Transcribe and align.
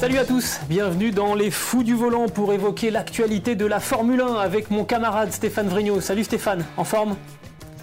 Salut 0.00 0.16
à 0.16 0.24
tous, 0.24 0.60
bienvenue 0.66 1.10
dans 1.10 1.34
Les 1.34 1.50
Fous 1.50 1.82
du 1.82 1.94
Volant 1.94 2.26
pour 2.26 2.54
évoquer 2.54 2.90
l'actualité 2.90 3.54
de 3.54 3.66
la 3.66 3.80
Formule 3.80 4.22
1 4.22 4.32
avec 4.36 4.70
mon 4.70 4.86
camarade 4.86 5.30
Stéphane 5.30 5.68
Vrignot. 5.68 6.00
Salut 6.00 6.24
Stéphane, 6.24 6.64
en 6.78 6.84
forme? 6.84 7.16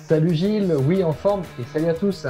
Salut 0.09 0.33
Gilles, 0.33 0.73
oui 0.87 1.03
en 1.03 1.13
forme. 1.13 1.43
Et 1.59 1.63
salut 1.71 1.89
à 1.89 1.93
tous. 1.93 2.25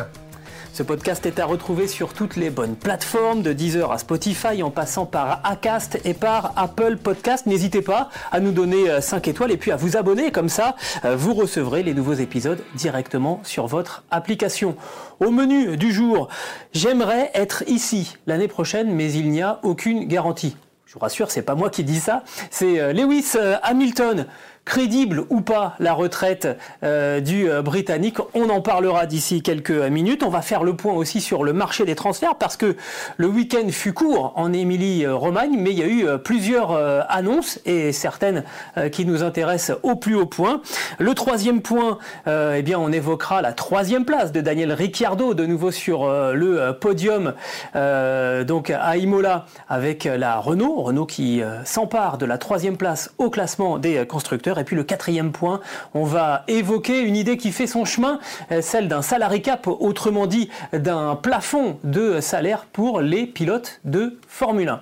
Ce 0.77 0.83
podcast 0.83 1.25
est 1.25 1.39
à 1.39 1.45
retrouver 1.47 1.87
sur 1.87 2.13
toutes 2.13 2.35
les 2.35 2.51
bonnes 2.51 2.75
plateformes, 2.75 3.41
de 3.41 3.51
Deezer 3.51 3.91
à 3.91 3.97
Spotify, 3.97 4.61
en 4.61 4.69
passant 4.69 5.07
par 5.07 5.41
Acast 5.43 5.99
et 6.05 6.13
par 6.13 6.53
Apple 6.55 6.97
Podcast. 6.97 7.47
N'hésitez 7.47 7.81
pas 7.81 8.11
à 8.31 8.39
nous 8.39 8.51
donner 8.51 9.01
5 9.01 9.27
euh, 9.27 9.31
étoiles 9.31 9.51
et 9.51 9.57
puis 9.57 9.71
à 9.71 9.75
vous 9.75 9.97
abonner, 9.97 10.29
comme 10.29 10.49
ça 10.49 10.75
euh, 11.03 11.15
vous 11.15 11.33
recevrez 11.33 11.81
les 11.81 11.95
nouveaux 11.95 12.13
épisodes 12.13 12.63
directement 12.75 13.39
sur 13.41 13.65
votre 13.65 14.03
application. 14.11 14.75
Au 15.19 15.31
menu 15.31 15.77
du 15.77 15.91
jour, 15.91 16.27
j'aimerais 16.73 17.31
être 17.33 17.63
ici 17.65 18.15
l'année 18.27 18.47
prochaine, 18.47 18.93
mais 18.93 19.11
il 19.11 19.31
n'y 19.31 19.41
a 19.41 19.59
aucune 19.63 20.03
garantie. 20.03 20.57
Je 20.85 20.93
vous 20.93 20.99
rassure, 20.99 21.31
c'est 21.31 21.41
pas 21.41 21.55
moi 21.55 21.71
qui 21.71 21.83
dis 21.83 21.99
ça, 21.99 22.23
c'est 22.51 22.79
euh, 22.79 22.93
Lewis 22.93 23.35
Hamilton 23.63 24.27
crédible 24.67 25.23
ou 25.29 25.39
pas 25.39 25.75
la 25.79 25.93
retraite 25.93 26.47
euh, 26.83 27.21
du 27.21 27.49
euh, 27.49 27.61
Britannique. 27.61 28.17
On 28.33 28.49
en 28.49 28.61
parlera 28.61 29.05
d'ici 29.05 29.41
quelques 29.41 29.71
minutes. 29.71 30.23
On 30.23 30.29
va 30.29 30.41
faire 30.41 30.63
le 30.63 30.75
point 30.75 30.93
aussi 30.93 31.21
sur 31.21 31.45
le 31.45 31.53
marché 31.53 31.85
des 31.85 31.95
transferts 31.95 32.35
parce 32.35 32.57
que 32.57 32.75
le 33.15 33.27
week-end 33.27 33.69
fut 33.69 33.93
court 33.93 34.33
en 34.35 34.51
Émilie-Romagne, 34.51 35.55
mais 35.57 35.71
il 35.71 35.79
y 35.79 35.83
a 35.83 35.87
eu 35.87 36.05
euh, 36.05 36.17
plusieurs 36.17 36.77
annonces 37.09 37.59
et 37.65 37.93
certaines 37.93 38.43
qui 38.91 39.05
nous 39.05 39.23
intéressent 39.23 39.77
au 39.83 39.95
plus 39.95 40.15
haut 40.15 40.25
point. 40.25 40.61
Le 40.99 41.13
troisième 41.13 41.61
point, 41.61 41.97
eh 42.27 42.61
bien, 42.61 42.77
on 42.77 42.91
évoquera 42.91 43.41
la 43.41 43.53
troisième 43.53 44.03
place 44.03 44.31
de 44.33 44.41
Daniel 44.41 44.73
Ricciardo, 44.73 45.33
de 45.33 45.45
nouveau 45.45 45.71
sur 45.71 46.05
le 46.07 46.71
podium 46.73 47.33
donc 47.73 48.69
à 48.69 48.97
Imola 48.97 49.45
avec 49.69 50.03
la 50.03 50.37
Renault, 50.37 50.81
Renault 50.81 51.05
qui 51.05 51.41
s'empare 51.63 52.17
de 52.17 52.25
la 52.25 52.37
troisième 52.37 52.77
place 52.77 53.13
au 53.17 53.29
classement 53.29 53.77
des 53.77 54.05
constructeurs. 54.05 54.56
Et 54.59 54.63
puis 54.63 54.75
le 54.75 54.83
quatrième 54.83 55.31
point, 55.31 55.61
on 55.93 56.03
va 56.03 56.43
évoquer 56.47 57.01
une 57.01 57.15
idée 57.15 57.37
qui 57.37 57.51
fait 57.51 57.67
son 57.67 57.85
chemin, 57.85 58.19
euh, 58.51 58.61
celle 58.61 58.87
d'un 58.87 59.01
salary 59.01 59.41
cap, 59.41 59.67
autrement 59.67 60.27
dit 60.27 60.49
d'un 60.73 61.15
plafond 61.15 61.79
de 61.83 62.19
salaire 62.21 62.65
pour 62.71 63.01
les 63.01 63.25
pilotes 63.25 63.79
de 63.85 64.19
Formule 64.27 64.69
1. 64.69 64.81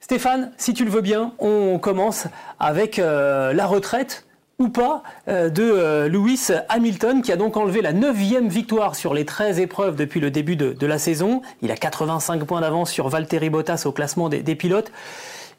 Stéphane, 0.00 0.52
si 0.58 0.74
tu 0.74 0.84
le 0.84 0.90
veux 0.90 1.00
bien, 1.00 1.32
on 1.38 1.78
commence 1.78 2.26
avec 2.60 2.98
euh, 2.98 3.52
la 3.52 3.66
retraite 3.66 4.26
ou 4.58 4.68
pas 4.68 5.02
euh, 5.28 5.48
de 5.48 6.06
Lewis 6.06 6.48
Hamilton 6.68 7.22
qui 7.22 7.32
a 7.32 7.36
donc 7.36 7.56
enlevé 7.56 7.82
la 7.82 7.92
neuvième 7.92 8.48
victoire 8.48 8.94
sur 8.94 9.14
les 9.14 9.24
13 9.24 9.58
épreuves 9.58 9.96
depuis 9.96 10.20
le 10.20 10.30
début 10.30 10.56
de, 10.56 10.86
la 10.86 10.98
saison. 10.98 11.42
Il 11.62 11.70
a 11.72 11.76
85 11.76 12.44
points 12.44 12.60
d'avance 12.60 12.90
sur 12.90 13.08
Valtteri 13.08 13.50
Bottas 13.50 13.84
au 13.86 13.92
classement 13.92 14.28
des 14.28 14.54
pilotes. 14.54 14.92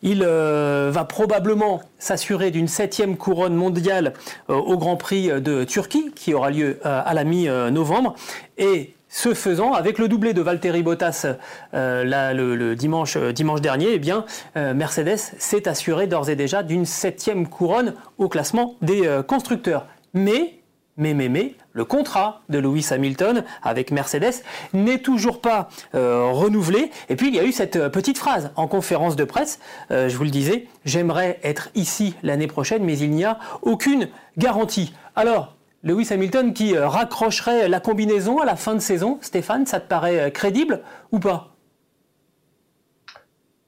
Il 0.06 0.22
euh, 0.24 0.92
va 0.94 1.04
probablement 1.04 1.82
s'assurer 1.98 2.52
d'une 2.52 2.68
septième 2.68 3.18
couronne 3.18 3.56
mondiale 3.56 4.14
euh, 4.52 4.54
au 4.54 4.78
Grand 4.78 4.98
Prix 4.98 5.30
de 5.42 5.64
Turquie, 5.64 6.12
qui 6.16 6.36
aura 6.36 6.52
lieu 6.52 6.80
euh, 6.86 7.02
à 7.04 7.16
la 7.16 7.24
mi-novembre. 7.24 8.14
Et 8.60 8.94
ce 9.10 9.34
faisant, 9.34 9.74
avec 9.74 9.98
le 9.98 10.08
doublé 10.08 10.34
de 10.34 10.44
Valtteri 10.44 10.84
Bottas 10.84 11.26
le, 11.74 12.74
dimanche, 12.76 13.18
dimanche, 13.18 13.62
dernier, 13.62 13.94
eh 13.94 14.00
bien, 14.00 14.26
Mercedes 14.56 15.18
s'est 15.18 15.70
assuré 15.70 16.06
d'ores 16.06 16.30
et 16.30 16.36
déjà 16.36 16.64
d'une 16.64 16.86
septième 16.86 17.48
couronne 17.48 17.94
au 18.18 18.28
classement 18.28 18.76
des 18.82 19.10
constructeurs. 19.26 19.88
Mais 20.14 20.60
mais, 20.98 21.14
mais, 21.14 21.30
mais, 21.30 21.56
le 21.76 21.86
contrat 21.86 22.42
de 22.50 22.58
Lewis 22.58 22.88
Hamilton 22.90 23.44
avec 23.62 23.92
Mercedes 23.92 24.42
n'est 24.74 25.00
toujours 25.00 25.42
pas 25.42 25.68
euh, 25.94 26.32
renouvelé. 26.32 26.90
Et 27.10 27.16
puis 27.16 27.28
il 27.28 27.36
y 27.36 27.40
a 27.40 27.44
eu 27.44 27.52
cette 27.52 27.76
euh, 27.76 27.90
petite 27.90 28.18
phrase 28.18 28.52
en 28.56 28.68
conférence 28.68 29.16
de 29.16 29.26
presse, 29.26 29.60
euh, 29.92 30.08
je 30.08 30.18
vous 30.18 30.24
le 30.24 30.30
disais, 30.30 30.68
j'aimerais 30.86 31.38
être 31.44 31.70
ici 31.76 32.16
l'année 32.24 32.48
prochaine, 32.48 32.84
mais 32.84 32.98
il 32.98 33.12
n'y 33.12 33.26
a 33.26 33.38
aucune 33.62 34.08
garantie. 34.38 34.96
Alors, 35.18 35.58
Lewis 35.84 36.08
Hamilton 36.12 36.54
qui 36.54 36.78
raccrocherait 36.78 37.68
la 37.68 37.80
combinaison 37.82 38.40
à 38.40 38.46
la 38.46 38.56
fin 38.56 38.74
de 38.74 38.80
saison, 38.80 39.20
Stéphane, 39.22 39.66
ça 39.66 39.80
te 39.80 39.88
paraît 39.88 40.32
crédible 40.32 40.82
ou 41.12 41.20
pas? 41.20 41.56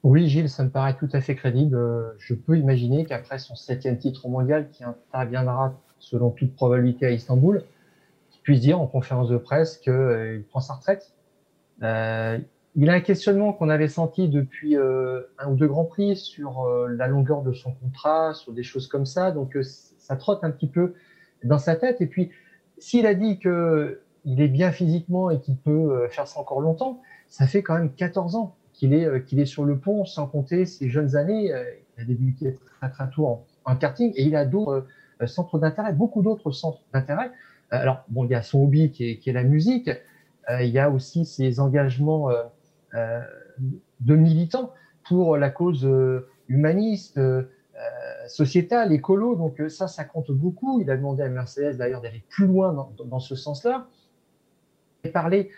Oui, 0.02 0.26
Gilles, 0.28 0.48
ça 0.48 0.64
me 0.64 0.70
paraît 0.70 0.96
tout 0.96 1.08
à 1.12 1.20
fait 1.20 1.36
crédible. 1.36 1.78
Je 2.18 2.34
peux 2.34 2.56
imaginer 2.58 3.04
qu'après 3.04 3.38
son 3.38 3.54
septième 3.54 3.98
titre 3.98 4.28
mondial 4.28 4.68
qui 4.70 4.82
interviendra 4.82 5.74
selon 6.00 6.30
toute 6.30 6.54
probabilité 6.56 7.06
à 7.06 7.10
Istanbul, 7.10 7.62
puisse 8.48 8.60
dire 8.62 8.80
en 8.80 8.86
conférence 8.86 9.28
de 9.28 9.36
presse 9.36 9.76
qu'il 9.76 9.92
euh, 9.92 10.40
prend 10.48 10.60
sa 10.60 10.72
retraite. 10.72 11.12
Euh, 11.82 12.38
il 12.76 12.88
a 12.88 12.94
un 12.94 13.00
questionnement 13.00 13.52
qu'on 13.52 13.68
avait 13.68 13.88
senti 13.88 14.26
depuis 14.26 14.74
euh, 14.74 15.20
un 15.38 15.50
ou 15.50 15.54
deux 15.54 15.66
grands 15.66 15.84
prix 15.84 16.16
sur 16.16 16.66
la 16.88 17.08
longueur 17.08 17.42
de 17.42 17.52
son 17.52 17.72
contrat, 17.72 18.32
sur 18.32 18.54
des 18.54 18.62
choses 18.62 18.88
comme 18.88 19.04
ça. 19.04 19.32
Donc 19.32 19.54
ça 19.60 20.16
trotte 20.16 20.44
un 20.44 20.50
petit 20.50 20.66
peu 20.66 20.94
dans 21.44 21.58
sa 21.58 21.76
tête. 21.76 22.00
Et 22.00 22.06
puis 22.06 22.30
s'il 22.78 23.04
a 23.04 23.12
dit 23.12 23.38
que 23.38 24.00
il 24.24 24.40
est 24.40 24.48
bien 24.48 24.72
physiquement 24.72 25.28
et 25.28 25.40
qu'il 25.40 25.58
peut 25.58 26.08
faire 26.08 26.26
ça 26.26 26.40
encore 26.40 26.62
longtemps, 26.62 27.02
ça 27.28 27.46
fait 27.46 27.62
quand 27.62 27.74
même 27.74 27.92
14 27.92 28.34
ans 28.34 28.56
qu'il 28.72 28.94
est 28.94 29.26
qu'il 29.26 29.40
est 29.40 29.46
sur 29.46 29.66
le 29.66 29.78
pont, 29.78 30.06
sans 30.06 30.26
compter 30.26 30.64
ses 30.64 30.88
jeunes 30.88 31.16
années. 31.16 31.52
il 31.98 32.02
a 32.02 32.06
débuté 32.06 32.56
très 32.80 32.88
très 32.88 33.10
tôt 33.10 33.44
en, 33.66 33.76
karting 33.76 34.12
et 34.16 34.22
il 34.22 34.36
a 34.36 34.46
d'autres 34.46 34.86
centres 35.26 35.58
d'intérêt, 35.58 35.92
beaucoup 35.92 36.22
d'autres 36.22 36.50
centres 36.50 36.80
d'intérêt. 36.94 37.30
Euh, 37.72 37.76
alors, 37.76 38.04
bon, 38.08 38.24
il 38.24 38.30
y 38.30 38.34
a 38.34 38.42
son 38.42 38.62
hobby 38.62 38.90
qui 38.90 39.20
est, 39.24 39.32
la 39.32 39.44
musique, 39.44 39.90
euh, 40.50 40.62
il 40.62 40.70
y 40.70 40.78
a 40.78 40.90
aussi 40.90 41.24
ses 41.24 41.60
engagements 41.60 42.30
de 44.00 44.16
militants 44.16 44.72
pour 45.06 45.36
la 45.36 45.50
cause 45.50 45.88
humaniste, 46.48 47.20
sociétale, 48.28 48.92
écolo. 48.92 49.36
Donc 49.36 49.62
ça, 49.68 49.88
ça 49.88 50.04
compte 50.04 50.30
beaucoup. 50.30 50.80
Il 50.80 50.90
a 50.90 50.96
demandé 50.96 51.22
à 51.22 51.28
Mercedes 51.28 51.76
d'ailleurs 51.76 52.00
d'aller 52.00 52.24
plus 52.30 52.46
loin 52.46 52.88
dans, 53.04 53.20
ce 53.20 53.34
sens-là. 53.34 53.88
Et 55.04 55.10
parler 55.10 55.50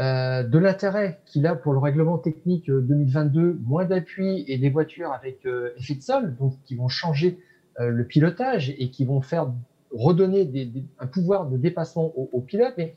euh, 0.00 0.42
de 0.42 0.58
l'intérêt 0.58 1.20
qu'il 1.24 1.46
a 1.46 1.54
pour 1.54 1.72
le 1.72 1.78
règlement 1.78 2.18
technique 2.18 2.68
2022, 2.68 3.60
moins 3.64 3.84
d'appui 3.84 4.44
et 4.48 4.58
des 4.58 4.68
voitures 4.68 5.12
avec 5.12 5.46
euh, 5.46 5.72
effet 5.76 5.94
de 5.94 6.02
sol, 6.02 6.34
donc 6.36 6.54
qui 6.64 6.74
vont 6.74 6.88
changer 6.88 7.38
euh, 7.78 7.90
le 7.90 8.04
pilotage 8.04 8.74
et 8.76 8.90
qui 8.90 9.04
vont 9.04 9.20
faire 9.20 9.52
redonner 9.94 10.50
un 10.98 11.06
pouvoir 11.06 11.46
de 11.46 11.56
dépassement 11.56 12.12
aux 12.16 12.28
au 12.32 12.40
pilotes. 12.40 12.74
Mais 12.76 12.94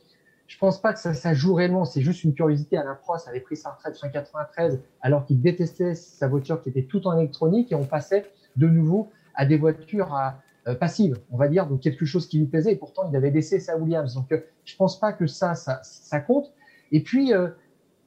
je 0.47 0.57
pense 0.57 0.81
pas 0.81 0.93
que 0.93 0.99
ça, 0.99 1.13
ça 1.13 1.33
joue 1.33 1.53
réellement. 1.53 1.85
C'est 1.85 2.01
juste 2.01 2.23
une 2.23 2.33
curiosité. 2.33 2.77
Alain 2.77 2.95
Prost 2.95 3.27
avait 3.27 3.39
pris 3.39 3.55
sa 3.55 3.71
retraite 3.71 3.97
en 4.03 4.09
93 4.09 4.79
alors 5.01 5.25
qu'il 5.25 5.41
détestait 5.41 5.95
sa 5.95 6.27
voiture 6.27 6.61
qui 6.61 6.69
était 6.69 6.83
tout 6.83 7.05
en 7.07 7.17
électronique 7.17 7.71
et 7.71 7.75
on 7.75 7.85
passait 7.85 8.25
de 8.55 8.67
nouveau 8.67 9.09
à 9.35 9.45
des 9.45 9.57
voitures 9.57 10.13
à, 10.13 10.41
euh, 10.67 10.75
passives, 10.75 11.17
on 11.31 11.37
va 11.37 11.47
dire, 11.47 11.67
donc 11.67 11.81
quelque 11.81 12.05
chose 12.05 12.27
qui 12.27 12.39
lui 12.39 12.47
plaisait. 12.47 12.73
Et 12.73 12.75
pourtant, 12.77 13.07
il 13.09 13.15
avait 13.15 13.31
laissé 13.31 13.59
sa 13.59 13.77
Williams. 13.77 14.15
Donc, 14.15 14.31
euh, 14.31 14.39
je 14.65 14.75
pense 14.75 14.99
pas 14.99 15.13
que 15.13 15.27
ça, 15.27 15.53
ça, 15.53 15.79
ça 15.83 16.19
compte. 16.19 16.51
Et 16.91 17.03
puis, 17.03 17.33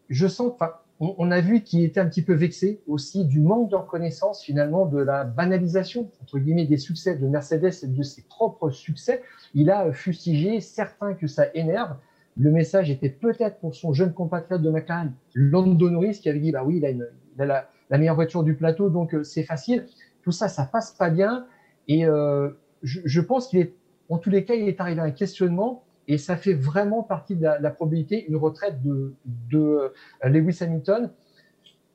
je 0.08 0.26
sens, 0.26 0.52
enfin, 0.54 0.72
on, 1.00 1.30
a 1.30 1.40
vu 1.40 1.62
qu'il 1.62 1.82
était 1.82 1.98
un 1.98 2.06
petit 2.06 2.20
peu 2.20 2.34
vexé 2.34 2.82
aussi 2.86 3.24
du 3.24 3.40
manque 3.40 3.70
de 3.70 3.76
reconnaissance 3.76 4.44
finalement 4.44 4.84
de 4.84 4.98
la 4.98 5.24
banalisation 5.24 6.10
entre 6.20 6.38
guillemets 6.38 6.66
des 6.66 6.76
succès 6.76 7.16
de 7.16 7.26
Mercedes 7.26 7.72
et 7.82 7.86
de 7.86 8.02
ses 8.02 8.22
propres 8.22 8.68
succès. 8.68 9.22
Il 9.54 9.70
a 9.70 9.92
fustigé 9.92 10.60
certains 10.60 11.14
que 11.14 11.26
ça 11.26 11.46
énerve. 11.54 11.96
Le 12.36 12.50
message 12.50 12.90
était 12.90 13.08
peut-être 13.08 13.60
pour 13.60 13.74
son 13.74 13.94
jeune 13.94 14.12
compatriote 14.12 14.60
de 14.60 14.70
McLaren, 14.70 15.14
Lando 15.34 15.88
Norris, 15.88 16.20
qui 16.20 16.28
avait 16.28 16.38
dit 16.38 16.52
bah 16.52 16.64
oui, 16.64 16.76
il 16.76 16.84
a, 16.84 16.90
une, 16.90 17.08
la, 17.38 17.66
meilleure 17.90 18.14
voiture 18.14 18.42
du 18.42 18.54
plateau, 18.54 18.90
donc 18.90 19.14
euh, 19.14 19.24
c'est 19.24 19.42
facile. 19.42 19.86
Tout 20.22 20.32
ça, 20.32 20.48
ça 20.48 20.64
passe 20.64 20.92
pas 20.92 21.08
bien. 21.08 21.46
Et 21.88 22.04
euh, 22.04 22.50
je, 22.82 23.00
je 23.04 23.20
pense 23.22 23.48
qu'il 23.48 23.60
est, 23.60 23.72
en 24.10 24.18
tous 24.18 24.30
les 24.30 24.44
cas, 24.44 24.54
il 24.54 24.68
est 24.68 24.80
arrivé 24.80 25.00
à 25.00 25.04
un 25.04 25.10
questionnement 25.12 25.82
et 26.10 26.18
ça 26.18 26.36
fait 26.36 26.54
vraiment 26.54 27.04
partie 27.04 27.36
de 27.36 27.42
la, 27.42 27.70
probabilité, 27.70 28.26
une 28.28 28.34
retraite 28.34 28.82
de, 28.82 29.14
euh, 29.54 29.88
Lewis 30.24 30.58
Hamilton. 30.60 31.08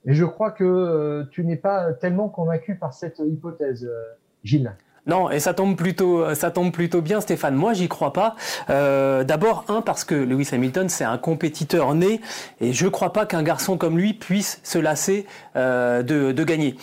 Et 0.05 0.13
je 0.13 0.23
crois 0.23 0.51
que 0.51 0.63
euh, 0.63 1.25
tu 1.31 1.43
n'es 1.43 1.57
pas 1.57 1.91
tellement 1.91 2.29
convaincu 2.29 2.75
par 2.75 2.93
cette 2.93 3.19
hypothèse, 3.19 3.83
euh, 3.83 4.03
Gilles. 4.45 4.73
Non, 5.05 5.29
et 5.29 5.39
ça 5.39 5.53
tombe 5.53 5.75
plutôt, 5.75 7.01
bien, 7.01 7.19
Stéphane. 7.19 7.55
Moi, 7.55 7.73
j'y 7.73 7.89
crois 7.89 8.13
pas. 8.13 8.35
D'abord, 8.69 9.65
un 9.67 9.81
parce 9.81 10.03
que 10.03 10.15
Lewis 10.15 10.49
Hamilton, 10.51 10.89
c'est 10.89 11.03
un 11.03 11.19
compétiteur 11.19 11.93
né, 11.93 12.21
et 12.59 12.73
je 12.73 12.87
crois 12.87 13.13
pas 13.13 13.27
qu'un 13.27 13.43
garçon 13.43 13.77
comme 13.77 13.99
lui 13.99 14.13
puisse 14.13 14.59
se 14.63 14.79
lasser 14.79 15.27
de, 15.53 16.43
gagner. 16.43 16.75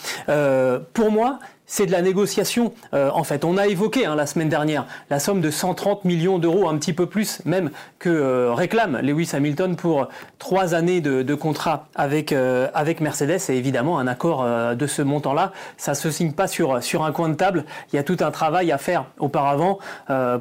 Pour 0.93 1.11
moi, 1.11 1.41
c'est 1.73 1.87
de 1.87 1.93
la 1.93 2.03
négociation. 2.03 2.75
Euh, 2.93 3.09
en 3.15 3.25
fait, 3.25 3.47
on 3.47 3.57
a 3.57 3.67
évoqué 3.67 4.05
hein, 4.05 4.15
la 4.15 4.27
semaine 4.27 4.51
dernière 4.51 4.85
la 5.09 5.19
somme 5.19 5.41
de 5.41 5.51
130 5.51 6.05
millions 6.05 6.39
d'euros, 6.39 6.69
un 6.69 6.77
petit 6.77 6.93
peu 6.93 7.07
plus 7.07 7.41
même 7.47 7.71
que 7.99 8.11
euh, 8.11 8.53
réclame 8.53 8.99
Lewis 8.99 9.31
Hamilton 9.33 9.75
pour 9.75 10.09
trois 10.39 10.75
années 10.75 11.01
de, 11.01 11.35
contrat 11.35 11.87
avec 11.95 12.33
euh, 12.33 12.69
avec 12.75 13.01
Mercedes. 13.01 13.41
Et 13.49 13.57
évidemment, 13.57 13.99
un 13.99 14.07
accord 14.07 14.45
de 14.75 14.87
ce 14.87 15.01
montant-là, 15.01 15.53
ça 15.79 15.95
se 15.95 16.11
signe 16.11 16.33
pas 16.33 16.47
sur 16.47 16.83
sur 16.83 17.05
un 17.05 17.13
coin 17.13 17.31
de 17.31 17.37
table. 17.37 17.65
Il 17.91 17.97
y 17.97 17.99
a 17.99 18.03
tout 18.03 18.19
un 18.21 18.31
travail 18.31 18.71
à 18.71 18.77
faire 18.77 19.07
auparavant 19.19 19.79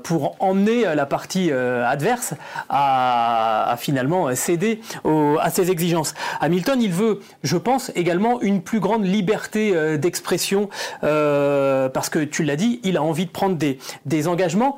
pour 0.03 0.35
emmener 0.39 0.83
la 0.93 1.05
partie 1.05 1.49
adverse 1.51 2.33
à, 2.69 3.75
finalement 3.77 4.35
céder 4.35 4.81
à 5.39 5.49
ses 5.49 5.71
exigences. 5.71 6.13
Hamilton, 6.41 6.81
il 6.81 6.91
veut, 6.91 7.21
je 7.43 7.55
pense, 7.55 7.89
également 7.95 8.41
une 8.41 8.61
plus 8.61 8.81
grande 8.81 9.05
liberté 9.05 9.97
d'expression. 9.97 10.69
Euh, 11.20 11.20
parce 11.93 12.09
que 12.09 12.19
tu 12.19 12.43
l'as 12.43 12.55
dit, 12.55 12.79
il 12.83 12.97
a 12.97 13.03
envie 13.03 13.25
de 13.25 13.31
prendre 13.31 13.55
des, 13.55 13.77
des 14.05 14.27
engagements 14.27 14.77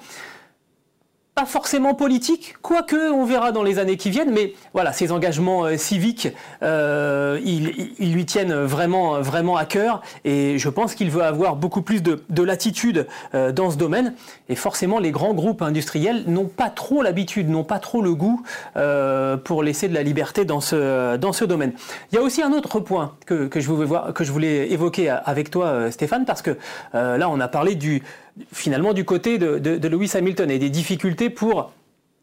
pas 1.36 1.46
forcément 1.46 1.96
politiques, 1.96 2.56
quoique 2.62 3.12
on 3.12 3.26
verra 3.26 3.52
dans 3.52 3.64
les 3.64 3.80
années 3.80 3.98
qui 3.98 4.12
viennent, 4.12 4.32
mais 4.32 4.54
voilà, 4.74 4.94
ces 4.94 5.12
engagements 5.12 5.66
euh, 5.66 5.78
civiques, 5.78 6.28
euh, 6.62 7.40
ils, 7.44 7.92
ils, 7.98 8.14
lui 8.14 8.26
tiennent 8.26 8.54
vraiment, 8.54 9.20
vraiment 9.20 9.58
à 9.58 9.66
cœur, 9.66 10.02
et 10.26 10.60
je 10.60 10.70
pense 10.70 10.94
qu'il 10.94 11.10
veut 11.10 11.24
avoir 11.24 11.56
beaucoup 11.56 11.82
plus 11.82 12.04
de, 12.04 12.24
de 12.30 12.44
latitude 12.44 13.08
euh, 13.34 13.52
dans 13.52 13.72
ce 13.72 13.78
domaine. 13.78 14.14
Et 14.48 14.56
forcément, 14.56 15.00
les 15.00 15.10
grands 15.10 15.34
groupes 15.34 15.64
industriels 15.64 16.24
n'ont 16.28 16.46
pas 16.46 16.70
trop 16.70 17.02
l'habitude, 17.02 17.50
n'ont 17.50 17.64
pas 17.64 17.80
trop 17.80 18.04
le 18.04 18.14
goût 18.14 18.44
euh, 18.78 19.36
pour 19.36 19.64
laisser 19.64 19.88
de 19.88 19.96
la 19.96 20.04
liberté 20.04 20.46
dans 20.46 20.62
ce, 20.62 21.18
dans 21.18 21.34
ce 21.34 21.46
domaine. 21.46 21.74
Il 22.12 22.16
y 22.16 22.18
a 22.20 22.22
aussi 22.22 22.44
un 22.44 22.52
autre 22.52 22.80
point 22.80 23.16
que, 23.26 23.48
que 23.48 23.60
je 23.60 23.68
voulais 23.68 23.88
voir, 23.88 24.14
que 24.14 24.24
je 24.24 24.32
voulais 24.32 24.72
évoquer 24.72 25.10
avec 25.10 25.50
toi, 25.50 25.90
Stéphane, 25.90 26.26
parce 26.26 26.44
que 26.44 26.58
là, 26.94 27.28
on 27.30 27.40
a 27.40 27.48
parlé 27.48 27.76
du 27.76 28.04
finalement 28.52 28.94
du 28.94 29.06
côté 29.06 29.38
de, 29.38 29.88
Lewis 29.88 30.12
Hamilton 30.16 30.50
et 30.50 30.60
des 30.60 30.70
difficultés 30.70 31.30
pour 31.30 31.72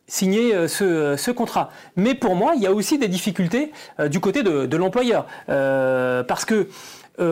signer 0.06 0.54
euh, 0.54 0.66
euh, 0.82 1.16
ce, 1.16 1.30
contrat. 1.30 1.70
Mais 1.96 2.14
pour 2.14 2.34
moi, 2.34 2.52
il 2.56 2.62
y 2.62 2.66
a 2.66 2.72
aussi 2.72 2.98
des 2.98 3.08
difficultés 3.08 3.72
euh, 4.00 4.08
du 4.08 4.20
côté 4.20 4.42
de, 4.42 4.76
l'employeur. 4.76 5.26
parce 5.46 6.44
que 6.44 6.68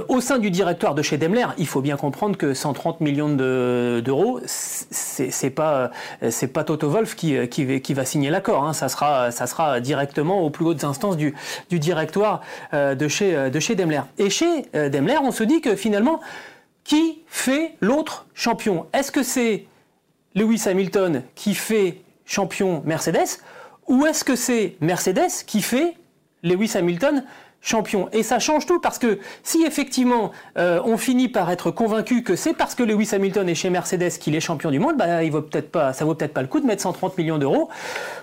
au 0.09 0.21
sein 0.21 0.39
du 0.39 0.51
directoire 0.51 0.95
de 0.95 1.01
chez 1.01 1.17
Daimler, 1.17 1.47
il 1.57 1.67
faut 1.67 1.81
bien 1.81 1.97
comprendre 1.97 2.37
que 2.37 2.53
130 2.53 3.01
millions 3.01 3.31
d'euros, 3.31 4.39
c'est 4.45 5.51
pas 5.51 5.91
c'est 6.29 6.49
pas 6.49 6.63
Toto 6.63 6.91
Wolf 6.91 7.17
qui, 7.17 7.49
qui, 7.49 7.95
va 7.95 8.05
signer 8.05 8.29
l'accord. 8.29 8.65
Hein. 8.65 8.75
Ça 8.75 8.91
sera 8.91 9.31
ça 9.31 9.47
sera 9.47 9.81
directement 9.81 10.43
aux 10.43 10.51
plus 10.51 10.67
hautes 10.67 10.85
instances 10.85 11.17
du, 11.17 11.35
du 11.71 11.79
directoire 11.79 12.43
de 12.75 13.09
chez 13.09 13.49
de 13.49 13.61
chez 13.61 13.77
Daimler. 13.77 14.03
Et 14.19 14.29
chez 14.29 14.67
Daimler, 14.75 15.17
on 15.23 15.31
se 15.31 15.43
dit 15.43 15.63
que 15.63 15.75
finalement 15.75 16.21
qui 16.89 17.21
fait 17.27 17.77
l'autre 17.83 18.27
champion? 18.33 18.87
Est-ce 18.95 19.13
que 19.13 19.23
c'est 19.23 19.67
Lewis 20.35 20.63
Hamilton 20.67 21.23
qui 21.35 21.55
fait 21.55 22.01
champion 22.25 22.83
Mercedes 22.87 23.43
ou 23.89 24.07
est-ce 24.07 24.25
que 24.25 24.35
c'est 24.35 24.77
Mercedes 24.81 25.45
qui 25.47 25.61
fait 25.61 25.95
Lewis 26.43 26.73
Hamilton 26.75 27.25
champion? 27.61 28.09
Et 28.13 28.23
ça 28.23 28.39
change 28.39 28.65
tout 28.65 28.81
parce 28.81 28.99
que 28.99 29.19
si 29.43 29.65
effectivement 29.65 30.33
euh, 30.57 30.81
on 30.83 30.97
finit 30.97 31.29
par 31.29 31.51
être 31.51 31.71
convaincu 31.71 32.23
que 32.23 32.37
c'est 32.37 32.55
parce 32.55 32.75
que 32.75 32.83
Lewis 32.83 33.11
Hamilton 33.13 33.47
est 33.51 33.55
chez 33.55 33.69
Mercedes 33.69 34.13
qu'il 34.19 34.35
est 34.35 34.41
champion 34.41 34.71
du 34.71 34.79
monde, 34.79 34.97
bah, 34.97 35.23
il 35.23 35.31
vaut 35.31 35.43
peut-être 35.43 35.71
pas, 35.71 35.93
ça 35.93 36.07
vaut 36.07 36.15
peut-être 36.15 36.33
pas 36.33 36.43
le 36.43 36.49
coup 36.49 36.61
de 36.61 36.67
mettre 36.67 36.83
130 36.83 37.19
millions 37.19 37.37
d'euros 37.37 37.69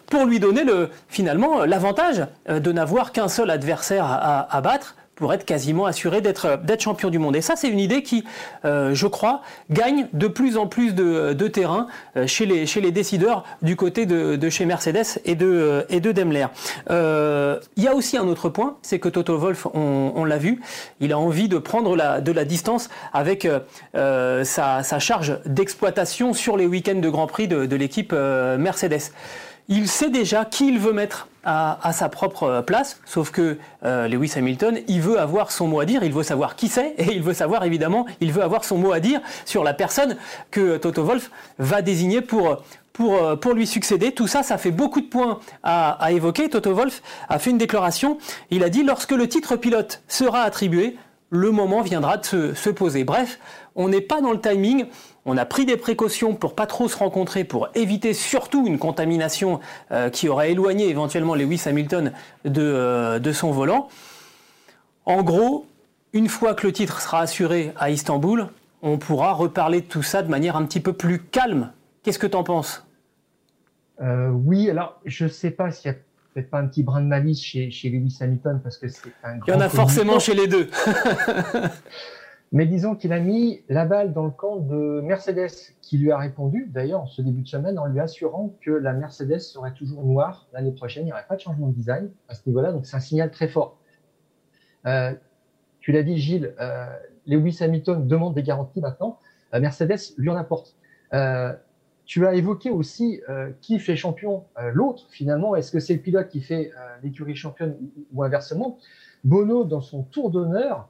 pour 0.08 0.26
lui 0.26 0.40
donner 0.40 0.64
le, 0.64 0.90
finalement 1.08 1.66
l'avantage 1.66 2.26
euh, 2.50 2.60
de 2.60 2.72
n'avoir 2.72 3.12
qu'un 3.12 3.28
seul 3.28 3.52
adversaire 3.52 4.06
à 4.50 4.62
battre 4.62 4.96
pour 5.16 5.34
être 5.34 5.46
quasiment 5.46 5.86
assuré 5.86 6.22
d'être 6.22 6.60
champion 6.80 7.10
du 7.10 7.20
monde. 7.20 7.36
Et 7.36 7.42
ça, 7.42 7.56
c'est 7.56 7.70
une 7.70 7.80
idée 7.80 8.04
qui, 8.04 8.26
euh, 8.66 8.94
je 8.94 9.08
crois, 9.08 9.42
gagne 9.70 10.08
de 10.14 10.28
plus 10.28 10.58
en 10.58 10.68
plus 10.68 10.94
de, 10.94 11.48
terrain 11.48 11.88
euh, 12.18 12.28
chez 12.28 12.46
les 12.46 12.66
chez 12.66 12.82
les 12.82 12.92
décideurs 12.92 13.44
du 13.62 13.76
côté 13.76 14.06
de, 14.06 14.50
chez 14.50 14.66
Mercedes 14.66 15.20
et 15.26 15.36
de 15.36 15.46
euh, 15.46 15.84
et 15.90 16.00
de 16.00 16.12
Daimler. 16.12 16.48
Il 16.90 17.84
y 17.84 17.88
a 17.88 17.96
aussi 17.96 18.18
un 18.18 18.28
autre 18.28 18.50
point, 18.50 18.78
c'est 18.82 19.00
que 19.00 19.10
Toto 19.10 19.38
Wolff, 19.38 19.68
on, 19.74 20.26
l'a 20.26 20.38
vu, 20.38 20.62
il 21.00 21.14
a 21.14 21.20
envie 21.20 21.48
de 21.48 21.58
prendre 21.58 21.96
de 22.22 22.32
la 22.32 22.46
distance 22.46 22.90
avec 23.14 23.48
sa, 23.94 25.00
charge 25.00 25.40
d'exploitation 25.46 26.34
sur 26.34 26.58
les 26.58 26.66
week-ends 26.66 27.00
de 27.00 27.10
Grand 27.10 27.28
Prix 27.28 27.48
de 27.48 27.76
l'équipe 27.76 28.14
Mercedes. 28.14 29.12
Il 29.68 29.88
sait 29.88 30.10
déjà 30.10 30.46
qui 30.46 30.68
il 30.68 30.80
veut 30.80 30.94
mettre 30.94 31.28
à, 31.44 31.92
sa 31.94 32.10
propre 32.10 32.64
place, 32.66 33.00
sauf 33.06 33.30
que 33.30 33.58
euh, 33.84 34.08
Lewis 34.08 34.34
Hamilton, 34.36 34.80
il 34.88 35.02
veut 35.02 35.20
avoir 35.20 35.52
son 35.52 35.68
mot 35.68 35.80
à 35.80 35.86
dire, 35.86 36.04
il 36.04 36.12
veut 36.12 36.24
savoir 36.24 36.56
qui 36.56 36.68
c'est, 36.68 36.96
et 36.98 37.14
il 37.14 37.22
veut 37.22 37.36
savoir 37.36 37.64
évidemment, 37.64 38.08
il 38.20 38.32
veut 38.32 38.42
avoir 38.42 38.66
son 38.66 38.78
mot 38.78 38.92
à 38.94 39.00
dire 39.00 39.22
sur 39.46 39.64
la 39.64 39.74
personne 39.74 40.18
que 40.50 40.78
Toto 40.78 41.04
Wolff 41.04 41.30
va 41.60 41.84
désigner 41.84 42.22
pour, 42.22 42.64
pour, 42.94 43.16
euh, 43.16 43.36
pour 43.36 43.54
lui 43.54 43.68
succéder. 43.68 44.12
Tout 44.12 44.28
ça, 44.28 44.42
ça 44.42 44.58
fait 44.58 44.72
beaucoup 44.72 45.02
de 45.02 45.08
points 45.08 45.40
à, 45.62 45.92
à 46.04 46.12
évoquer. 46.12 46.50
Toto 46.50 46.74
Wolff 46.74 47.04
a 47.30 47.38
fait 47.38 47.52
une 47.52 47.60
déclaration, 47.60 48.18
il 48.50 48.64
a 48.64 48.70
dit, 48.70 48.84
lorsque 48.84 49.12
le 49.12 49.28
titre 49.28 49.56
pilote 49.56 50.02
sera 50.08 50.42
attribué, 50.42 50.98
le 51.30 51.52
moment 51.52 51.82
viendra 51.82 52.18
de 52.18 52.26
se, 52.26 52.54
se 52.54 52.70
poser. 52.70 53.04
Bref, 53.04 53.40
on 53.76 53.90
n'est 53.90 54.02
pas 54.02 54.22
dans 54.22 54.32
le 54.32 54.40
timing. 54.40 54.86
On 55.28 55.38
a 55.38 55.46
pris 55.46 55.66
des 55.66 55.76
précautions 55.76 56.36
pour 56.36 56.54
pas 56.54 56.68
trop 56.68 56.88
se 56.88 56.96
rencontrer, 56.98 57.44
pour 57.44 57.70
éviter 57.74 58.14
surtout 58.14 58.68
une 58.68 58.78
contamination 58.78 59.60
euh, 59.92 60.10
qui 60.12 60.30
aurait 60.30 60.52
éloigné 60.52 60.88
éventuellement 60.88 61.34
Lewis 61.34 61.64
Hamilton 61.66 62.12
de, 62.46 62.62
euh, 62.62 63.18
de 63.18 63.32
son 63.32 63.52
volant. 63.52 63.90
En 65.06 65.24
gros, 65.24 65.66
une 66.14 66.30
fois 66.30 66.54
que 66.54 66.68
le 66.68 66.74
titre 66.74 67.02
sera 67.02 67.22
assuré 67.22 67.74
à 67.78 67.90
Istanbul, 67.90 68.48
on 68.84 69.00
pourra 69.00 69.34
reparler 69.34 69.82
de 69.82 69.88
tout 69.88 70.04
ça 70.04 70.22
de 70.22 70.30
manière 70.30 70.56
un 70.56 70.66
petit 70.66 70.80
peu 70.80 70.94
plus 70.94 71.20
calme. 71.20 71.72
Qu'est-ce 72.04 72.20
que 72.20 72.28
tu 72.28 72.38
en 72.38 72.44
penses? 72.44 72.86
Euh, 74.02 74.30
Oui, 74.30 74.70
alors 74.70 75.00
je 75.06 75.24
ne 75.24 75.30
sais 75.30 75.50
pas 75.50 75.72
s'il 75.72 75.92
y 75.92 75.94
a 75.96 75.98
peut-être 76.36 76.52
pas 76.52 76.60
un 76.60 76.68
petit 76.68 76.84
brin 76.84 77.02
de 77.02 77.08
malice 77.08 77.42
chez, 77.42 77.72
chez 77.72 77.90
Lewis 77.90 78.16
Hamilton 78.22 78.60
parce 78.62 78.78
que 78.78 78.88
c'est 78.90 79.10
un 79.24 79.38
grand. 79.38 79.48
Il 79.48 79.52
y 79.52 79.54
en 79.58 79.62
a 79.62 79.70
forcément 79.70 80.20
chez 80.20 80.36
les 80.36 80.48
deux. 80.48 80.70
Mais 82.56 82.66
disons 82.66 82.96
qu'il 82.96 83.12
a 83.12 83.20
mis 83.20 83.64
la 83.68 83.84
balle 83.84 84.14
dans 84.14 84.24
le 84.24 84.32
camp 84.32 84.56
de 84.56 85.02
Mercedes, 85.02 85.52
qui 85.82 85.98
lui 85.98 86.14
a 86.14 86.18
répondu, 86.18 86.70
d'ailleurs, 86.74 87.02
en 87.02 87.06
ce 87.06 87.22
début 87.22 87.42
de 87.42 87.50
semaine, 87.50 87.78
en 87.78 87.86
lui 87.86 88.00
assurant 88.00 88.56
que 88.62 88.72
la 88.72 88.94
Mercedes 88.94 89.40
serait 89.40 89.74
toujours 89.74 90.06
noire 90.06 90.48
l'année 90.54 90.72
prochaine. 90.72 91.04
Il 91.04 91.08
n'y 91.08 91.12
aurait 91.12 91.26
pas 91.28 91.36
de 91.36 91.42
changement 91.42 91.68
de 91.68 91.74
design 91.74 92.10
à 92.30 92.34
ce 92.34 92.44
niveau-là. 92.48 92.72
Donc, 92.72 92.86
c'est 92.86 92.96
un 92.96 93.02
signal 93.02 93.30
très 93.30 93.50
fort. 93.50 93.78
Euh, 94.86 95.12
tu 95.82 95.92
l'as 95.92 96.02
dit, 96.02 96.16
Gilles, 96.16 96.56
euh, 96.62 96.86
Lewis 97.28 97.58
Hamilton 97.60 98.08
demande 98.08 98.36
des 98.36 98.44
garanties 98.44 98.80
maintenant. 98.80 99.20
Euh, 99.54 99.60
Mercedes 99.60 100.14
lui 100.18 100.30
en 100.30 100.38
apporte. 100.38 100.78
Tu 102.06 102.26
as 102.26 102.36
évoqué 102.36 102.70
aussi 102.70 103.20
qui 103.60 103.80
fait 103.80 103.98
champion 103.98 104.46
l'autre, 104.72 105.08
finalement. 105.10 105.58
Est-ce 105.58 105.74
que 105.74 105.82
c'est 105.82 105.96
le 105.96 106.00
pilote 106.00 106.30
qui 106.30 106.40
fait 106.40 106.72
l'écurie 107.04 107.36
championne 107.36 107.76
ou 108.14 108.24
inversement? 108.24 108.78
Bono, 109.26 109.66
dans 109.66 109.82
son 109.82 110.04
tour 110.04 110.30
d'honneur, 110.30 110.88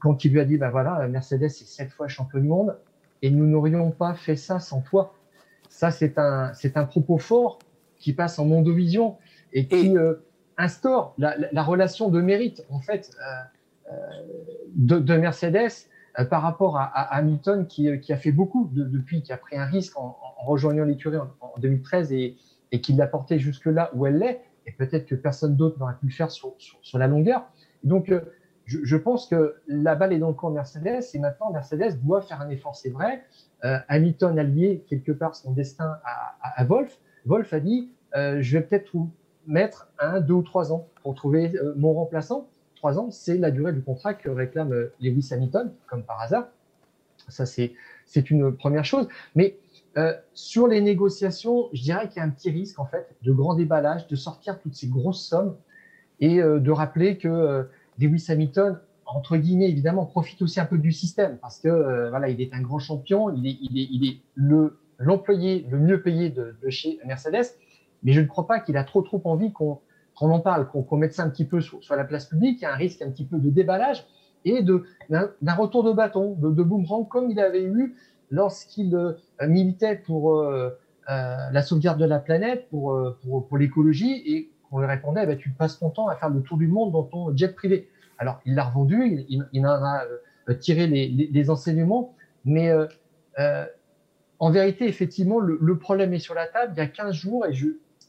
quand 0.00 0.24
il 0.24 0.32
lui 0.32 0.40
a 0.40 0.44
dit, 0.44 0.56
ben 0.58 0.70
voilà, 0.70 1.06
Mercedes 1.08 1.44
est 1.44 1.66
sept 1.66 1.90
fois 1.90 2.08
champion 2.08 2.40
du 2.40 2.48
monde 2.48 2.76
et 3.22 3.30
nous 3.30 3.46
n'aurions 3.46 3.90
pas 3.90 4.14
fait 4.14 4.36
ça 4.36 4.60
sans 4.60 4.80
toi. 4.80 5.14
Ça, 5.68 5.90
c'est 5.90 6.18
un, 6.18 6.52
c'est 6.54 6.76
un 6.76 6.84
propos 6.84 7.18
fort 7.18 7.58
qui 7.98 8.12
passe 8.12 8.38
en 8.38 8.46
mondovision 8.46 9.16
et 9.52 9.66
qui 9.66 9.96
euh, 9.96 10.14
instaure 10.56 11.14
la, 11.18 11.36
la, 11.52 11.62
relation 11.62 12.08
de 12.08 12.20
mérite, 12.20 12.64
en 12.70 12.80
fait, 12.80 13.10
euh, 13.90 13.92
de, 14.74 14.98
de, 14.98 15.16
Mercedes 15.16 15.88
par 16.30 16.42
rapport 16.42 16.76
à, 16.76 16.84
à 16.84 17.16
Hamilton 17.16 17.66
qui, 17.66 18.00
qui, 18.00 18.12
a 18.12 18.16
fait 18.16 18.32
beaucoup 18.32 18.70
de, 18.72 18.84
depuis, 18.84 19.22
qui 19.22 19.32
a 19.32 19.36
pris 19.36 19.56
un 19.56 19.66
risque 19.66 19.96
en, 19.98 20.18
en 20.38 20.44
rejoignant 20.44 20.84
l'écurie 20.84 21.16
en, 21.16 21.30
en, 21.40 21.54
2013 21.58 22.12
et, 22.12 22.36
et 22.72 22.80
qui 22.80 22.92
l'a 22.92 23.06
porté 23.06 23.38
jusque 23.38 23.66
là 23.66 23.90
où 23.94 24.06
elle 24.06 24.18
l'est. 24.18 24.40
Et 24.66 24.72
peut-être 24.72 25.06
que 25.06 25.14
personne 25.14 25.56
d'autre 25.56 25.78
n'aurait 25.78 25.96
pu 26.00 26.06
le 26.06 26.12
faire 26.12 26.30
sur, 26.30 26.54
sur, 26.58 26.78
sur 26.82 26.98
la 26.98 27.06
longueur. 27.06 27.48
Donc, 27.84 28.12
je, 28.68 28.96
pense 28.96 29.26
que 29.26 29.56
la 29.66 29.94
balle 29.94 30.12
est 30.12 30.18
dans 30.18 30.28
le 30.28 30.34
camp 30.34 30.50
de 30.50 30.56
Mercedes 30.56 31.02
et 31.14 31.18
maintenant 31.18 31.50
Mercedes 31.50 31.98
doit 32.02 32.20
faire 32.20 32.42
un 32.42 32.50
effort, 32.50 32.76
c'est 32.76 32.90
vrai. 32.90 33.24
Euh, 33.64 33.78
Hamilton 33.88 34.38
a 34.38 34.42
lié 34.42 34.84
quelque 34.88 35.10
part 35.10 35.34
son 35.34 35.52
destin 35.52 35.98
à, 36.04 36.36
à, 36.42 36.64
Wolf. 36.64 37.00
Wolf 37.24 37.52
a 37.54 37.60
dit 37.60 37.90
euh, 38.14 38.42
je 38.42 38.58
vais 38.58 38.64
peut-être 38.64 38.92
mettre 39.46 39.88
un, 39.98 40.20
deux 40.20 40.34
ou 40.34 40.42
trois 40.42 40.70
ans 40.72 40.86
pour 41.02 41.14
trouver 41.14 41.56
euh, 41.56 41.72
mon 41.76 41.94
remplaçant. 41.94 42.48
Trois 42.76 42.98
ans, 42.98 43.10
c'est 43.10 43.38
la 43.38 43.50
durée 43.50 43.72
du 43.72 43.82
contrat 43.82 44.12
que 44.12 44.28
réclame 44.28 44.90
Lewis 45.00 45.30
Hamilton, 45.32 45.72
comme 45.86 46.02
par 46.04 46.20
hasard. 46.20 46.48
Ça, 47.28 47.46
c'est 47.46 48.30
une 48.30 48.54
première 48.54 48.84
chose. 48.84 49.08
Mais 49.34 49.56
sur 50.32 50.68
les 50.68 50.80
négociations, 50.80 51.70
je 51.72 51.82
dirais 51.82 52.08
qu'il 52.08 52.18
y 52.18 52.20
a 52.20 52.24
un 52.24 52.30
petit 52.30 52.50
risque 52.52 52.78
en 52.78 52.86
fait 52.86 53.08
de 53.22 53.32
grand 53.32 53.54
déballage, 53.54 54.06
de 54.06 54.14
sortir 54.14 54.60
toutes 54.60 54.76
ces 54.76 54.86
grosses 54.86 55.26
sommes 55.26 55.56
et 56.20 56.36
de 56.36 56.70
rappeler 56.70 57.18
que 57.18 57.68
Lewis 57.98 58.26
Hamilton, 58.28 58.78
entre 59.06 59.36
guillemets, 59.36 59.70
évidemment, 59.70 60.06
profite 60.06 60.42
aussi 60.42 60.60
un 60.60 60.66
peu 60.66 60.78
du 60.78 60.92
système 60.92 61.38
parce 61.38 61.58
que 61.58 62.08
voilà, 62.10 62.28
il 62.28 62.40
est 62.40 62.52
un 62.54 62.60
grand 62.60 62.78
champion, 62.78 63.30
il 63.30 63.46
est, 63.46 64.20
le 64.34 64.78
l'employé 64.98 65.64
le 65.70 65.78
mieux 65.78 66.02
payé 66.02 66.28
de, 66.28 66.56
chez 66.68 66.98
Mercedes, 67.06 67.54
mais 68.02 68.12
je 68.12 68.20
ne 68.20 68.26
crois 68.26 68.46
pas 68.46 68.58
qu'il 68.58 68.76
a 68.76 68.84
trop 68.84 69.00
trop 69.02 69.22
envie 69.24 69.52
qu'on 69.52 69.80
en 70.20 70.40
parle, 70.40 70.68
qu'on 70.68 70.96
mette 70.96 71.14
ça 71.14 71.22
un 71.22 71.30
petit 71.30 71.44
peu 71.44 71.60
sur, 71.60 71.82
sur, 71.82 71.94
la 71.94 72.04
place 72.04 72.26
publique. 72.26 72.58
Il 72.60 72.62
y 72.62 72.66
a 72.66 72.72
un 72.72 72.76
risque 72.76 73.00
un 73.02 73.10
petit 73.10 73.24
peu 73.24 73.38
de 73.38 73.48
déballage 73.48 74.04
et 74.44 74.62
d'un 74.62 75.54
retour 75.54 75.84
de 75.84 75.92
bâton, 75.92 76.34
de, 76.34 76.62
boomerang 76.62 77.08
comme 77.08 77.30
il 77.30 77.40
avait 77.40 77.64
eu 77.64 77.94
lorsqu'il 78.30 78.94
euh, 78.94 79.14
militait 79.46 79.96
pour 79.96 80.36
euh, 80.36 80.76
euh, 81.10 81.36
la 81.52 81.62
sauvegarde 81.62 81.98
de 81.98 82.04
la 82.04 82.18
planète, 82.18 82.68
pour, 82.68 82.92
euh, 82.92 83.18
pour, 83.22 83.48
pour 83.48 83.56
l'écologie, 83.56 84.22
et 84.26 84.50
qu'on 84.70 84.80
lui 84.80 84.86
répondait, 84.86 85.22
eh 85.24 85.26
ben, 85.26 85.36
tu 85.36 85.50
passes 85.50 85.78
ton 85.78 85.90
temps 85.90 86.08
à 86.08 86.16
faire 86.16 86.30
le 86.30 86.40
tour 86.42 86.58
du 86.58 86.68
monde 86.68 86.92
dans 86.92 87.04
ton 87.04 87.36
jet 87.36 87.54
privé. 87.54 87.88
Alors, 88.18 88.40
il 88.44 88.54
l'a 88.54 88.64
revendu, 88.64 89.24
il, 89.28 89.66
en 89.66 89.84
a 89.84 90.04
tiré 90.58 90.86
les, 90.86 91.50
enseignements, 91.50 92.14
mais 92.44 92.72
en 94.40 94.50
vérité, 94.50 94.86
effectivement, 94.86 95.40
le, 95.40 95.78
problème 95.78 96.12
est 96.14 96.18
sur 96.18 96.34
la 96.34 96.46
table. 96.46 96.72
Il 96.76 96.78
y 96.78 96.82
a 96.82 96.86
15 96.86 97.14
jours, 97.14 97.46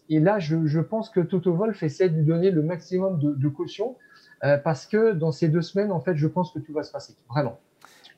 et, 0.09 0.19
là, 0.19 0.39
je, 0.39 0.79
pense 0.79 1.09
que 1.09 1.19
Toto 1.19 1.53
Wolf 1.53 1.81
essaie 1.83 2.09
de 2.09 2.15
lui 2.15 2.25
donner 2.25 2.51
le 2.51 2.61
maximum 2.61 3.19
de, 3.19 3.33
de 3.33 3.47
caution, 3.47 3.95
euh, 4.43 4.57
parce 4.57 4.85
que 4.85 5.13
dans 5.13 5.31
ces 5.31 5.49
deux 5.49 5.61
semaines, 5.61 5.91
en 5.91 5.99
fait, 5.99 6.15
je 6.15 6.27
pense 6.27 6.51
que 6.51 6.59
tout 6.59 6.73
va 6.73 6.83
se 6.83 6.91
passer, 6.91 7.15
vraiment. 7.29 7.59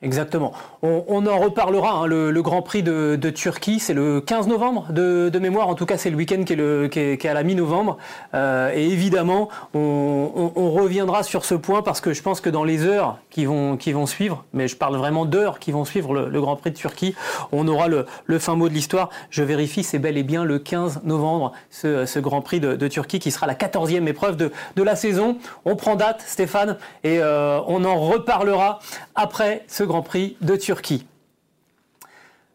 Exactement. 0.02 0.52
On, 0.82 1.26
en 1.26 1.38
reparlera. 1.38 1.92
Hein, 1.92 2.06
le, 2.06 2.42
Grand 2.42 2.60
Prix 2.60 2.82
de, 2.82 3.30
Turquie, 3.30 3.78
c'est 3.78 3.94
le 3.94 4.20
15 4.20 4.48
novembre 4.48 4.86
de, 4.90 5.38
mémoire. 5.38 5.68
En 5.68 5.74
tout 5.74 5.86
cas, 5.86 5.96
c'est 5.96 6.10
le 6.10 6.16
week-end 6.16 6.42
qui, 6.44 6.54
est 6.54 7.26
à 7.26 7.34
la 7.34 7.42
mi-novembre. 7.44 7.98
Euh, 8.34 8.72
et 8.74 8.84
évidemment, 8.84 9.48
on, 9.74 10.72
reviendra 10.72 11.22
sur 11.22 11.44
ce 11.44 11.54
point 11.54 11.82
parce 11.82 12.00
que 12.00 12.12
je 12.12 12.22
pense 12.22 12.40
que 12.40 12.50
dans 12.50 12.64
les 12.64 12.84
heures 12.84 13.18
qui 13.30 13.44
vont, 13.44 13.78
suivre, 14.06 14.44
mais 14.52 14.66
je 14.66 14.76
parle 14.76 14.96
vraiment 14.96 15.24
d'heures 15.24 15.60
qui 15.60 15.70
vont 15.70 15.84
suivre 15.84 16.14
le, 16.14 16.40
Grand 16.40 16.56
Prix 16.56 16.72
de 16.72 16.76
Turquie, 16.76 17.14
on 17.52 17.68
aura 17.68 17.86
le, 17.86 18.38
fin 18.40 18.56
mot 18.56 18.68
de 18.68 18.74
l'histoire. 18.74 19.10
Je 19.30 19.44
vérifie, 19.44 19.84
c'est 19.84 20.00
bel 20.00 20.18
et 20.18 20.24
bien 20.24 20.44
le 20.44 20.58
15 20.58 21.02
novembre, 21.04 21.52
ce, 21.70 22.18
Grand 22.18 22.40
Prix 22.40 22.58
de, 22.58 22.88
Turquie 22.88 23.20
qui 23.20 23.30
sera 23.30 23.46
la 23.46 23.54
14e 23.54 24.08
épreuve 24.08 24.36
de, 24.36 24.50
de 24.74 24.82
la 24.82 24.96
saison. 24.96 25.38
On 25.64 25.76
prend 25.76 25.94
date, 25.94 26.24
Stéphane, 26.26 26.76
et 27.04 27.18
euh, 27.20 27.60
on 27.68 27.84
en 27.84 28.00
reparlera 28.00 28.80
après 29.14 29.64
ce 29.68 29.84
Grand 29.84 29.91
Prix 30.00 30.36
de 30.40 30.56
Turquie. 30.56 31.04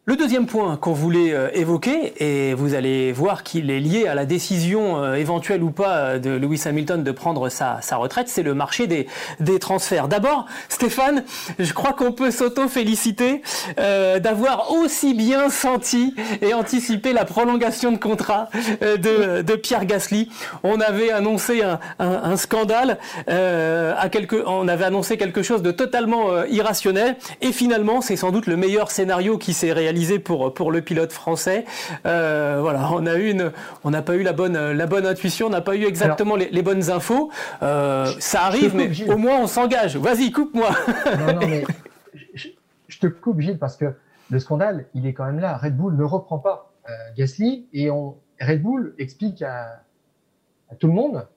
Le 0.10 0.16
deuxième 0.16 0.46
point 0.46 0.78
qu'on 0.78 0.94
voulait 0.94 1.34
euh, 1.34 1.50
évoquer, 1.54 2.14
et 2.24 2.54
vous 2.54 2.76
allez 2.76 3.12
voir 3.12 3.44
qu'il 3.44 3.70
est 3.70 3.82
lié 3.82 4.08
à 4.08 4.16
la 4.16 4.24
décision 4.24 5.04
euh, 5.04 5.16
éventuelle 5.16 5.62
ou 5.62 5.70
pas 5.70 6.18
de 6.18 6.30
Lewis 6.30 6.62
Hamilton 6.66 7.04
de 7.04 7.12
prendre 7.12 7.50
sa, 7.50 7.80
sa 7.82 7.98
retraite, 7.98 8.30
c'est 8.30 8.42
le 8.42 8.54
marché 8.54 8.88
des, 8.88 9.08
des 9.42 9.60
transferts. 9.60 10.08
D'abord, 10.08 10.46
Stéphane, 10.70 11.26
je 11.60 11.74
crois 11.74 11.92
qu'on 11.92 12.14
peut 12.14 12.32
s'auto-féliciter 12.32 13.42
euh, 13.80 14.20
d'avoir 14.20 14.72
aussi 14.72 15.14
bien 15.14 15.50
senti 15.50 16.16
et 16.42 16.54
anticipé 16.54 17.12
la 17.12 17.26
prolongation 17.26 17.92
de 17.92 17.98
contrat 17.98 18.48
euh, 18.84 18.96
de, 18.96 19.42
de, 19.42 19.56
Pierre 19.58 19.84
Gasly. 19.84 20.30
On 20.64 20.80
avait 20.80 21.12
annoncé 21.12 21.64
un, 21.64 21.80
un, 22.00 22.38
scandale, 22.38 22.98
euh, 23.30 23.94
on 24.46 24.70
avait 24.70 24.86
annoncé 24.86 25.18
quelque 25.18 25.44
chose 25.44 25.62
de 25.62 25.72
totalement 25.72 26.46
irrationnel, 26.46 27.18
et 27.42 27.52
finalement, 27.52 28.00
c'est 28.00 28.16
sans 28.16 28.32
doute 28.32 28.48
le 28.48 28.56
meilleur 28.56 28.90
scénario 28.90 29.38
qui 29.38 29.52
s'est 29.52 29.74
réalisé 29.74 29.97
pour 30.24 30.54
pour 30.54 30.72
le 30.72 30.82
pilote 30.82 31.12
français. 31.12 31.66
Euh, 32.06 32.58
voilà, 32.62 32.90
on 32.94 33.06
a 33.06 33.16
une, 33.16 33.52
on 33.84 33.90
n'a 33.90 34.02
pas 34.02 34.16
eu 34.16 34.24
la 34.24 34.34
bonne 34.34 34.72
la 34.72 34.86
bonne 34.86 35.06
intuition, 35.06 35.48
on 35.48 35.50
n'a 35.50 35.62
pas 35.62 35.76
eu 35.76 35.86
exactement 35.86 36.36
Alors, 36.36 36.48
les, 36.48 36.52
les, 36.52 36.62
bonnes 36.62 36.90
infos. 36.90 37.32
Euh, 37.64 38.06
ça 38.20 38.44
arrive, 38.44 38.76
mais 38.76 38.94
Gilles. 38.94 39.12
au 39.12 39.18
moins 39.18 39.40
on 39.40 39.48
s'engage. 39.48 39.98
Vas-y, 39.98 40.32
coupe-moi. 40.32 40.70
non, 41.20 41.34
non, 41.34 41.48
mais 41.48 41.64
je, 42.34 42.50
je, 42.88 43.00
te 43.00 43.08
coupe 43.08 43.40
Gilles 43.40 43.60
parce 43.60 43.78
que 43.78 43.94
le 44.30 44.40
scandale, 44.40 44.86
il 44.94 45.06
est 45.06 45.14
quand 45.14 45.26
même 45.26 45.40
là. 45.40 45.58
Red 45.58 45.76
Bull 45.76 45.96
ne 45.96 46.04
reprend 46.04 46.40
pas 46.40 46.72
euh, 46.90 46.94
Gasly 47.16 47.68
et 47.74 47.90
on 47.90 48.16
Red 48.40 48.62
Bull 48.62 48.96
explique 49.00 49.42
à, 49.42 49.82
à 50.70 50.76
tout 50.76 50.88
le 50.88 50.94
monde 50.94 51.28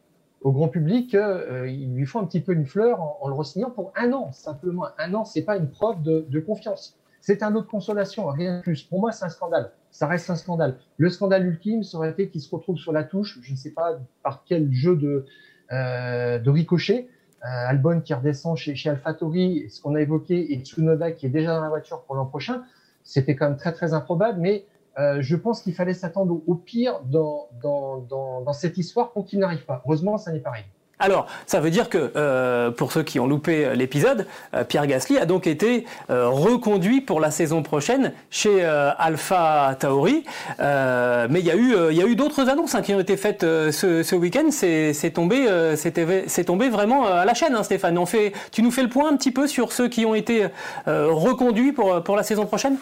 au 0.42 0.52
grand 0.52 0.68
public 0.68 1.10
qu'il 1.10 1.18
euh, 1.18 1.66
lui 1.66 2.06
faut 2.06 2.18
un 2.18 2.24
petit 2.24 2.40
peu 2.40 2.52
une 2.52 2.66
fleur 2.66 3.02
en, 3.02 3.18
en 3.20 3.28
le 3.28 3.34
re-signant 3.34 3.70
pour 3.70 3.92
un 3.94 4.12
an, 4.12 4.32
simplement 4.32 4.86
un 4.98 5.14
an. 5.14 5.24
C'est 5.24 5.42
pas 5.42 5.56
une 5.56 5.68
preuve 5.68 6.02
de, 6.02 6.26
de 6.28 6.40
confiance. 6.40 7.00
C'est 7.20 7.42
un 7.42 7.54
autre 7.54 7.68
consolation, 7.68 8.26
rien 8.28 8.58
de 8.58 8.62
plus. 8.62 8.82
Pour 8.82 9.00
moi, 9.00 9.12
c'est 9.12 9.24
un 9.24 9.28
scandale. 9.28 9.72
Ça 9.90 10.06
reste 10.06 10.30
un 10.30 10.36
scandale. 10.36 10.76
Le 10.96 11.10
scandale 11.10 11.46
ultime, 11.46 11.82
ça 11.82 11.98
aurait 11.98 12.10
été 12.10 12.28
qu'il 12.28 12.40
se 12.40 12.54
retrouve 12.54 12.76
sur 12.78 12.92
la 12.92 13.04
touche, 13.04 13.38
je 13.42 13.52
ne 13.52 13.56
sais 13.56 13.72
pas 13.72 13.98
par 14.22 14.44
quel 14.44 14.72
jeu 14.72 14.96
de, 14.96 15.26
euh, 15.72 16.38
de 16.38 16.50
ricochet. 16.50 17.08
Euh, 17.44 17.68
Albon 17.68 18.00
qui 18.00 18.12
redescend 18.12 18.56
chez, 18.56 18.74
chez 18.74 18.90
AlphaTauri, 18.90 19.70
ce 19.70 19.80
qu'on 19.80 19.94
a 19.94 20.00
évoqué, 20.00 20.52
et 20.52 20.60
Tsunoda 20.60 21.12
qui 21.12 21.26
est 21.26 21.30
déjà 21.30 21.54
dans 21.54 21.62
la 21.62 21.70
voiture 21.70 22.02
pour 22.02 22.14
l'an 22.14 22.26
prochain, 22.26 22.64
c'était 23.02 23.34
quand 23.34 23.48
même 23.48 23.56
très 23.56 23.72
très 23.72 23.94
improbable, 23.94 24.38
mais 24.40 24.66
euh, 24.98 25.22
je 25.22 25.36
pense 25.36 25.62
qu'il 25.62 25.72
fallait 25.74 25.94
s'attendre 25.94 26.42
au, 26.46 26.54
pire 26.54 27.00
dans, 27.04 27.48
dans, 27.62 27.98
dans, 27.98 28.42
dans 28.42 28.52
cette 28.52 28.76
histoire 28.76 29.12
pour 29.12 29.24
qu'il 29.24 29.38
n'arrive 29.38 29.64
pas. 29.64 29.82
Heureusement, 29.86 30.18
ça 30.18 30.32
n'est 30.32 30.40
pas 30.40 30.50
arrivé. 30.50 30.68
Alors, 31.00 31.26
ça 31.47 31.61
veut 31.61 31.71
dire 31.71 31.88
que, 31.88 32.12
euh, 32.14 32.71
pour 32.71 32.92
ceux 32.92 33.02
qui 33.02 33.19
ont 33.19 33.26
loupé 33.26 33.75
l'épisode, 33.75 34.26
euh, 34.52 34.64
Pierre 34.64 34.87
Gasly 34.87 35.16
a 35.16 35.25
donc 35.25 35.47
été 35.47 35.87
euh, 36.11 36.28
reconduit 36.28 37.00
pour 37.00 37.21
la 37.21 37.30
saison 37.30 37.62
prochaine 37.62 38.12
chez 38.28 38.62
euh, 38.62 38.90
Alpha 38.99 39.75
Tauri. 39.80 40.25
Euh, 40.61 41.26
mais 41.30 41.40
il 41.40 41.47
y 41.47 41.50
a 41.50 41.57
eu, 41.57 42.16
d'autres 42.16 42.50
annonces 42.50 42.75
hein, 42.75 42.83
qui 42.83 42.95
ont 42.95 43.00
été 43.00 43.16
faites 43.16 43.40
ce, 43.40 44.14
week-end. 44.14 44.50
C'est 44.50 45.11
tombé, 45.14 46.69
vraiment 46.69 47.07
à 47.07 47.25
la 47.25 47.33
chaîne, 47.33 47.54
hein, 47.54 47.62
Stéphane. 47.62 47.97
On 47.97 48.04
fait, 48.04 48.33
tu 48.52 48.62
nous 48.62 48.71
fais 48.71 48.83
le 48.83 48.90
point 48.90 49.11
un 49.11 49.16
petit 49.16 49.33
peu 49.33 49.47
sur 49.47 49.73
ceux 49.73 49.88
qui 49.88 50.04
ont 50.04 50.14
été 50.14 50.49
reconduits 50.87 51.73
pour, 51.73 52.16
la 52.16 52.23
saison 52.23 52.45
prochaine? 52.45 52.76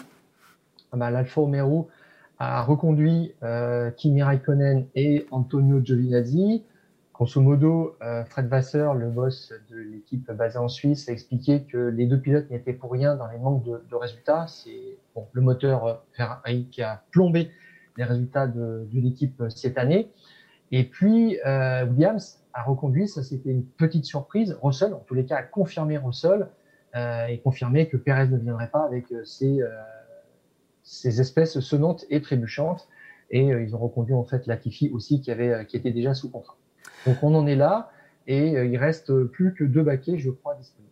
Ah 0.91 0.97
bah, 0.97 1.09
a 2.41 2.61
reconduit 2.63 3.33
Kimi 3.97 4.23
Raikkonen 4.23 4.87
et 4.95 5.25
Antonio 5.31 5.79
Giovinazzi. 5.83 6.63
Grosso 7.19 7.41
modo, 7.41 7.97
euh, 8.01 8.23
Fred 8.23 8.47
Vasseur, 8.47 8.93
le 8.93 9.09
boss 9.09 9.51
de 9.69 9.75
l'équipe 9.75 10.31
basée 10.31 10.57
en 10.57 10.69
Suisse, 10.69 11.09
a 11.09 11.11
expliqué 11.11 11.65
que 11.65 11.77
les 11.77 12.05
deux 12.05 12.17
pilotes 12.17 12.49
n'étaient 12.49 12.71
pour 12.71 12.93
rien 12.93 13.17
dans 13.17 13.27
les 13.27 13.37
manques 13.37 13.65
de, 13.65 13.95
résultats. 13.95 14.47
C'est 14.47 14.97
bon, 15.13 15.27
le 15.33 15.41
moteur 15.41 16.05
Ferrari 16.13 16.69
qui 16.71 16.81
a 16.81 17.03
plombé 17.11 17.51
les 17.97 18.05
résultats 18.05 18.47
de, 18.47 18.87
l'équipe 18.93 19.43
cette 19.49 19.77
année. 19.77 20.13
Et 20.71 20.85
puis, 20.85 21.37
euh, 21.45 21.85
Williams 21.87 22.39
a 22.53 22.63
reconduit, 22.63 23.09
ça 23.09 23.21
c'était 23.21 23.49
une 23.49 23.65
petite 23.65 24.05
surprise. 24.05 24.57
Russell, 24.63 24.93
en 24.93 24.99
tous 24.99 25.13
les 25.13 25.25
cas, 25.25 25.39
a 25.39 25.43
confirmé 25.43 25.97
Russell 25.97 26.47
euh, 26.95 27.25
et 27.25 27.39
confirmé 27.39 27.89
que 27.89 27.97
Perez 27.97 28.29
ne 28.29 28.37
viendrait 28.37 28.69
pas 28.69 28.85
avec 28.85 29.07
ses, 29.25 29.59
ses 30.83 31.19
espèces 31.19 31.59
sonnantes 31.59 32.05
et 32.09 32.21
trébuchantes. 32.21 32.87
Et 33.29 33.47
ils 33.47 33.75
ont 33.75 33.79
reconduit 33.79 34.13
en 34.13 34.23
fait 34.23 34.47
Latifi 34.47 34.89
aussi 34.93 35.19
qui, 35.19 35.31
avait, 35.31 35.65
qui 35.65 35.75
était 35.75 35.91
déjà 35.91 36.13
sous 36.13 36.31
contrat. 36.31 36.55
Donc 37.05 37.17
on 37.21 37.33
en 37.35 37.47
est 37.47 37.55
là 37.55 37.91
et 38.27 38.55
euh, 38.55 38.65
il 38.65 38.77
reste 38.77 39.23
plus 39.25 39.53
que 39.53 39.63
deux 39.63 39.83
baquets, 39.83 40.17
je 40.17 40.29
crois, 40.29 40.55
disponibles. 40.55 40.89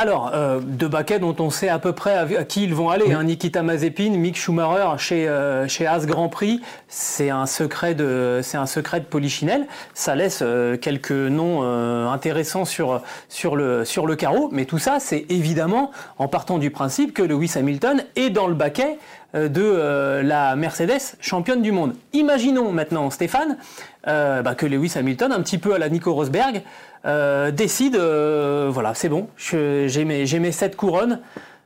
Alors, 0.00 0.30
euh, 0.32 0.60
deux 0.60 0.86
baquets 0.86 1.18
dont 1.18 1.34
on 1.40 1.50
sait 1.50 1.68
à 1.68 1.80
peu 1.80 1.92
près 1.92 2.14
à, 2.14 2.20
à 2.20 2.44
qui 2.44 2.62
ils 2.62 2.72
vont 2.72 2.88
aller. 2.88 3.06
Oui. 3.08 3.14
Hein, 3.14 3.24
Nikita 3.24 3.64
Mazepin, 3.64 4.10
Mick 4.10 4.36
Schumacher 4.36 4.96
chez 4.96 5.28
euh, 5.28 5.66
chez 5.66 5.88
As 5.88 6.06
Grand 6.06 6.28
Prix, 6.28 6.60
c'est 6.86 7.30
un 7.30 7.46
secret 7.46 7.96
de 7.96 8.38
c'est 8.44 8.58
un 8.58 8.66
secret 8.66 9.00
de 9.00 9.06
Polichinelle. 9.06 9.66
Ça 9.94 10.14
laisse 10.14 10.38
euh, 10.40 10.76
quelques 10.76 11.10
noms 11.10 11.64
euh, 11.64 12.06
intéressants 12.06 12.64
sur 12.64 13.02
sur 13.28 13.56
le 13.56 13.84
sur 13.84 14.06
le 14.06 14.14
carreau, 14.14 14.50
mais 14.52 14.66
tout 14.66 14.78
ça, 14.78 15.00
c'est 15.00 15.26
évidemment 15.30 15.90
en 16.18 16.28
partant 16.28 16.58
du 16.58 16.70
principe 16.70 17.12
que 17.12 17.24
Lewis 17.24 17.54
Hamilton 17.56 18.04
est 18.14 18.30
dans 18.30 18.46
le 18.46 18.54
baquet 18.54 18.98
de 19.34 19.62
euh, 19.62 20.22
la 20.22 20.56
Mercedes 20.56 21.16
championne 21.20 21.60
du 21.60 21.72
monde. 21.72 21.94
Imaginons 22.12 22.72
maintenant, 22.72 23.10
Stéphane, 23.10 23.58
euh, 24.06 24.42
bah, 24.42 24.54
que 24.54 24.64
Lewis 24.64 24.92
Hamilton, 24.96 25.32
un 25.32 25.42
petit 25.42 25.58
peu 25.58 25.74
à 25.74 25.78
la 25.78 25.90
Nico 25.90 26.14
Rosberg, 26.14 26.62
euh, 27.04 27.50
décide, 27.50 27.96
euh, 27.96 28.68
voilà, 28.70 28.94
c'est 28.94 29.08
bon, 29.08 29.28
j'ai 29.36 30.04
mes, 30.04 30.24
mes 30.24 30.52
sept 30.52 30.76
couronnes, 30.76 31.20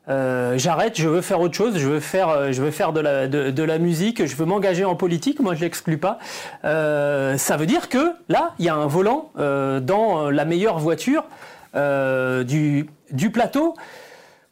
j'arrête, 0.09 0.99
je 0.99 1.09
veux 1.09 1.21
faire 1.21 1.41
autre 1.41 1.55
chose, 1.55 1.79
je 1.79 1.87
veux 1.87 2.01
faire, 2.01 2.93
de, 2.93 3.63
la, 3.63 3.79
musique, 3.79 4.27
je 4.27 4.35
veux 4.35 4.45
m'engager 4.45 4.85
en 4.85 4.97
politique, 4.97 5.39
moi 5.39 5.55
je 5.55 5.61
l'exclus 5.61 5.99
pas. 5.99 6.19
ça 6.63 7.57
veut 7.57 7.67
dire 7.67 7.89
que 7.89 8.13
là, 8.29 8.55
il 8.59 8.65
y 8.65 8.69
a 8.69 8.75
un 8.75 8.87
volant 8.87 9.31
dans 9.37 10.31
la 10.31 10.45
meilleure 10.45 10.79
voiture 10.81 11.25
du, 11.75 13.31
plateau. 13.33 13.75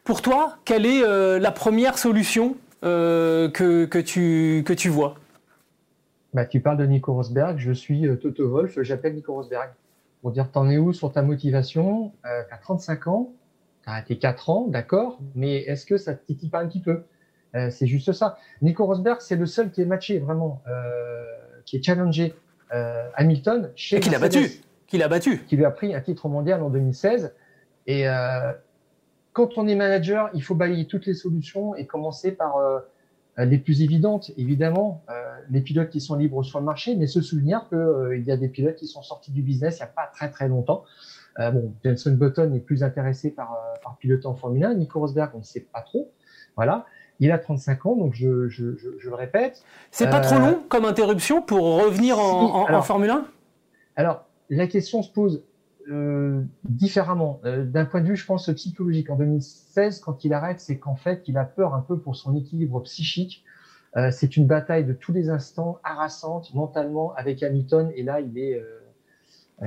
Pour 0.04 0.22
toi, 0.22 0.56
quelle 0.64 0.86
est 0.86 1.02
la 1.40 1.50
première 1.50 1.98
solution 1.98 2.54
euh, 2.54 2.69
que, 2.82 3.84
que, 3.84 3.98
tu, 3.98 4.62
que 4.66 4.72
tu 4.72 4.88
vois 4.88 5.14
bah, 6.34 6.46
Tu 6.46 6.60
parles 6.60 6.78
de 6.78 6.86
Nico 6.86 7.12
Rosberg, 7.12 7.58
je 7.58 7.72
suis 7.72 8.06
euh, 8.06 8.16
Toto 8.16 8.48
Wolf, 8.48 8.80
j'appelle 8.82 9.14
Nico 9.14 9.34
Rosberg. 9.34 9.70
Pour 10.22 10.32
dire, 10.32 10.50
t'en 10.50 10.68
es 10.68 10.76
où 10.76 10.92
sur 10.92 11.12
ta 11.12 11.22
motivation 11.22 12.12
euh, 12.26 12.42
T'as 12.48 12.58
35 12.58 13.06
ans, 13.06 13.32
t'as 13.84 13.92
arrêté 13.92 14.18
4 14.18 14.50
ans, 14.50 14.66
d'accord, 14.68 15.18
mais 15.34 15.56
est-ce 15.62 15.86
que 15.86 15.96
ça 15.96 16.14
te 16.14 16.24
titille 16.26 16.50
pas 16.50 16.60
un 16.60 16.68
petit 16.68 16.80
peu? 16.80 17.04
Euh, 17.54 17.70
C'est 17.70 17.86
juste 17.86 18.12
ça. 18.12 18.38
Nico 18.60 18.84
Rosberg, 18.84 19.20
c'est 19.20 19.36
le 19.36 19.46
seul 19.46 19.70
qui 19.70 19.80
est 19.80 19.86
matché 19.86 20.18
vraiment, 20.18 20.62
euh, 20.68 21.24
qui 21.64 21.76
est 21.76 21.82
challengé 21.82 22.34
Hamilton 23.14 23.72
chez 23.74 23.96
Et 23.96 24.00
qui 24.00 24.10
l'a 24.10 24.20
battu 24.20 24.62
qui 24.86 24.96
l'a 24.98 25.08
battu. 25.08 25.38
Qui 25.48 25.56
lui 25.56 25.64
a 25.64 25.70
pris 25.72 25.92
un 25.92 26.00
titre 26.00 26.28
mondial 26.28 26.62
en 26.62 26.70
2016 26.70 27.34
Et 27.88 28.06
quand 29.32 29.58
on 29.58 29.66
est 29.68 29.74
manager, 29.74 30.30
il 30.34 30.42
faut 30.42 30.54
balayer 30.54 30.86
toutes 30.86 31.06
les 31.06 31.14
solutions 31.14 31.74
et 31.74 31.86
commencer 31.86 32.32
par 32.32 32.56
les 33.38 33.58
plus 33.58 33.82
évidentes, 33.82 34.32
évidemment, 34.36 35.04
les 35.50 35.60
pilotes 35.60 35.90
qui 35.90 36.00
sont 36.00 36.16
libres 36.16 36.42
sur 36.42 36.58
le 36.58 36.64
marché, 36.64 36.96
mais 36.96 37.06
se 37.06 37.20
souvenir 37.20 37.68
qu'il 37.68 38.22
y 38.24 38.32
a 38.32 38.36
des 38.36 38.48
pilotes 38.48 38.76
qui 38.76 38.86
sont 38.86 39.02
sortis 39.02 39.30
du 39.30 39.42
business 39.42 39.76
il 39.78 39.82
n'y 39.82 39.88
a 39.88 39.92
pas 39.92 40.10
très 40.12 40.30
très 40.30 40.48
longtemps. 40.48 40.84
bon, 41.38 41.72
Jenson 41.84 42.12
Button 42.12 42.52
est 42.54 42.60
plus 42.60 42.82
intéressé 42.82 43.30
par, 43.30 43.56
par 43.82 43.96
piloter 43.98 44.26
en 44.26 44.34
Formule 44.34 44.64
1. 44.64 44.74
Nico 44.74 44.98
Rosberg, 44.98 45.30
on 45.34 45.38
ne 45.38 45.44
sait 45.44 45.66
pas 45.72 45.80
trop. 45.80 46.10
Voilà. 46.56 46.86
Il 47.20 47.30
a 47.32 47.38
35 47.38 47.86
ans, 47.86 47.96
donc 47.96 48.14
je, 48.14 48.48
je, 48.48 48.76
je, 48.76 48.88
je 48.98 49.08
le 49.10 49.14
répète. 49.14 49.62
C'est 49.90 50.08
pas 50.08 50.20
trop 50.20 50.38
long 50.38 50.62
comme 50.68 50.86
interruption 50.86 51.42
pour 51.42 51.82
revenir 51.82 52.18
en, 52.18 52.70
en, 52.70 52.82
Formule 52.82 53.10
1 53.10 53.26
Alors, 53.96 54.24
la 54.48 54.66
question 54.66 55.02
se 55.02 55.12
pose 55.12 55.42
euh, 55.90 56.42
différemment. 56.64 57.40
Euh, 57.44 57.64
D'un 57.64 57.84
point 57.84 58.00
de 58.00 58.06
vue, 58.06 58.16
je 58.16 58.24
pense, 58.24 58.48
psychologique. 58.50 59.10
En 59.10 59.16
2016, 59.16 60.00
quand 60.00 60.24
il 60.24 60.32
arrête, 60.32 60.60
c'est 60.60 60.78
qu'en 60.78 60.94
fait, 60.94 61.22
il 61.26 61.36
a 61.36 61.44
peur 61.44 61.74
un 61.74 61.80
peu 61.80 61.98
pour 61.98 62.16
son 62.16 62.36
équilibre 62.36 62.80
psychique. 62.82 63.44
Euh, 63.96 64.10
c'est 64.10 64.36
une 64.36 64.46
bataille 64.46 64.84
de 64.84 64.92
tous 64.92 65.12
les 65.12 65.30
instants, 65.30 65.78
harassante 65.82 66.54
mentalement 66.54 67.12
avec 67.14 67.42
Hamilton. 67.42 67.90
Et 67.96 68.02
là, 68.02 68.20
il 68.20 68.38
est, 68.38 68.62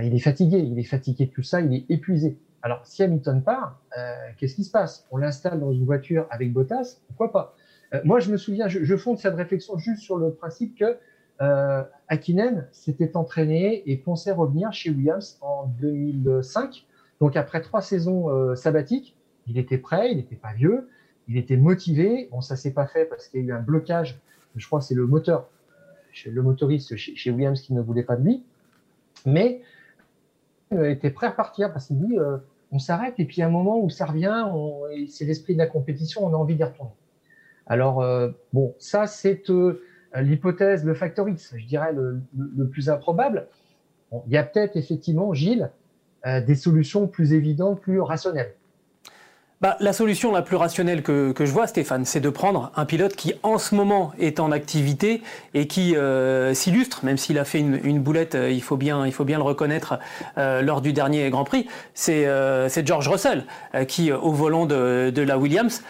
il 0.01 0.15
est 0.15 0.19
fatigué. 0.19 0.59
Il 0.59 0.79
est 0.79 0.83
fatigué 0.83 1.25
de 1.25 1.31
tout 1.31 1.43
ça. 1.43 1.61
Il 1.61 1.73
est 1.73 1.85
épuisé. 1.89 2.37
Alors, 2.61 2.85
si 2.85 3.03
Hamilton 3.03 3.43
part, 3.43 3.81
qu'est-ce 4.37 4.55
qui 4.55 4.63
se 4.63 4.71
passe? 4.71 5.05
On 5.11 5.17
l'installe 5.17 5.59
dans 5.59 5.73
une 5.73 5.85
voiture 5.85 6.27
avec 6.29 6.53
Bottas, 6.53 6.99
pourquoi 7.07 7.33
pas? 7.33 7.55
Moi, 8.05 8.19
je 8.19 8.31
me 8.31 8.37
souviens, 8.37 8.69
je, 8.69 8.83
je, 8.83 8.95
fonde 8.95 9.19
cette 9.19 9.35
réflexion 9.35 9.77
juste 9.77 10.01
sur 10.01 10.17
le 10.17 10.33
principe 10.33 10.79
que 10.79 10.97
euh, 11.41 11.83
Akinen 12.07 12.67
s'était 12.71 13.17
entraîné 13.17 13.83
et 13.89 13.97
pensait 13.97 14.31
revenir 14.31 14.71
chez 14.71 14.91
Williams 14.91 15.37
en 15.41 15.65
2005. 15.79 16.85
Donc, 17.19 17.35
après 17.35 17.61
trois 17.61 17.81
saisons 17.81 18.29
euh, 18.29 18.55
sabbatiques, 18.55 19.15
il 19.47 19.57
était 19.57 19.77
prêt, 19.77 20.11
il 20.11 20.17
n'était 20.17 20.35
pas 20.35 20.53
vieux, 20.53 20.89
il 21.27 21.37
était 21.37 21.57
motivé. 21.57 22.29
Bon, 22.31 22.41
ça 22.41 22.55
s'est 22.55 22.73
pas 22.73 22.85
fait 22.85 23.05
parce 23.05 23.27
qu'il 23.27 23.41
y 23.41 23.43
a 23.43 23.47
eu 23.47 23.51
un 23.51 23.61
blocage. 23.61 24.19
Je 24.55 24.65
crois 24.67 24.79
que 24.79 24.85
c'est 24.85 24.95
le 24.95 25.07
moteur, 25.07 25.49
euh, 25.71 26.31
le 26.31 26.41
motoriste 26.41 26.95
chez, 26.95 27.31
Williams 27.31 27.61
qui 27.61 27.73
ne 27.73 27.81
voulait 27.81 28.03
pas 28.03 28.15
de 28.15 28.23
lui. 28.23 28.43
Mais 29.25 29.61
il 30.71 30.85
était 30.85 31.11
prêt 31.11 31.27
à 31.27 31.31
partir 31.31 31.71
parce 31.71 31.87
qu'il 31.87 31.99
dit 31.99 32.17
on 32.71 32.79
s'arrête 32.79 33.13
et 33.19 33.25
puis 33.25 33.41
à 33.43 33.45
un 33.45 33.49
moment 33.49 33.79
où 33.79 33.89
ça 33.91 34.05
revient, 34.05 34.47
c'est 35.07 35.23
l'esprit 35.23 35.53
de 35.53 35.59
la 35.59 35.67
compétition, 35.67 36.25
on 36.25 36.33
a 36.33 36.35
envie 36.35 36.55
d'y 36.55 36.63
retourner. 36.63 36.91
Alors 37.67 38.03
bon, 38.51 38.75
ça 38.79 39.05
c'est 39.05 39.43
l'hypothèse, 40.21 40.85
le 40.85 40.93
factor 40.93 41.29
X, 41.29 41.53
je 41.57 41.65
dirais 41.65 41.93
le, 41.93 42.67
plus 42.67 42.89
improbable. 42.89 43.47
Il 44.27 44.31
y 44.31 44.37
a 44.37 44.43
peut-être 44.43 44.75
effectivement, 44.75 45.33
Gilles, 45.33 45.71
euh, 46.25 46.39
des 46.39 46.55
solutions 46.55 47.07
plus 47.07 47.33
évidentes, 47.33 47.81
plus 47.81 47.99
rationnelles. 47.99 48.53
Bah, 49.63 49.77
la 49.79 49.93
solution 49.93 50.33
la 50.33 50.41
plus 50.41 50.57
rationnelle 50.57 51.03
que, 51.03 51.31
que 51.31 51.45
je 51.45 51.51
vois, 51.53 51.67
Stéphane, 51.67 52.03
c'est 52.03 52.19
de 52.19 52.29
prendre 52.29 52.73
un 52.75 52.83
pilote 52.83 53.15
qui 53.15 53.33
en 53.43 53.57
ce 53.57 53.75
moment 53.75 54.11
est 54.19 54.41
en 54.41 54.51
activité 54.51 55.21
et 55.53 55.67
qui 55.67 55.95
euh, 55.95 56.53
s'illustre, 56.53 57.05
même 57.05 57.17
s'il 57.17 57.39
a 57.39 57.45
fait 57.45 57.59
une, 57.59 57.79
une 57.85 58.01
boulette, 58.01 58.35
euh, 58.35 58.51
il, 58.51 58.61
faut 58.61 58.75
bien, 58.75 59.05
il 59.05 59.13
faut 59.13 59.23
bien 59.23 59.37
le 59.37 59.43
reconnaître, 59.45 59.99
euh, 60.37 60.61
lors 60.61 60.81
du 60.81 60.91
dernier 60.91 61.29
Grand 61.29 61.45
Prix, 61.45 61.65
c'est 61.93 62.25
euh, 62.25 62.67
George 62.83 63.07
Russell 63.07 63.45
euh, 63.73 63.85
qui, 63.85 64.11
au 64.11 64.31
volant 64.31 64.65
de, 64.65 65.13
de 65.15 65.21
la 65.21 65.37
Williams, 65.37 65.81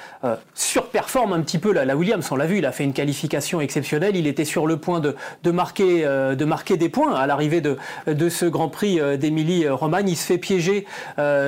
surperforme 0.53 1.33
un 1.33 1.41
petit 1.41 1.57
peu 1.57 1.73
la, 1.73 1.83
la 1.83 1.97
Williams. 1.97 2.31
On 2.31 2.35
l'a 2.35 2.45
vu, 2.45 2.59
il 2.59 2.67
a 2.67 2.71
fait 2.71 2.83
une 2.83 2.93
qualification 2.93 3.59
exceptionnelle, 3.59 4.15
il 4.15 4.27
était 4.27 4.45
sur 4.45 4.67
le 4.67 4.77
point 4.77 4.99
de, 4.99 5.15
de, 5.41 5.49
marquer, 5.49 6.03
de 6.03 6.45
marquer 6.45 6.77
des 6.77 6.89
points 6.89 7.15
à 7.15 7.25
l'arrivée 7.25 7.59
de, 7.59 7.77
de 8.05 8.29
ce 8.29 8.45
Grand 8.45 8.69
Prix 8.69 8.99
d'Émilie-Romagne. 9.17 10.09
Il 10.09 10.15
se 10.15 10.25
fait 10.27 10.37
piéger 10.37 10.85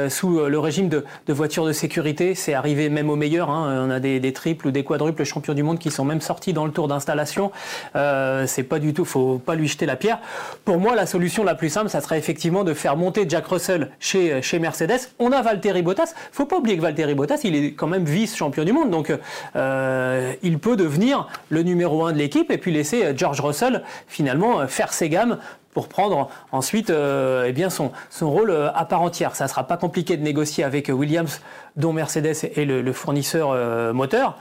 sous 0.10 0.39
le 0.39 0.60
régime 0.60 0.89
de, 0.89 1.05
de 1.27 1.34
voiture 1.34 1.65
de 1.65 1.72
sécurité 1.72 2.14
c'est 2.36 2.53
arrivé 2.53 2.89
même 2.89 3.10
aux 3.10 3.15
meilleurs. 3.15 3.50
Hein. 3.50 3.86
On 3.88 3.89
a 3.89 4.00
des, 4.00 4.34
triples 4.34 4.67
ou 4.67 4.72
des 4.72 4.84
quadruples 4.84 5.24
champions 5.24 5.53
du 5.53 5.63
monde 5.63 5.79
qui 5.79 5.91
sont 5.91 6.05
même 6.05 6.22
sortis 6.22 6.53
dans 6.53 6.65
le 6.65 6.72
tour 6.72 6.88
d'installation. 6.88 7.51
Euh, 7.95 8.45
c'est 8.48 8.63
pas 8.63 8.79
du 8.79 8.93
tout, 8.93 9.05
faut 9.05 9.38
pas 9.38 9.55
lui 9.55 9.67
jeter 9.67 9.86
la 9.86 9.95
pierre. 9.95 10.19
Pour 10.63 10.79
moi, 10.79 10.95
la 10.95 11.05
solution 11.05 11.43
la 11.43 11.55
plus 11.55 11.69
simple, 11.69 11.89
ça 11.89 12.01
serait 12.01 12.17
effectivement 12.17 12.63
de 12.63 12.73
faire 12.73 12.97
monter 12.97 13.25
Jack 13.28 13.47
Russell 13.47 13.91
chez, 13.99 14.41
Mercedes. 14.60 15.10
On 15.19 15.32
a 15.32 15.41
Valtteri 15.41 15.82
Bottas. 15.82 16.13
Faut 16.32 16.45
pas 16.45 16.58
oublier 16.58 16.78
que 16.78 16.82
Valtteri 16.82 17.15
Bottas, 17.15 17.41
il 17.43 17.56
est 17.56 17.73
quand 17.73 17.88
même 17.88 18.06
vice-champion 18.06 18.63
du 18.63 18.73
monde, 18.73 18.89
donc 18.89 19.13
euh, 19.56 20.34
il 20.43 20.60
peut 20.60 20.75
devenir 20.75 21.28
le 21.49 21.63
numéro 21.63 22.06
un 22.06 22.13
de 22.13 22.17
l'équipe 22.17 22.51
et 22.51 22.58
puis 22.58 22.71
laisser 22.71 23.13
George 23.15 23.41
Russell 23.41 23.84
finalement 24.08 24.67
faire 24.67 24.93
ses 24.93 25.10
gammes 25.10 25.38
pour 25.75 25.88
prendre 25.88 26.29
ensuite 26.51 26.89
euh, 26.89 27.45
eh 27.47 27.51
bien 27.51 27.69
son, 27.69 27.91
rôle 28.21 28.49
euh, 28.49 28.71
à 28.73 28.85
part 28.85 29.03
entière. 29.03 29.35
Ça 29.35 29.43
ne 29.43 29.49
sera 29.49 29.65
pas 29.65 29.77
compliqué 29.77 30.17
de 30.17 30.23
négocier 30.23 30.63
avec 30.63 30.89
Williams, 30.89 31.41
dont 31.75 31.93
Mercedes 31.93 32.49
est 32.55 32.65
le, 32.65 32.93
fournisseur 32.93 33.51
euh, 33.51 33.93
moteur. 33.93 34.39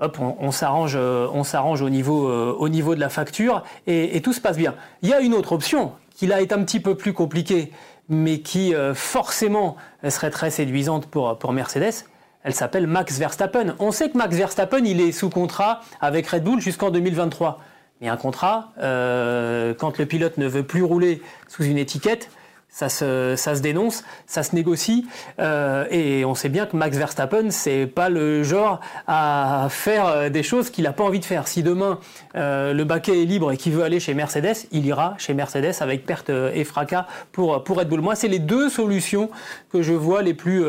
Hop, 0.00 0.18
on, 0.20 0.50
s'arrange, 0.50 0.96
euh, 0.96 1.28
au 1.28 1.88
niveau, 1.88 2.28
euh, 2.28 2.54
au 2.58 2.68
niveau 2.68 2.96
de 2.96 3.00
la 3.00 3.08
facture 3.08 3.62
et, 3.86 4.20
tout 4.22 4.32
se 4.32 4.40
passe 4.40 4.56
bien. 4.56 4.74
Il 5.02 5.08
y 5.08 5.14
a 5.14 5.20
une 5.20 5.34
autre 5.34 5.52
option 5.52 5.92
qui 6.16 6.26
là 6.26 6.40
est 6.40 6.52
un 6.52 6.64
petit 6.64 6.80
peu 6.80 6.96
plus 6.96 7.12
compliquée, 7.12 7.70
mais 8.08 8.40
qui 8.40 8.74
euh, 8.74 8.92
forcément 8.92 9.76
serait 10.08 10.30
très 10.30 10.50
séduisante 10.50 11.06
pour, 11.06 11.38
pour 11.38 11.52
Mercedes. 11.52 12.06
Elle 12.42 12.54
s'appelle 12.54 12.88
Max 12.88 13.18
Verstappen. 13.18 13.76
On 13.78 13.92
sait 13.92 14.10
que 14.10 14.18
Max 14.18 14.34
Verstappen, 14.34 14.84
il 14.84 15.00
est 15.00 15.12
sous 15.12 15.30
contrat 15.30 15.80
avec 16.00 16.26
Red 16.26 16.42
Bull 16.42 16.60
jusqu'en 16.60 16.90
2023. 16.90 17.60
Mais 18.00 18.08
un 18.08 18.16
contrat, 18.16 18.72
euh, 18.80 19.72
quand 19.74 19.98
le 19.98 20.06
pilote 20.06 20.36
ne 20.36 20.46
veut 20.46 20.64
plus 20.64 20.82
rouler 20.82 21.22
sous 21.48 21.64
une 21.64 21.78
étiquette, 21.78 22.28
ça 22.68 22.88
se, 22.88 23.34
ça 23.36 23.54
se 23.54 23.60
dénonce, 23.60 24.02
ça 24.26 24.42
se 24.42 24.52
négocie, 24.52 25.06
euh, 25.38 25.86
et 25.92 26.24
on 26.24 26.34
sait 26.34 26.48
bien 26.48 26.66
que 26.66 26.76
Max 26.76 26.96
Verstappen, 26.96 27.50
c'est 27.50 27.86
pas 27.86 28.08
le 28.08 28.42
genre 28.42 28.80
à 29.06 29.68
faire 29.70 30.28
des 30.28 30.42
choses 30.42 30.70
qu'il 30.70 30.82
n'a 30.82 30.92
pas 30.92 31.04
envie 31.04 31.20
de 31.20 31.24
faire. 31.24 31.46
Si 31.46 31.62
demain 31.62 32.00
euh, 32.34 32.72
le 32.72 32.82
baquet 32.82 33.22
est 33.22 33.26
libre 33.26 33.52
et 33.52 33.56
qu'il 33.56 33.74
veut 33.74 33.84
aller 33.84 34.00
chez 34.00 34.12
Mercedes, 34.12 34.66
il 34.72 34.86
ira 34.86 35.14
chez 35.18 35.34
Mercedes 35.34 35.76
avec 35.82 36.04
perte 36.04 36.30
et 36.30 36.64
fracas 36.64 37.06
pour, 37.30 37.62
pour 37.62 37.78
Red 37.78 37.88
Bull. 37.88 38.00
Moi, 38.00 38.16
c'est 38.16 38.26
les 38.26 38.40
deux 38.40 38.68
solutions 38.68 39.30
que 39.70 39.80
je 39.80 39.92
vois 39.92 40.22
les 40.22 40.34
plus, 40.34 40.64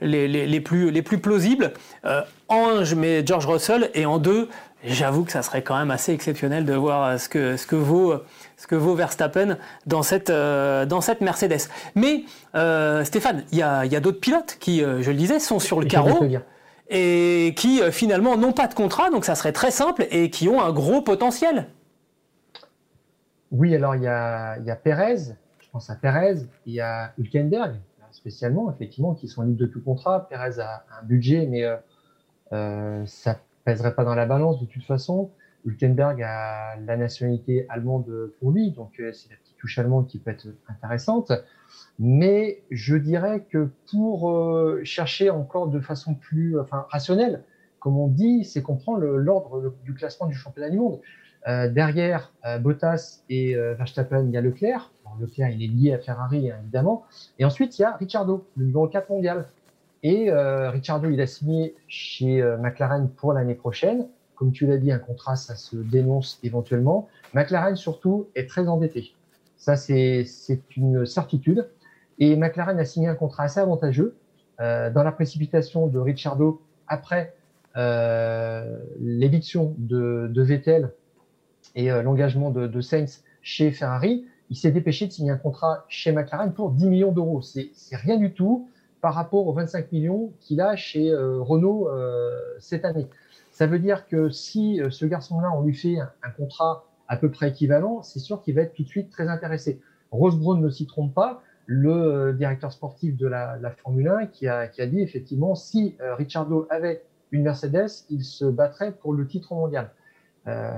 les, 0.00 0.28
les, 0.28 0.46
les 0.46 0.60
plus, 0.62 0.90
les 0.90 1.02
plus 1.02 1.18
plausibles. 1.18 1.74
Euh, 2.06 2.22
en 2.48 2.68
un, 2.70 2.84
je 2.84 2.94
mets 2.94 3.24
George 3.24 3.46
Russell, 3.46 3.90
et 3.92 4.06
en 4.06 4.18
deux, 4.18 4.48
j'avoue 4.84 5.24
que 5.24 5.32
ça 5.32 5.42
serait 5.42 5.62
quand 5.62 5.78
même 5.78 5.90
assez 5.90 6.12
exceptionnel 6.12 6.64
de 6.64 6.74
voir 6.74 7.18
ce 7.18 7.28
que, 7.28 7.56
ce 7.56 7.66
que 7.66 7.76
vaut 7.76 8.14
ce 8.60 8.66
que 8.66 8.74
vaut 8.74 8.94
Verstappen 8.94 9.56
dans 9.86 10.02
cette, 10.02 10.28
euh, 10.28 10.84
dans 10.84 11.00
cette 11.00 11.22
Mercedes. 11.22 11.70
Mais 11.94 12.24
euh, 12.54 13.04
Stéphane, 13.04 13.44
il 13.52 13.58
y 13.58 13.62
a, 13.62 13.86
y 13.86 13.96
a 13.96 14.00
d'autres 14.00 14.20
pilotes 14.20 14.58
qui, 14.60 14.84
euh, 14.84 15.00
je 15.00 15.10
le 15.10 15.16
disais, 15.16 15.40
sont 15.40 15.58
sur 15.58 15.80
le 15.80 15.86
carreau 15.86 16.26
et 16.90 17.54
qui 17.56 17.80
euh, 17.80 17.90
finalement 17.90 18.36
n'ont 18.36 18.52
pas 18.52 18.66
de 18.66 18.74
contrat, 18.74 19.08
donc 19.08 19.24
ça 19.24 19.34
serait 19.34 19.52
très 19.52 19.70
simple 19.70 20.06
et 20.10 20.28
qui 20.28 20.46
ont 20.48 20.60
un 20.60 20.72
gros 20.72 21.00
potentiel. 21.00 21.68
Oui, 23.50 23.74
alors 23.74 23.96
il 23.96 24.02
y 24.02 24.08
a, 24.08 24.58
y 24.58 24.70
a 24.70 24.76
Perez, 24.76 25.32
je 25.60 25.68
pense 25.72 25.88
à 25.88 25.94
Perez, 25.94 26.46
il 26.66 26.74
y 26.74 26.80
a 26.80 27.12
Hülkenberg 27.16 27.76
spécialement, 28.12 28.70
effectivement, 28.70 29.14
qui 29.14 29.26
sont 29.28 29.40
libres 29.42 29.60
de 29.60 29.66
tout 29.66 29.82
contrat. 29.82 30.28
Perez 30.28 30.60
a 30.60 30.84
un 31.00 31.04
budget, 31.04 31.46
mais 31.46 31.64
ça 33.06 33.38
pèserait 33.64 33.94
pas 33.94 34.04
dans 34.04 34.14
la 34.14 34.26
balance 34.26 34.60
de 34.60 34.66
toute 34.66 34.84
façon. 34.84 35.30
Hülkenberg 35.64 36.22
a 36.22 36.76
la 36.76 36.96
nationalité 36.96 37.66
allemande 37.68 38.32
pour 38.38 38.50
lui, 38.50 38.70
donc 38.70 38.98
euh, 38.98 39.12
c'est 39.12 39.30
la 39.30 39.36
petite 39.36 39.56
touche 39.58 39.78
allemande 39.78 40.06
qui 40.06 40.18
peut 40.18 40.30
être 40.30 40.48
intéressante. 40.68 41.32
Mais 41.98 42.62
je 42.70 42.96
dirais 42.96 43.44
que 43.50 43.68
pour 43.90 44.30
euh, 44.30 44.80
chercher 44.84 45.30
encore 45.30 45.68
de 45.68 45.80
façon 45.80 46.14
plus 46.14 46.58
enfin, 46.58 46.86
rationnelle, 46.90 47.44
comme 47.78 47.98
on 47.98 48.08
dit, 48.08 48.44
c'est 48.44 48.62
comprendre 48.62 49.04
l'ordre 49.04 49.74
du 49.84 49.94
classement 49.94 50.26
du 50.26 50.34
championnat 50.34 50.70
du 50.70 50.78
monde. 50.78 51.00
Euh, 51.48 51.70
derrière 51.70 52.32
Bottas 52.60 53.22
et 53.30 53.54
Verstappen, 53.54 54.26
il 54.26 54.32
y 54.32 54.36
a 54.36 54.42
Leclerc. 54.42 54.92
Leclerc, 55.18 55.50
il 55.50 55.62
est 55.62 55.66
lié 55.66 55.94
à 55.94 55.98
Ferrari, 55.98 56.50
hein, 56.50 56.58
évidemment. 56.62 57.04
Et 57.38 57.44
ensuite, 57.44 57.78
il 57.78 57.82
y 57.82 57.84
a 57.84 57.96
Ricciardo, 57.96 58.46
le 58.56 58.66
numéro 58.66 58.86
4 58.86 59.08
mondial. 59.08 59.46
Et 60.02 60.30
euh, 60.30 60.70
Ricciardo, 60.70 61.10
il 61.10 61.20
a 61.20 61.26
signé 61.26 61.74
chez 61.88 62.42
McLaren 62.58 63.10
pour 63.10 63.32
l'année 63.32 63.54
prochaine. 63.54 64.08
Comme 64.34 64.52
tu 64.52 64.66
l'as 64.66 64.78
dit, 64.78 64.90
un 64.90 64.98
contrat, 64.98 65.36
ça 65.36 65.54
se 65.54 65.76
dénonce 65.76 66.38
éventuellement. 66.42 67.08
McLaren, 67.34 67.76
surtout, 67.76 68.28
est 68.34 68.48
très 68.48 68.68
endetté. 68.68 69.14
Ça, 69.58 69.76
c'est 69.76 70.24
une 70.76 71.04
certitude. 71.04 71.68
Et 72.18 72.36
McLaren 72.36 72.78
a 72.78 72.84
signé 72.86 73.08
un 73.08 73.14
contrat 73.14 73.44
assez 73.44 73.60
avantageux 73.60 74.16
euh, 74.60 74.90
dans 74.90 75.02
la 75.02 75.12
précipitation 75.12 75.86
de 75.86 75.98
Ricciardo 75.98 76.62
après 76.88 77.34
euh, 77.76 78.78
l'éviction 78.98 79.74
de, 79.78 80.28
de, 80.30 80.42
Vettel 80.42 80.92
et 81.74 81.90
euh, 81.90 82.02
l'engagement 82.02 82.50
de, 82.50 82.66
de 82.66 82.80
Sainz 82.80 83.22
chez 83.42 83.70
Ferrari. 83.70 84.26
Il 84.48 84.56
s'est 84.56 84.70
dépêché 84.70 85.06
de 85.06 85.12
signer 85.12 85.30
un 85.30 85.36
contrat 85.36 85.84
chez 85.88 86.12
McLaren 86.12 86.52
pour 86.52 86.70
10 86.70 86.88
millions 86.88 87.12
d'euros. 87.12 87.42
C'est 87.42 87.70
rien 87.92 88.16
du 88.16 88.32
tout 88.32 88.69
par 89.00 89.14
rapport 89.14 89.46
aux 89.46 89.52
25 89.52 89.92
millions 89.92 90.32
qu'il 90.40 90.60
a 90.60 90.76
chez 90.76 91.10
euh, 91.10 91.40
Renault 91.40 91.88
euh, 91.88 92.38
cette 92.58 92.84
année. 92.84 93.08
Ça 93.50 93.66
veut 93.66 93.78
dire 93.78 94.06
que 94.06 94.30
si 94.30 94.80
euh, 94.80 94.90
ce 94.90 95.06
garçon-là, 95.06 95.50
on 95.54 95.62
lui 95.62 95.74
fait 95.74 95.98
un, 95.98 96.30
contrat 96.30 96.84
à 97.08 97.16
peu 97.16 97.30
près 97.30 97.48
équivalent, 97.48 98.02
c'est 98.02 98.18
sûr 98.18 98.42
qu'il 98.42 98.54
va 98.54 98.62
être 98.62 98.74
tout 98.74 98.82
de 98.82 98.88
suite 98.88 99.10
très 99.10 99.28
intéressé. 99.28 99.80
Rose 100.10 100.38
Brown 100.38 100.60
ne 100.60 100.70
s'y 100.70 100.86
trompe 100.86 101.14
pas. 101.14 101.42
le 101.66 102.32
directeur 102.32 102.72
sportif 102.72 103.16
de 103.16 103.26
la, 103.26 103.58
Formule 103.82 104.08
1 104.08 104.26
qui 104.26 104.48
a, 104.48 104.66
qui 104.66 104.82
a, 104.82 104.86
dit 104.86 105.00
effectivement 105.00 105.54
si 105.54 105.96
Ricciardo 106.00 106.66
avait 106.68 107.04
une 107.30 107.42
Mercedes, 107.42 108.06
il 108.10 108.24
se 108.24 108.44
battrait 108.44 108.92
pour 108.92 109.12
le 109.12 109.26
titre 109.26 109.54
mondial. 109.54 109.90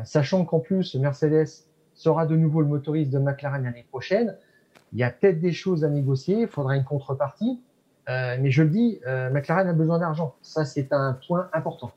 sachant 0.04 0.44
qu'en 0.44 0.60
plus 0.60 0.94
Mercedes 0.96 1.64
sera 1.94 2.26
de 2.26 2.36
nouveau 2.36 2.60
le 2.60 2.66
motoriste 2.66 3.10
de 3.10 3.18
McLaren 3.18 3.64
l'année 3.64 3.86
prochaine, 3.88 4.36
il 4.92 4.98
y 4.98 5.02
a 5.02 5.10
peut-être 5.10 5.40
des 5.40 5.52
choses 5.52 5.84
à 5.84 5.88
négocier, 5.88 6.42
il 6.42 6.48
faudra 6.48 6.76
une 6.76 6.84
contrepartie. 6.84 7.58
Euh, 8.08 8.36
mais 8.40 8.50
je 8.50 8.62
le 8.62 8.68
dis, 8.68 9.00
euh, 9.06 9.30
McLaren 9.30 9.68
a 9.68 9.72
besoin 9.72 9.98
d'argent. 9.98 10.34
Ça, 10.42 10.64
c'est 10.64 10.92
un 10.92 11.16
point 11.26 11.48
important. 11.52 11.92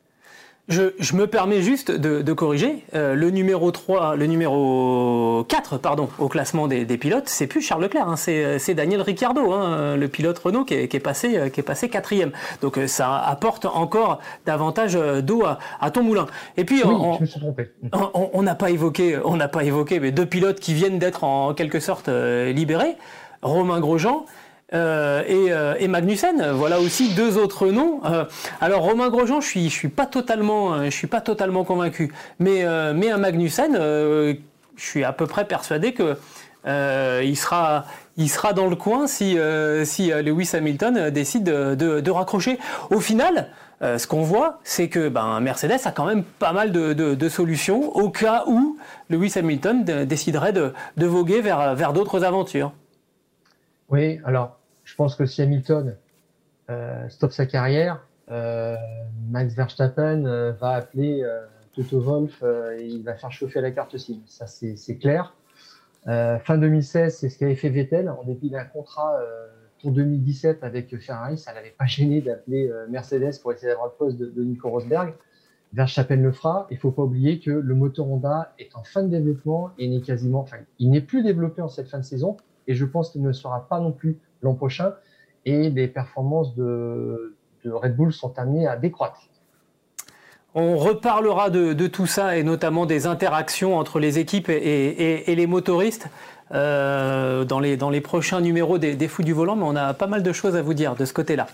Je, 0.68 1.16
me 1.16 1.28
permets 1.28 1.62
juste 1.62 1.92
de, 1.92 2.34
corriger. 2.34 2.84
Euh, 2.96 3.14
le 3.14 3.30
numéro 3.30 3.70
3, 3.70 4.16
le 4.16 4.26
numéro 4.26 5.46
4, 5.48 5.78
pardon, 5.78 6.10
au 6.18 6.28
classement 6.28 6.68
des, 6.68 6.86
pilotes, 6.98 7.30
c'est 7.30 7.46
plus 7.46 7.62
Charles 7.62 7.84
Leclerc, 7.84 8.10
hein, 8.10 8.16
c'est 8.16 8.74
Daniel 8.74 9.02
Ricciardo, 9.02 9.52
hein, 9.52 9.96
le 9.96 10.08
pilote 10.08 10.40
Renault 10.40 10.66
qui 10.66 10.74
est, 10.74 11.00
passé, 11.00 11.52
qui 11.54 11.60
est 11.60 11.64
passé 11.64 11.88
quatrième. 11.88 12.32
Donc 12.62 12.80
ça 12.88 13.16
apporte 13.16 13.66
encore 13.66 14.20
davantage 14.48 14.98
d'eau 15.22 15.44
à, 15.46 15.92
ton 15.92 16.02
moulin. 16.02 16.26
Et 16.58 16.66
puis 16.66 16.82
on 16.84 18.42
n'a 18.42 18.56
pas 18.56 18.72
évoqué, 18.72 19.20
on 19.24 19.38
n'a 19.38 19.48
pas 19.48 19.66
évoqué, 19.66 20.00
mais 20.00 20.12
deux 20.12 20.26
pilotes 20.26 20.60
qui 20.60 20.74
viennent 20.74 20.98
d'être 20.98 21.24
en 21.24 21.54
quelque 21.54 21.80
sorte 21.80 22.10
libérés. 22.10 22.96
Romain 23.44 23.80
Grosjean 23.80 24.26
euh, 24.74 25.24
euh, 25.30 25.76
et, 25.80 25.88
Magnussen. 25.88 26.52
Voilà 26.52 26.80
aussi 26.80 27.14
deux 27.14 27.38
autres 27.38 27.68
noms. 27.68 28.02
Euh, 28.06 28.26
alors 28.60 28.82
Romain 28.82 29.10
Grosjean, 29.10 29.40
je 29.40 29.48
suis, 29.48 29.70
je 29.70 29.76
suis 29.76 29.90
pas 29.90 30.08
totalement, 30.08 30.84
je 30.86 30.90
suis 30.90 31.08
pas 31.08 31.22
totalement 31.22 31.64
convaincu, 31.64 32.14
mais 32.40 32.66
mais 32.94 33.12
un 33.12 33.18
Magnussen, 33.18 33.76
je 33.76 34.36
suis 34.78 35.04
à 35.04 35.14
peu 35.14 35.28
près 35.28 35.46
persuadé 35.46 35.94
que 35.94 36.18
il 37.24 37.38
sera 37.38 37.86
il 38.18 38.30
sera 38.30 38.54
dans 38.54 38.68
le 38.68 38.76
coin 38.76 39.08
si 39.08 39.38
si 39.86 40.10
Lewis 40.10 40.50
Hamilton 40.54 41.10
décide 41.12 41.44
de, 41.44 42.12
raccrocher. 42.12 42.58
Au 42.90 43.00
final. 43.00 43.50
ce 43.82 44.08
qu'on 44.08 44.24
voit, 44.24 44.60
c'est 44.64 44.88
que 44.88 45.10
ben, 45.10 45.42
Mercedes 45.42 45.82
a 45.86 45.92
quand 45.92 46.06
même 46.06 46.24
pas 46.24 46.54
mal 46.54 46.72
de, 46.72 47.30
solutions 47.30 47.96
au 47.96 48.10
cas 48.10 48.46
où 48.48 48.78
Lewis 49.10 49.34
Hamilton 49.36 49.84
déciderait 50.06 50.54
de, 50.54 50.74
voguer 50.98 51.42
vers, 51.42 51.76
vers 51.76 51.94
d'autres 51.94 52.24
aventures. 52.24 52.72
Oui, 53.90 54.20
alors 54.26 54.60
je 54.84 54.96
pense 54.96 55.16
que 55.16 55.26
si 55.26 55.42
Hamilton 55.42 55.96
euh, 56.70 57.10
stoppe 57.10 57.32
sa 57.32 57.46
carrière, 57.46 58.06
euh, 58.32 58.76
Max 59.30 59.54
Verstappen 59.54 60.26
euh, 60.26 60.52
va 60.54 60.72
appeler 60.72 61.22
euh, 61.24 61.46
Toto 61.74 62.00
Wolff 62.00 62.42
euh, 62.42 62.78
et 62.78 62.86
il 62.86 63.04
va 63.04 63.16
faire 63.16 63.32
chauffer 63.32 63.62
la 63.62 63.72
carte 63.72 63.98
SIM. 63.98 64.20
Ça, 64.28 64.48
c'est 64.48 64.98
clair. 64.98 65.36
fin 66.06 66.58
2016, 66.58 67.18
c'est 67.18 67.30
ce 67.30 67.38
qu'avait 67.38 67.56
fait 67.56 67.70
Vettel, 67.70 68.10
en 68.10 68.24
dépit 68.24 68.50
d'un 68.50 68.66
contrat 68.66 69.20
pour 69.82 69.92
2017 69.92 70.64
avec 70.64 70.96
Ferrari. 71.00 71.38
Ça 71.38 71.54
l'avait 71.54 71.76
pas 71.78 71.86
gêné 71.86 72.22
d'appeler 72.22 72.72
Mercedes 72.90 73.40
pour 73.42 73.52
essayer 73.52 73.70
d'avoir 73.70 73.88
le 73.88 73.94
poste 73.98 74.18
de, 74.18 74.44
Nico 74.44 74.70
Rosberg. 74.70 75.14
Verstappen 75.74 76.18
le 76.18 76.32
fera. 76.32 76.68
Il 76.70 76.78
faut 76.78 76.92
pas 76.92 77.02
oublier 77.02 77.40
que 77.40 77.50
le 77.50 77.76
moteur 77.76 78.08
Honda 78.08 78.54
est 78.60 78.76
en 78.76 78.84
fin 78.84 79.04
de 79.04 79.10
développement 79.10 79.72
et 79.78 79.90
n'est 79.90 80.02
quasiment, 80.02 80.42
enfin, 80.42 80.58
il 80.80 80.92
n'est 80.92 81.02
plus 81.02 81.24
développé 81.24 81.62
en 81.62 81.68
cette 81.68 81.90
fin 81.90 81.98
de 81.98 82.06
saison 82.06 82.38
et 82.68 82.76
je 82.76 82.86
pense 82.86 83.12
qu'il 83.12 83.22
ne 83.22 83.32
sera 83.32 83.68
pas 83.68 83.80
non 83.80 83.92
plus 83.92 84.20
l'an 84.42 84.54
prochain 84.54 84.94
et 85.46 85.70
les 85.70 85.88
performances 85.88 86.56
de, 86.56 87.36
Red 87.66 87.96
Bull 87.96 88.14
sont 88.14 88.38
amenées 88.38 88.68
à 88.68 88.78
décroître. 88.78 89.22
On 90.54 90.78
reparlera 90.78 91.50
de, 91.50 91.88
tout 91.88 92.06
ça 92.06 92.38
et 92.38 92.44
notamment 92.44 92.86
des 92.86 93.08
interactions 93.08 93.78
entre 93.78 94.00
les 94.00 94.20
équipes 94.20 94.50
et, 94.50 95.24
les 95.28 95.48
motoristes 95.48 96.08
euh, 96.54 97.44
dans, 97.44 97.60
les, 97.60 98.02
prochains 98.02 98.42
numéros 98.42 98.78
des, 98.78 98.96
des 98.96 99.08
Fous 99.08 99.24
du 99.24 99.34
Volant, 99.34 99.56
mais 99.56 99.66
on 99.66 99.76
a 99.76 99.94
pas 99.94 100.08
mal 100.08 100.24
de 100.24 100.32
choses 100.32 100.56
à 100.56 100.62
vous 100.62 100.74
dire 100.74 100.96
de 100.96 101.06
ce 101.06 101.14
côté-là. 101.14 101.48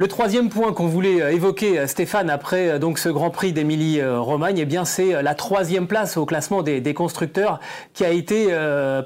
Le 0.00 0.06
troisième 0.06 0.48
point 0.48 0.72
qu'on 0.72 0.86
voulait 0.86 1.20
euh, 1.20 1.32
évoquer, 1.32 1.76
euh, 1.76 1.88
Stéphane, 1.88 2.30
après 2.30 2.68
euh, 2.68 2.78
donc 2.78 3.00
ce 3.00 3.08
Grand 3.08 3.30
Prix 3.30 3.52
d'Émilie-Romagne, 3.52 4.58
eh 4.58 4.64
bien 4.64 4.84
c'est 4.84 5.24
la 5.24 5.34
troisième 5.34 5.88
place 5.88 6.16
au 6.16 6.24
classement 6.24 6.62
des, 6.62 6.94
constructeurs 6.94 7.58
qui 7.94 8.04
a 8.04 8.10
été 8.10 8.48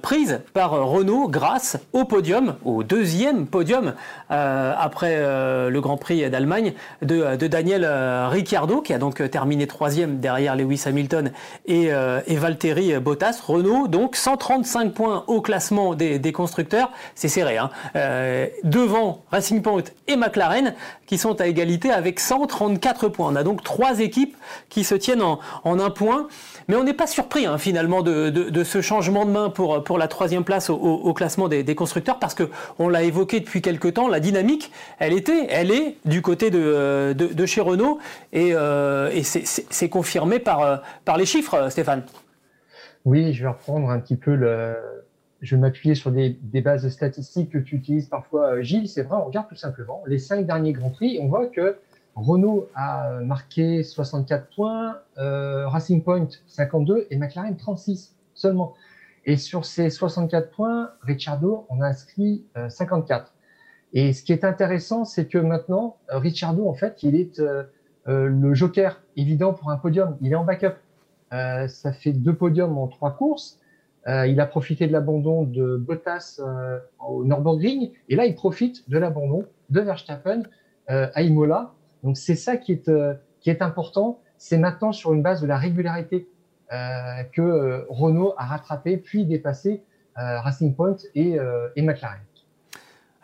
prise 0.02 0.40
par 0.52 0.72
Renault 0.72 1.28
grâce 1.28 1.78
au 1.92 2.05
podium, 2.05 2.57
au 2.64 2.83
deuxième 2.83 3.46
podium 3.46 3.94
après 4.28 5.18
le 5.18 5.81
Grand 5.81 5.96
Prix 5.96 6.28
d'Allemagne 6.31 6.72
de, 7.02 7.37
Daniel 7.46 7.87
Ricciardo, 8.31 8.81
qui 8.81 8.94
a 8.94 8.98
donc 8.98 9.28
terminé 9.31 9.66
troisième 9.66 10.20
derrière 10.20 10.57
Lewis 10.57 10.83
Hamilton 10.87 11.33
et, 11.66 11.88
et 12.26 12.37
Valtteri 12.37 12.98
Bottas. 12.98 13.40
Renault 13.46 13.88
donc 13.88 14.16
135 14.16 14.92
points 14.92 15.24
au 15.26 15.40
classement 15.40 15.94
des, 15.94 16.33
constructeurs, 16.33 16.90
c'est 17.14 17.28
serré, 17.28 17.59
hein. 17.59 17.70
devant 18.64 19.24
Racing 19.31 19.62
Point 19.62 19.85
et 20.07 20.16
McLaren 20.16 20.74
qui 21.07 21.18
sont 21.18 21.40
à 21.40 21.47
égalité 21.47 21.90
avec 21.90 22.21
134 22.21 23.09
points. 23.09 23.33
On 23.33 23.37
a 23.37 23.42
donc 23.42 23.62
trois 23.62 24.01
équipes 24.01 24.37
qui 24.68 24.85
se 24.85 24.95
tiennent 24.95 25.23
en, 25.23 25.40
un 25.64 25.90
point. 25.90 26.29
Mais 26.68 26.77
on 26.77 26.85
n'est 26.85 26.95
pas 26.95 27.07
surpris 27.07 27.47
hein, 27.47 27.59
finalement 27.59 28.03
de, 28.03 28.64
ce 28.64 28.81
changement 28.81 29.25
de 29.25 29.31
main 29.31 29.51
pour, 29.51 29.99
la 29.99 30.09
troisième 30.09 30.45
place 30.45 30.71
au, 30.71 31.12
classement 31.14 31.49
des, 31.49 31.75
constructeurs 31.75 32.18
parce 32.18 32.35
que 32.35 32.49
on 32.79 32.88
l'a 32.88 33.03
évoqué 33.03 33.40
depuis 33.40 33.62
quelques 33.62 33.95
temps, 33.95 34.09
la 34.09 34.21
dynamique, 34.21 34.73
elle 34.99 35.12
était, 35.12 35.47
elle 35.51 35.71
est 35.71 35.97
du 36.05 36.23
côté 36.23 36.51
de, 36.51 37.12
de, 37.12 37.47
chez 37.47 37.61
Renault 37.61 37.99
et, 38.33 38.55
euh, 38.55 39.11
c'est 39.23 39.88
confirmé 39.88 40.38
par, 40.38 40.83
par 41.05 41.16
les 41.16 41.27
chiffres, 41.27 41.68
Stéphane. 41.71 42.05
Oui, 43.05 43.33
je 43.33 43.42
vais 43.42 43.49
reprendre 43.49 43.90
un 43.90 43.99
petit 43.99 44.16
peu 44.16 44.35
le, 44.35 44.77
je 45.42 45.57
vais 45.57 45.61
m'appuyer 45.61 45.96
sur 45.96 46.12
des, 46.12 46.38
bases 46.62 46.88
statistiques 46.88 47.50
que 47.50 47.59
tu 47.59 47.76
utilises 47.76 48.07
parfois, 48.07 48.55
euh, 48.55 48.62
Gilles. 48.62 48.88
C'est 48.88 49.02
vrai, 49.02 49.16
on 49.16 49.26
regarde 49.26 49.48
tout 49.48 49.57
simplement 49.57 50.02
les 50.07 50.18
cinq 50.18 50.46
derniers 50.46 50.72
Grands 50.72 50.90
Prix. 50.90 51.18
On 51.20 51.26
voit 51.26 51.48
que 51.48 51.76
Renault 52.14 52.68
a 52.74 53.20
marqué 53.20 53.83
64 53.83 54.55
points, 54.55 54.98
euh, 55.18 55.66
Racing 55.68 56.02
Point 56.05 56.28
52 56.46 57.09
et 57.11 57.16
McLaren 57.16 57.57
36 57.57 58.14
seulement. 58.35 58.74
Et 59.24 59.37
sur 59.37 59.64
ces 59.64 59.90
64 59.90 60.50
points, 60.50 60.90
Ricciardo 61.02 61.66
en 61.68 61.81
a 61.81 61.87
inscrit 61.88 62.44
54. 62.68 63.24
Euh, 63.24 63.28
et 63.94 64.12
ce 64.12 64.22
qui 64.22 64.33
est 64.33 64.44
intéressant, 64.44 65.05
c'est 65.05 65.26
que 65.26 65.38
maintenant, 65.38 65.96
Ricciardo, 66.09 66.68
en 66.68 66.74
fait, 66.74 67.02
il 67.02 67.14
est 67.14 67.42
le 68.07 68.55
joker 68.55 69.02
évident 69.16 69.52
pour 69.52 69.70
un 69.70 69.76
podium. 69.76 70.16
Il 70.22 70.33
est 70.33 70.35
en 70.35 70.44
backup. 70.44 70.76
ça 71.31 71.92
fait 71.92 72.12
deux 72.12 72.35
podiums 72.35 72.78
en 72.78 72.88
trois 72.88 73.16
courses. 73.16 73.61
Euh, 74.09 74.27
il 74.27 74.41
a 74.41 74.47
profité 74.47 74.87
de 74.87 74.93
l'abandon 74.93 75.45
de 75.45 75.77
Bottas 75.77 76.41
euh, 76.41 76.79
au 77.07 77.25
Nürburgring 77.25 77.93
et 78.09 78.17
là 78.17 78.27
il 78.27 78.35
profite 78.35 78.88
de 78.91 78.99
l'abandon 78.99 79.45
de 79.71 79.81
Verstappen 79.81 80.43
euh, 80.91 81.07
à 81.15 81.23
Imola. 81.23 81.73
Donc 82.03 82.17
c'est 82.17 82.35
ça 82.35 82.57
qui 82.57 82.73
est 82.73 82.91
qui 83.41 83.51
est 83.51 83.62
important. 83.62 84.21
C'est 84.38 84.59
maintenant 84.59 84.93
sur 84.93 85.12
une 85.12 85.23
base 85.23 85.41
de 85.41 85.47
la 85.47 85.57
régularité 85.57 86.29
que 87.33 87.85
Renault 87.91 88.33
a 88.38 88.47
rattrapé 88.47 88.97
puis 88.97 89.27
dépassé 89.27 89.85
Racing 90.17 90.75
Point 90.75 90.97
et, 91.15 91.37
et 91.77 91.83
McLaren. 91.83 92.23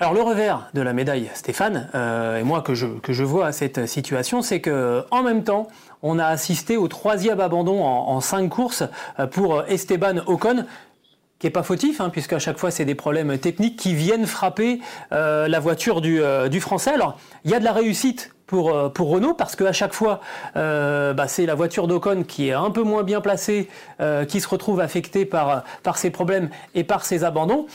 Alors 0.01 0.15
le 0.15 0.23
revers 0.23 0.71
de 0.75 0.81
la 0.81 0.93
médaille, 0.93 1.29
Stéphane, 1.35 1.89
et 1.93 2.45
moi 2.45 2.63
que 2.63 2.75
je, 2.75 2.87
que 2.87 3.13
je 3.13 3.25
vois 3.25 3.47
à 3.47 3.53
cette 3.53 3.87
situation, 3.87 4.43
c'est 4.43 4.61
que 4.61 5.05
en 5.11 5.25
même 5.25 5.43
temps, 5.43 5.67
on 6.03 6.19
a 6.19 6.27
assisté 6.27 6.77
au 6.77 6.89
troisième 6.89 7.41
abandon 7.41 7.83
en, 7.85 8.21
cinq 8.21 8.49
courses 8.49 8.85
euh, 9.19 9.27
pour 9.27 9.65
Esteban 9.65 10.19
Ocon 10.27 10.65
qui 11.39 11.47
est 11.47 11.51
pas 11.51 11.63
fautif, 11.63 12.01
hein, 12.01 12.11
puisque 12.11 12.33
à 12.33 12.41
chaque 12.41 12.59
fois 12.59 12.73
c'est 12.73 12.85
des 12.85 12.97
problèmes 12.97 13.39
techniques 13.39 13.77
qui 13.77 13.95
viennent 13.95 14.27
frapper 14.27 14.81
euh, 15.13 15.47
la 15.47 15.61
voiture 15.61 16.01
euh, 16.05 16.49
du, 16.49 16.61
français. 16.61 16.91
Alors 16.91 17.17
il 17.45 17.51
y 17.53 17.55
a 17.55 17.61
de 17.61 17.65
la 17.65 17.73
réussite 17.73 18.35
pour, 18.49 18.93
pour 18.93 19.11
Renault 19.11 19.35
parce 19.35 19.55
qu'à 19.55 19.73
chaque 19.73 19.93
fois 19.93 20.21
bah, 20.55 21.29
c'est 21.29 21.47
la 21.47 21.55
voiture 21.55 21.87
d'Ocon 21.87 22.25
qui 22.27 22.49
est 22.49 22.55
un 22.55 22.71
peu 22.71 22.83
moins 22.83 23.03
bien 23.03 23.21
placée, 23.21 23.69
qui 24.27 24.41
se 24.41 24.49
retrouve 24.49 24.81
affectée 24.81 25.27
par, 25.27 25.65
par 25.83 25.99
ces 25.99 26.09
problèmes 26.09 26.49
et 26.75 26.83
par 26.83 27.05
ces 27.05 27.25
abandons. 27.25 27.67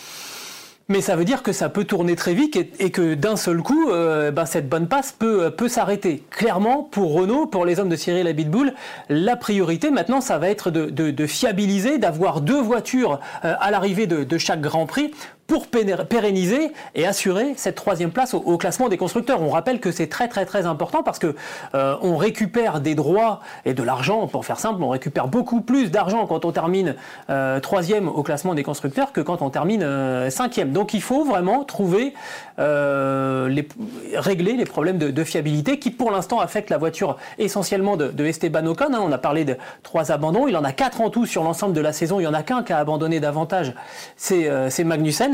Mais 0.90 1.00
ça 1.00 1.16
veut 1.16 1.24
dire 1.24 1.44
que 1.44 1.54
ça 1.54 1.70
peut 1.70 1.86
tourner 1.86 2.16
très 2.16 2.34
vite 2.34 2.60
et, 2.80 2.92
que 2.92 3.14
d'un 3.14 3.38
seul 3.38 3.62
coup, 3.62 3.90
euh, 3.90 4.32
ben 4.32 4.46
cette 4.46 4.68
bonne 4.68 4.88
passe 4.88 5.14
peut, 5.14 5.50
peut 5.50 5.70
s'arrêter. 5.70 6.24
Clairement, 6.30 6.84
pour 6.84 7.14
Renault, 7.14 7.48
pour 7.48 7.66
les 7.66 7.80
hommes 7.80 7.88
de 7.88 7.96
Cyril 7.96 8.28
Abitboul, 8.28 8.74
la 9.08 9.38
priorité 9.38 9.92
maintenant, 9.92 10.20
ça 10.20 10.38
va 10.38 10.50
être 10.50 10.72
de, 10.72 11.26
fiabiliser, 11.26 12.00
d'avoir 12.00 12.42
deux 12.42 12.62
voitures 12.62 13.22
euh, 13.46 13.56
à 13.60 13.72
l'arrivée 13.72 14.08
de 14.08 14.38
chaque 14.38 14.62
Grand 14.62 14.86
Prix 14.86 15.12
pour 15.48 15.68
pérenniser 15.68 16.72
et 16.96 17.06
assurer 17.06 17.54
cette 17.58 17.76
troisième 17.76 18.12
place 18.12 18.34
au, 18.34 18.58
classement 18.58 18.88
des 18.88 18.98
constructeurs. 18.98 19.42
On 19.42 19.50
rappelle 19.50 19.80
que 19.82 19.92
c'est 19.92 20.08
très 20.08 20.28
très 20.30 20.46
très 20.46 20.66
important 20.66 21.04
parce 21.04 21.20
que 21.20 21.36
euh, 21.76 21.96
on 22.02 22.16
récupère 22.16 22.80
des 22.80 22.96
droits 22.96 23.42
et 23.66 23.74
de 23.74 23.84
l'argent, 23.84 24.28
pour 24.28 24.46
faire 24.46 24.60
simple, 24.60 24.82
on 24.82 24.90
récupère 24.90 25.28
beaucoup 25.28 25.62
plus 25.62 25.92
d'argent 25.92 26.26
quand 26.28 26.46
on 26.46 26.52
termine 26.52 26.96
euh, 27.30 27.60
troisième 27.60 28.08
au 28.08 28.24
classement 28.24 28.54
des 28.54 28.64
constructeurs 28.64 29.12
que 29.12 29.20
quand 29.20 29.42
on 29.42 29.50
termine 29.50 29.84
euh, 29.84 30.30
cinquième. 30.30 30.72
Donc 30.72 30.94
il 30.94 31.02
faut 31.02 31.26
vraiment 31.26 31.66
trouver, 31.66 32.14
les, 32.58 33.68
régler 34.16 34.54
les 34.54 34.66
problèmes 34.66 34.98
de, 34.98 35.24
fiabilité 35.24 35.80
qui 35.80 35.92
pour 35.92 36.12
l'instant 36.12 36.40
affectent 36.40 36.70
la 36.70 36.78
voiture 36.78 37.18
essentiellement 37.38 37.98
de, 37.98 38.26
Esteban 38.26 38.66
Ocon. 38.66 38.94
Hein. 38.94 39.02
On 39.02 39.12
a 39.12 39.18
parlé 39.18 39.44
de 39.44 39.58
trois 39.82 40.12
abandons, 40.12 40.48
il 40.48 40.56
en 40.56 40.64
a 40.64 40.72
quatre 40.72 41.02
en 41.02 41.10
tout 41.10 41.26
sur 41.26 41.44
l'ensemble 41.44 41.74
de 41.74 41.82
la 41.82 41.92
saison, 41.92 42.20
il 42.20 42.24
y 42.24 42.28
en 42.28 42.34
a 42.34 42.44
qu'un 42.44 42.64
qui 42.64 42.72
a 42.72 42.78
abandonné 42.78 43.20
davantage, 43.20 43.74
c'est 44.16 44.84
Magnussen. 44.84 45.34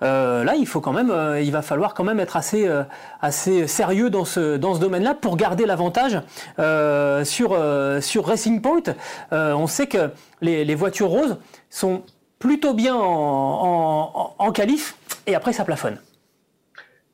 Là, 0.00 0.54
il 0.54 0.66
faut 0.66 0.80
quand 0.80 0.92
même, 0.92 1.12
il 1.40 1.50
va 1.50 1.62
falloir 1.62 1.94
quand 1.94 2.04
même 2.04 2.20
être 2.20 2.36
assez, 2.36 2.68
assez 3.20 3.66
sérieux 3.66 4.10
dans 4.10 4.24
ce, 4.24 4.56
domaine-là 4.56 5.14
pour 5.14 5.36
garder 5.36 5.66
l'avantage 5.66 6.20
sur, 7.24 8.26
Racing 8.26 8.60
Point. 8.60 8.94
on 9.30 9.66
sait 9.66 9.86
que 9.86 10.10
les, 10.40 10.74
voitures 10.74 11.08
roses 11.08 11.38
sont 11.70 12.02
plutôt 12.38 12.74
bien 12.74 12.94
en, 12.94 14.34
en, 14.38 14.52
et 15.26 15.34
après 15.34 15.52
ça 15.52 15.64
plafonne. 15.64 15.98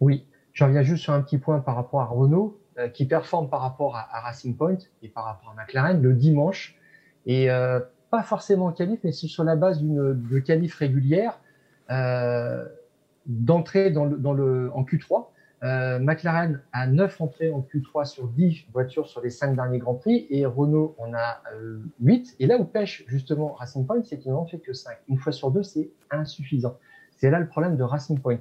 Oui, 0.01 0.27
je 0.53 0.65
reviens 0.65 0.83
juste 0.83 1.05
sur 1.05 1.13
un 1.13 1.21
petit 1.21 1.39
point 1.39 1.61
par 1.61 1.77
rapport 1.77 2.01
à 2.01 2.07
Renault 2.07 2.59
qui 2.95 3.05
performe 3.05 3.49
par 3.49 3.61
rapport 3.61 3.97
à, 3.97 4.21
Racing 4.21 4.57
Point 4.57 4.79
et 5.03 5.09
par 5.09 5.25
rapport 5.25 5.55
à 5.57 5.63
McLaren 5.63 6.01
le 6.01 6.15
dimanche 6.15 6.77
et 7.27 7.49
pas 8.11 8.23
forcément 8.23 8.67
en 8.67 8.73
qualif, 8.73 9.01
mais 9.05 9.13
c'est 9.13 9.29
sur 9.29 9.45
la 9.45 9.57
base 9.57 9.79
d'une 9.79 10.21
de 10.29 10.39
qualif 10.41 10.75
régulière 10.77 11.35
euh, 11.35 11.39
d'entrée 13.27 13.91
dans 13.91 14.05
le, 14.05 14.17
dans 14.17 14.33
le, 14.33 14.71
en 14.75 14.85
Q3. 14.85 15.27
Euh, 15.63 15.99
McLaren 15.99 16.63
a 16.73 16.87
9 16.87 17.21
entrées 17.21 17.51
en 17.51 17.61
Q3 17.61 18.07
sur 18.07 18.29
10 18.29 18.67
voitures 18.73 19.07
sur 19.07 19.21
les 19.21 19.29
5 19.29 19.55
derniers 19.55 19.79
Grands 19.79 19.95
Prix 19.95 20.27
et 20.31 20.47
Renault 20.47 20.95
en 20.99 21.13
a 21.13 21.43
euh, 21.55 21.81
8. 22.01 22.37
Et 22.39 22.47
là 22.47 22.57
où 22.57 22.65
pêche 22.65 23.05
justement 23.09 23.53
Racing 23.53 23.87
Point, 23.87 24.03
c'est 24.05 24.19
qu'ils 24.19 24.33
n'en 24.33 24.47
fait 24.47 24.59
que 24.59 24.73
5. 24.73 24.97
Une 25.09 25.19
fois 25.19 25.33
sur 25.33 25.51
deux, 25.51 25.63
c'est 25.63 25.91
insuffisant. 26.11 26.79
C'est 27.19 27.31
là 27.31 27.39
le 27.39 27.47
problème 27.47 27.77
de 27.77 27.83
Racing 27.83 28.19
Point. 28.19 28.41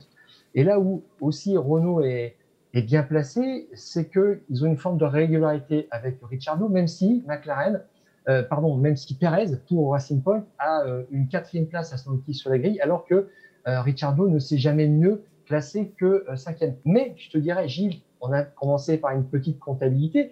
Et 0.56 0.64
là 0.64 0.80
où 0.80 1.04
aussi 1.20 1.58
Renault 1.58 2.02
est, 2.02 2.38
est 2.74 2.82
bien 2.84 3.04
placé, 3.04 3.68
c'est 3.74 4.10
qu'ils 4.10 4.64
ont 4.64 4.68
une 4.68 4.78
forme 4.78 4.98
de 4.98 5.06
régularité 5.06 5.90
avec 5.92 6.20
Ricciardo, 6.24 6.70
même 6.70 6.88
si 6.88 7.24
McLaren 7.28 7.82
euh, 8.30 8.44
pardon, 8.44 8.76
même 8.78 8.96
si 8.96 9.16
Perez, 9.16 9.48
pour 9.68 9.92
Racing 9.94 10.22
Point, 10.22 10.46
a 10.60 10.84
euh, 10.84 11.04
une 11.10 11.28
quatrième 11.28 11.66
place 11.66 11.94
à 11.94 11.98
son 11.98 12.22
sur 12.32 12.52
la 12.52 12.60
grille, 12.60 12.80
alors 12.80 13.06
que 13.06 13.28
euh, 13.68 13.82
Ricciardo 13.82 14.30
ne 14.30 14.38
s'est 14.38 14.60
jamais 14.60 14.88
mieux 14.88 15.24
classé 15.48 15.92
que 15.98 16.26
cinquième. 16.36 16.76
Mais 16.86 17.16
je 17.18 17.32
te 17.32 17.40
dirais, 17.40 17.68
Gilles, 17.68 18.02
on 18.22 18.32
a 18.32 18.44
commencé 18.44 18.98
par 18.98 19.12
une 19.12 19.26
petite 19.26 19.58
comptabilité. 19.58 20.32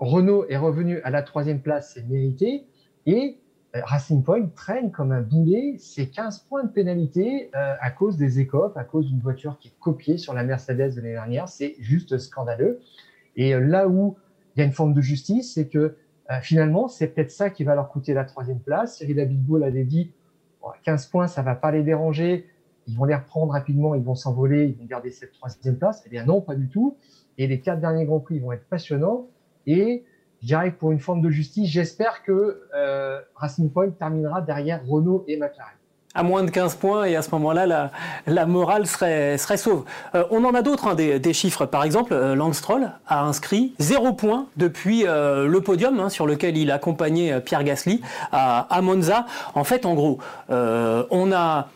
Renault 0.00 0.46
est 0.48 0.56
revenu 0.56 1.00
à 1.02 1.10
la 1.10 1.22
troisième 1.22 1.60
place, 1.60 1.92
c'est 1.94 2.08
mérité, 2.08 2.66
et 3.06 3.38
Racing 3.72 4.24
Point 4.24 4.48
traîne 4.48 4.90
comme 4.90 5.12
un 5.12 5.20
boulet 5.22 5.76
ses 5.78 6.08
15 6.08 6.40
points 6.48 6.64
de 6.64 6.70
pénalité 6.70 7.50
à 7.52 7.90
cause 7.92 8.16
des 8.16 8.40
écopes, 8.40 8.76
à 8.76 8.82
cause 8.82 9.06
d'une 9.06 9.20
voiture 9.20 9.58
qui 9.60 9.68
est 9.68 9.78
copiée 9.78 10.18
sur 10.18 10.34
la 10.34 10.42
Mercedes 10.42 10.96
de 10.96 10.96
l'année 10.96 11.12
dernière. 11.12 11.48
C'est 11.48 11.76
juste 11.78 12.18
scandaleux. 12.18 12.80
Et 13.36 13.52
là 13.58 13.86
où 13.88 14.16
il 14.58 14.62
y 14.62 14.64
a 14.64 14.66
une 14.66 14.72
forme 14.72 14.92
de 14.92 15.00
justice, 15.00 15.54
c'est 15.54 15.68
que 15.68 15.78
euh, 15.78 16.40
finalement, 16.42 16.88
c'est 16.88 17.06
peut-être 17.06 17.30
ça 17.30 17.48
qui 17.48 17.62
va 17.62 17.76
leur 17.76 17.88
coûter 17.88 18.12
la 18.12 18.24
troisième 18.24 18.58
place. 18.58 18.96
Cyril 18.96 19.20
Abitboul 19.20 19.62
avait 19.62 19.84
dit 19.84 20.10
15 20.82 21.06
points, 21.06 21.28
ça 21.28 21.42
va 21.42 21.54
pas 21.54 21.70
les 21.70 21.84
déranger, 21.84 22.44
ils 22.88 22.96
vont 22.96 23.04
les 23.04 23.14
reprendre 23.14 23.52
rapidement, 23.52 23.94
ils 23.94 24.02
vont 24.02 24.16
s'envoler, 24.16 24.64
ils 24.64 24.76
vont 24.76 24.84
garder 24.84 25.12
cette 25.12 25.30
troisième 25.30 25.78
place. 25.78 26.02
Eh 26.06 26.10
bien 26.10 26.24
non, 26.24 26.40
pas 26.40 26.56
du 26.56 26.68
tout. 26.68 26.96
Et 27.38 27.46
les 27.46 27.60
quatre 27.60 27.80
derniers 27.80 28.04
Grands 28.04 28.18
Prix 28.18 28.40
vont 28.40 28.50
être 28.50 28.66
passionnants. 28.68 29.28
Et 29.68 30.04
dirais 30.42 30.72
pour 30.72 30.90
une 30.90 30.98
forme 30.98 31.22
de 31.22 31.30
justice, 31.30 31.70
j'espère 31.70 32.24
que 32.24 32.62
euh, 32.74 33.20
Racing 33.36 33.70
Point 33.70 33.90
terminera 33.90 34.42
derrière 34.42 34.84
Renault 34.84 35.24
et 35.28 35.36
McLaren 35.36 35.77
à 36.14 36.22
moins 36.22 36.42
de 36.42 36.50
15 36.50 36.76
points 36.76 37.04
et 37.04 37.16
à 37.16 37.22
ce 37.22 37.30
moment-là, 37.32 37.90
la, 38.26 38.46
morale 38.46 38.86
serait, 38.86 39.38
serait 39.38 39.56
sauve. 39.56 39.84
Euh, 40.14 40.24
on 40.30 40.44
en 40.44 40.54
a 40.54 40.62
d'autres, 40.62 40.88
hein, 40.88 40.94
des, 40.94 41.32
chiffres. 41.32 41.66
Par 41.66 41.84
exemple, 41.84 42.12
euh, 42.12 42.36
a 43.06 43.20
inscrit 43.22 43.74
0 43.78 44.12
points 44.14 44.46
depuis 44.56 45.06
euh, 45.06 45.46
le 45.46 45.60
podium 45.60 46.00
hein, 46.00 46.08
sur 46.08 46.26
lequel 46.26 46.56
il 46.56 46.70
accompagnait 46.70 47.40
Pierre 47.40 47.62
Gasly 47.62 48.00
à, 48.32 48.66
à, 48.74 48.80
Monza. 48.80 49.26
En 49.54 49.64
fait, 49.64 49.86
en 49.86 49.94
gros, 49.94 50.18
on 50.48 51.32
a 51.32 51.68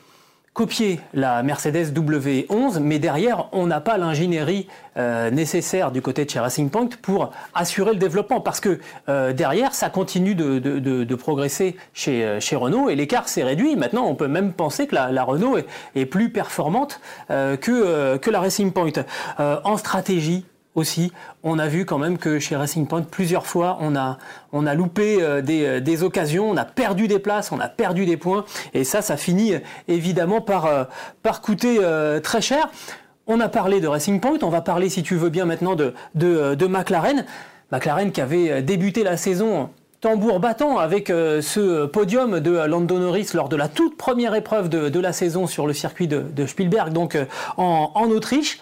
copier 0.54 1.00
la 1.14 1.42
Mercedes 1.42 1.92
W11, 1.94 2.78
mais 2.80 2.98
derrière, 2.98 3.48
on 3.52 3.66
n'a 3.66 3.80
pas 3.80 3.96
l'ingénierie 3.96 4.68
euh, 4.98 5.30
nécessaire 5.30 5.90
du 5.90 6.02
côté 6.02 6.26
de 6.26 6.30
chez 6.30 6.40
Racing 6.40 6.68
Point 6.68 6.90
pour 7.00 7.30
assurer 7.54 7.92
le 7.92 7.98
développement, 7.98 8.42
parce 8.42 8.60
que 8.60 8.78
euh, 9.08 9.32
derrière, 9.32 9.74
ça 9.74 9.88
continue 9.88 10.34
de, 10.34 11.14
progresser 11.14 11.76
chez, 11.94 12.24
euh, 12.24 12.40
chez, 12.40 12.56
Renault 12.56 12.90
et 12.90 12.96
l'écart 12.96 13.28
s'est 13.28 13.44
réduit. 13.44 13.76
Maintenant, 13.76 14.06
on 14.06 14.14
peut 14.14 14.28
même 14.28 14.52
penser 14.52 14.86
que 14.86 14.94
la, 14.94 15.24
Renault 15.24 15.56
est, 15.94 16.06
plus 16.06 16.30
performante 16.30 17.00
que, 17.28 18.16
que 18.16 18.30
la 18.30 18.40
Racing 18.40 18.72
Point. 18.72 18.92
en 19.38 19.76
stratégie, 19.76 20.44
aussi, 20.74 21.12
on 21.42 21.58
a 21.58 21.68
vu 21.68 21.84
quand 21.84 21.98
même 21.98 22.18
que 22.18 22.38
chez 22.38 22.56
Racing 22.56 22.86
Point, 22.86 23.02
plusieurs 23.02 23.46
fois, 23.46 23.78
on 23.80 23.94
a, 23.94 24.18
on 24.52 24.66
a 24.66 24.74
loupé 24.74 25.22
euh, 25.22 25.42
des, 25.42 25.64
euh, 25.66 25.80
des, 25.80 26.02
occasions, 26.02 26.48
on 26.50 26.56
a 26.56 26.64
perdu 26.64 27.08
des 27.08 27.18
places, 27.18 27.52
on 27.52 27.60
a 27.60 27.68
perdu 27.68 28.06
des 28.06 28.16
points, 28.16 28.44
et 28.72 28.84
ça, 28.84 29.02
ça 29.02 29.16
finit 29.16 29.54
évidemment 29.88 30.40
par, 30.40 30.66
euh, 30.66 30.84
par 31.22 31.40
coûter 31.40 31.78
très 32.22 32.40
cher. 32.40 32.70
On 33.26 33.40
a 33.40 33.48
parlé 33.48 33.80
de 33.80 33.86
Racing 33.86 34.20
Point, 34.20 34.38
on 34.42 34.48
va 34.48 34.62
parler, 34.62 34.88
si 34.88 35.02
tu 35.02 35.16
veux 35.16 35.28
bien, 35.28 35.44
maintenant 35.44 35.74
de, 35.74 35.94
de, 36.14 36.54
de 36.54 36.66
McLaren. 36.66 37.24
McLaren 37.70 38.12
qui 38.12 38.20
avait 38.20 38.62
débuté 38.62 39.04
la 39.04 39.16
saison 39.16 39.70
tambour 40.00 40.40
battant 40.40 40.78
avec 40.78 41.08
ce 41.08 41.86
podium 41.86 42.40
de 42.40 42.50
Lando 42.50 42.98
Norris 42.98 43.28
lors 43.34 43.48
de 43.48 43.56
la 43.56 43.68
toute 43.68 43.96
première 43.96 44.34
épreuve 44.34 44.68
de, 44.68 44.88
de 44.88 45.00
la 45.00 45.12
saison 45.12 45.46
sur 45.46 45.66
le 45.66 45.72
circuit 45.72 46.08
de, 46.08 46.20
de 46.20 46.46
Spielberg, 46.46 46.92
donc 46.92 47.16
en, 47.56 47.92
en 47.94 48.10
Autriche. 48.10 48.60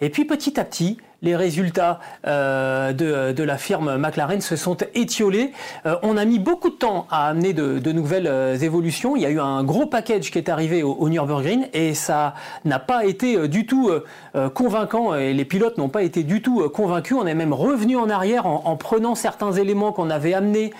Et 0.00 0.10
puis 0.10 0.24
petit 0.24 0.60
à 0.60 0.64
petit, 0.64 0.98
les 1.22 1.36
résultats 1.36 2.00
euh, 2.26 2.92
de, 2.92 3.42
la 3.42 3.56
firme 3.56 3.96
McLaren 3.96 4.40
se 4.40 4.56
sont 4.56 4.76
étiolés. 4.94 5.52
Euh, 5.86 5.96
on 6.02 6.16
a 6.16 6.24
mis 6.24 6.38
beaucoup 6.38 6.70
de 6.70 6.74
temps 6.74 7.06
à 7.10 7.28
amener 7.28 7.52
de, 7.52 7.92
nouvelles 7.92 8.26
euh, 8.26 8.56
évolutions. 8.56 9.16
Il 9.16 9.22
y 9.22 9.26
a 9.26 9.30
eu 9.30 9.40
un 9.40 9.62
gros 9.64 9.86
package 9.86 10.30
qui 10.30 10.38
est 10.38 10.48
arrivé 10.48 10.82
au, 10.82 10.92
au 10.92 11.08
Nürburgring 11.08 11.68
et 11.72 11.94
ça 11.94 12.34
n'a 12.64 12.78
pas 12.78 13.04
été 13.04 13.48
du 13.48 13.66
tout 13.66 13.90
euh, 14.34 14.50
convaincant 14.50 15.14
et 15.14 15.32
les 15.32 15.44
pilotes 15.44 15.78
n'ont 15.78 15.88
pas 15.88 16.02
été 16.02 16.24
du 16.24 16.42
tout 16.42 16.68
convaincus. 16.70 17.16
On 17.20 17.26
est 17.26 17.34
même 17.34 17.52
revenu 17.52 17.96
en 17.96 18.10
arrière 18.10 18.46
en, 18.46 18.62
en 18.64 18.76
prenant 18.76 19.14
certains 19.14 19.52
éléments 19.52 19.92
qu'on 19.92 20.10
avait 20.10 20.34
amenés 20.34 20.72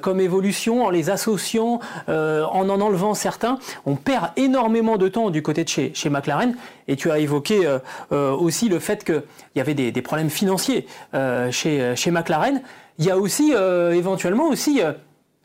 comme 0.00 0.20
évolution, 0.20 0.84
en 0.84 0.90
les 0.90 1.10
associant, 1.10 1.80
en 2.08 2.68
en 2.68 2.80
enlevant 2.80 3.14
certains. 3.14 3.58
On 3.86 3.96
perd 3.96 4.30
énormément 4.36 4.96
de 4.96 5.08
temps 5.08 5.30
du 5.30 5.42
côté 5.42 5.64
de 5.64 5.68
chez 5.68 6.10
McLaren 6.10 6.54
et 6.90 6.96
tu 6.96 7.10
as 7.10 7.18
évoqué 7.20 7.66
aussi 8.10 8.68
le 8.68 8.78
fait 8.78 9.04
qu'il 9.04 9.22
y 9.54 9.60
avait 9.60 9.74
des 9.74 10.02
problèmes 10.02 10.28
financiers 10.28 10.86
euh, 11.14 11.50
chez, 11.50 11.94
chez 11.96 12.10
McLaren. 12.10 12.62
Il 12.98 13.04
y 13.04 13.10
a 13.10 13.16
aussi 13.16 13.52
euh, 13.54 13.92
éventuellement 13.92 14.48
aussi 14.48 14.82
euh, 14.82 14.92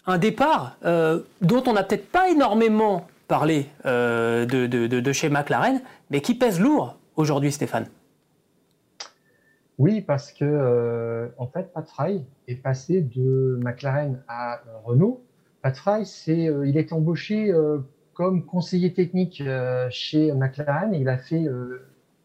un 0.07 0.17
départ 0.17 0.77
dont 1.41 1.63
on 1.67 1.73
n'a 1.73 1.83
peut-être 1.83 2.11
pas 2.11 2.29
énormément 2.29 3.07
parlé 3.27 3.67
de, 3.83 4.45
de, 4.45 4.87
de, 4.87 5.11
chez 5.13 5.29
McLaren, 5.29 5.81
mais 6.11 6.21
qui 6.21 6.35
pèse 6.35 6.59
lourd 6.59 6.97
aujourd'hui, 7.15 7.51
Stéphane. 7.51 7.87
Oui, 9.79 10.01
parce 10.01 10.31
que 10.31 11.31
en 11.39 11.47
fait, 11.47 11.73
Pat 11.73 11.87
Fry 11.87 12.23
est 12.47 12.55
passé 12.55 13.01
de 13.01 13.59
McLaren 13.63 14.21
à 14.27 14.61
Renault. 14.83 15.23
Pat 15.63 15.75
Fry, 15.75 16.05
c'est, 16.05 16.51
il 16.65 16.77
est 16.77 16.93
embauché 16.93 17.51
comme 18.15 18.45
conseiller 18.45 18.93
technique 18.93 19.43
chez 19.91 20.31
McLaren. 20.33 20.93
il 20.93 21.09
a 21.09 21.17
fait 21.17 21.47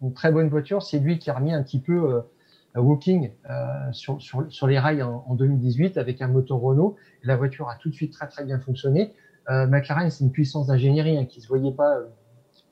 une 0.01 0.15
très 0.15 0.33
bonne 0.33 0.49
voiture. 0.49 0.83
C'est 0.83 0.99
lui 0.99 1.19
qui 1.19 1.29
a 1.31 1.35
remis 1.35 1.53
un 1.53 1.63
petit 1.63 1.81
peu 1.81 2.15
euh, 2.15 2.81
Walking 2.81 3.31
euh, 3.49 3.93
sur, 3.93 4.21
sur, 4.21 4.67
les 4.67 4.79
rails 4.79 5.03
en, 5.03 5.25
en, 5.27 5.35
2018 5.35 5.99
avec 5.99 6.23
un 6.23 6.29
moteur 6.29 6.59
Renault. 6.59 6.97
La 7.23 7.37
voiture 7.37 7.69
a 7.69 7.77
tout 7.77 7.91
de 7.91 7.95
suite 7.95 8.13
très 8.13 8.29
très 8.29 8.45
bien 8.45 8.59
fonctionné. 8.61 9.13
Euh, 9.49 9.67
McLaren, 9.67 10.11
c'est 10.11 10.25
une 10.25 10.31
puissance 10.31 10.69
d'ingénierie 10.69 11.19
hein, 11.19 11.25
qui 11.25 11.41
se 11.41 11.49
voyait 11.49 11.73
pas 11.73 11.97
euh, 11.97 12.07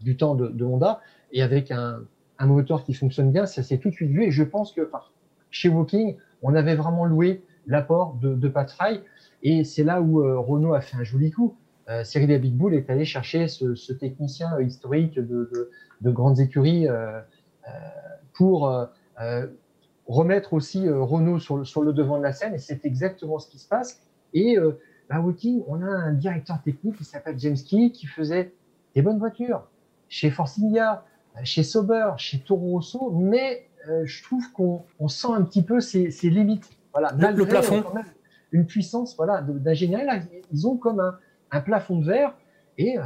du 0.00 0.16
temps 0.16 0.34
de, 0.34 0.64
Honda 0.64 1.00
et 1.32 1.42
avec 1.42 1.70
un, 1.70 2.00
un, 2.38 2.46
moteur 2.46 2.84
qui 2.84 2.94
fonctionne 2.94 3.32
bien, 3.32 3.46
ça 3.46 3.62
s'est 3.62 3.78
tout 3.78 3.88
de 3.88 3.94
suite 3.94 4.10
vu. 4.10 4.22
Et 4.24 4.30
je 4.30 4.44
pense 4.44 4.72
que 4.72 4.88
chez 5.50 5.68
Walking, 5.68 6.16
on 6.42 6.54
avait 6.54 6.76
vraiment 6.76 7.04
loué 7.04 7.42
l'apport 7.66 8.14
de, 8.14 8.34
de 8.34 8.52
et 9.42 9.64
c'est 9.64 9.84
là 9.84 10.00
où 10.00 10.20
euh, 10.20 10.38
Renault 10.38 10.74
a 10.74 10.80
fait 10.80 10.96
un 10.96 11.04
joli 11.04 11.30
coup. 11.30 11.56
Euh, 11.88 12.04
Cyril 12.04 12.38
Bull 12.54 12.74
est 12.74 12.90
allé 12.90 13.04
chercher 13.04 13.48
ce, 13.48 13.74
ce 13.74 13.92
technicien 13.92 14.60
historique 14.60 15.14
de, 15.14 15.50
de, 15.52 15.70
de 16.00 16.10
grandes 16.10 16.40
écuries 16.40 16.88
euh, 16.88 17.20
euh 17.66 17.70
pour 18.34 18.68
euh, 18.68 19.46
remettre 20.06 20.52
aussi 20.52 20.88
Renault 20.88 21.40
sur 21.40 21.56
le, 21.56 21.64
sur 21.64 21.82
le, 21.82 21.92
devant 21.92 22.18
de 22.18 22.22
la 22.22 22.32
scène, 22.32 22.54
et 22.54 22.58
c'est 22.58 22.84
exactement 22.84 23.40
ce 23.40 23.48
qui 23.48 23.58
se 23.58 23.66
passe. 23.66 24.00
Et 24.32 24.56
à 25.10 25.20
Woking, 25.20 25.64
on 25.66 25.82
a 25.82 25.86
un 25.86 26.12
directeur 26.12 26.62
technique 26.62 26.98
qui 26.98 27.04
s'appelle 27.04 27.36
James 27.36 27.56
Key, 27.56 27.90
qui 27.90 28.06
faisait 28.06 28.52
des 28.94 29.02
bonnes 29.02 29.18
voitures 29.18 29.66
chez 30.08 30.30
Force 30.30 30.56
India, 30.60 31.04
chez 31.42 31.64
Sauber, 31.64 32.12
chez 32.16 32.38
Toro 32.38 32.74
Rosso, 32.74 33.10
mais 33.10 33.66
je 34.04 34.22
trouve 34.22 34.52
qu'on 34.52 34.84
on 35.00 35.08
sent 35.08 35.32
un 35.32 35.42
petit 35.42 35.62
peu 35.62 35.80
ses, 35.80 36.12
ses 36.12 36.30
limites. 36.30 36.70
Voilà, 36.92 37.10
le 37.32 37.44
plafond. 37.44 37.82
Quand 37.82 37.94
même 37.94 38.04
une 38.52 38.66
puissance 38.66 39.16
voilà, 39.16 39.42
d'ingénierie. 39.42 40.06
Ils 40.52 40.66
ont 40.66 40.76
comme 40.76 41.00
un, 41.00 41.18
un 41.50 41.60
plafond 41.60 41.98
de 41.98 42.04
verre. 42.04 42.34
Et 42.76 42.98
euh, 42.98 43.02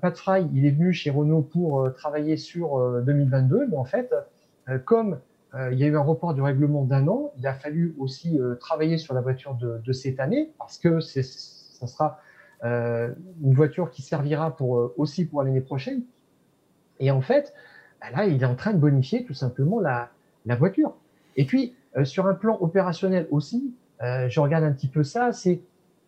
Pat 0.00 0.16
Fry, 0.16 0.46
il 0.52 0.66
est 0.66 0.70
venu 0.70 0.92
chez 0.92 1.10
Renault 1.10 1.42
pour 1.42 1.80
euh, 1.80 1.90
travailler 1.90 2.36
sur 2.36 3.02
2022, 3.02 3.56
euh, 3.56 3.66
mais 3.70 3.76
en 3.76 3.84
fait, 3.84 4.14
comme 4.84 5.18
il 5.70 5.78
y 5.78 5.84
a 5.84 5.86
eu 5.86 5.96
un 5.96 6.02
report 6.02 6.32
du 6.32 6.40
règlement 6.40 6.84
d'un 6.84 7.08
an, 7.08 7.32
il 7.36 7.46
a 7.46 7.52
fallu 7.52 7.94
aussi 7.98 8.40
travailler 8.58 8.96
sur 8.96 9.12
la 9.12 9.20
voiture 9.20 9.54
de, 9.54 9.92
cette 9.92 10.18
année 10.18 10.50
parce 10.56 10.78
que 10.78 11.00
ça 11.00 11.86
sera 11.86 12.20
une 12.62 13.52
voiture 13.52 13.90
qui 13.90 14.00
servira 14.00 14.56
aussi 14.96 15.26
pour 15.26 15.42
l'année 15.42 15.60
prochaine. 15.60 16.04
Et 17.00 17.10
en 17.10 17.20
fait, 17.20 17.52
bah 18.00 18.06
là, 18.16 18.24
il 18.24 18.40
est 18.40 18.46
en 18.46 18.54
train 18.54 18.72
de 18.72 18.78
bonifier 18.78 19.24
tout 19.24 19.34
simplement 19.34 19.78
la, 19.80 20.10
la 20.46 20.54
voiture. 20.54 20.94
Et 21.36 21.44
puis, 21.44 21.74
sur 22.04 22.28
un 22.28 22.34
plan 22.34 22.56
opérationnel 22.60 23.26
aussi, 23.30 23.74
je 24.00 24.40
regarde 24.40 24.64
un 24.64 24.72
petit 24.72 24.88
peu 24.88 25.02
ça, 25.02 25.32
c'est 25.32 25.60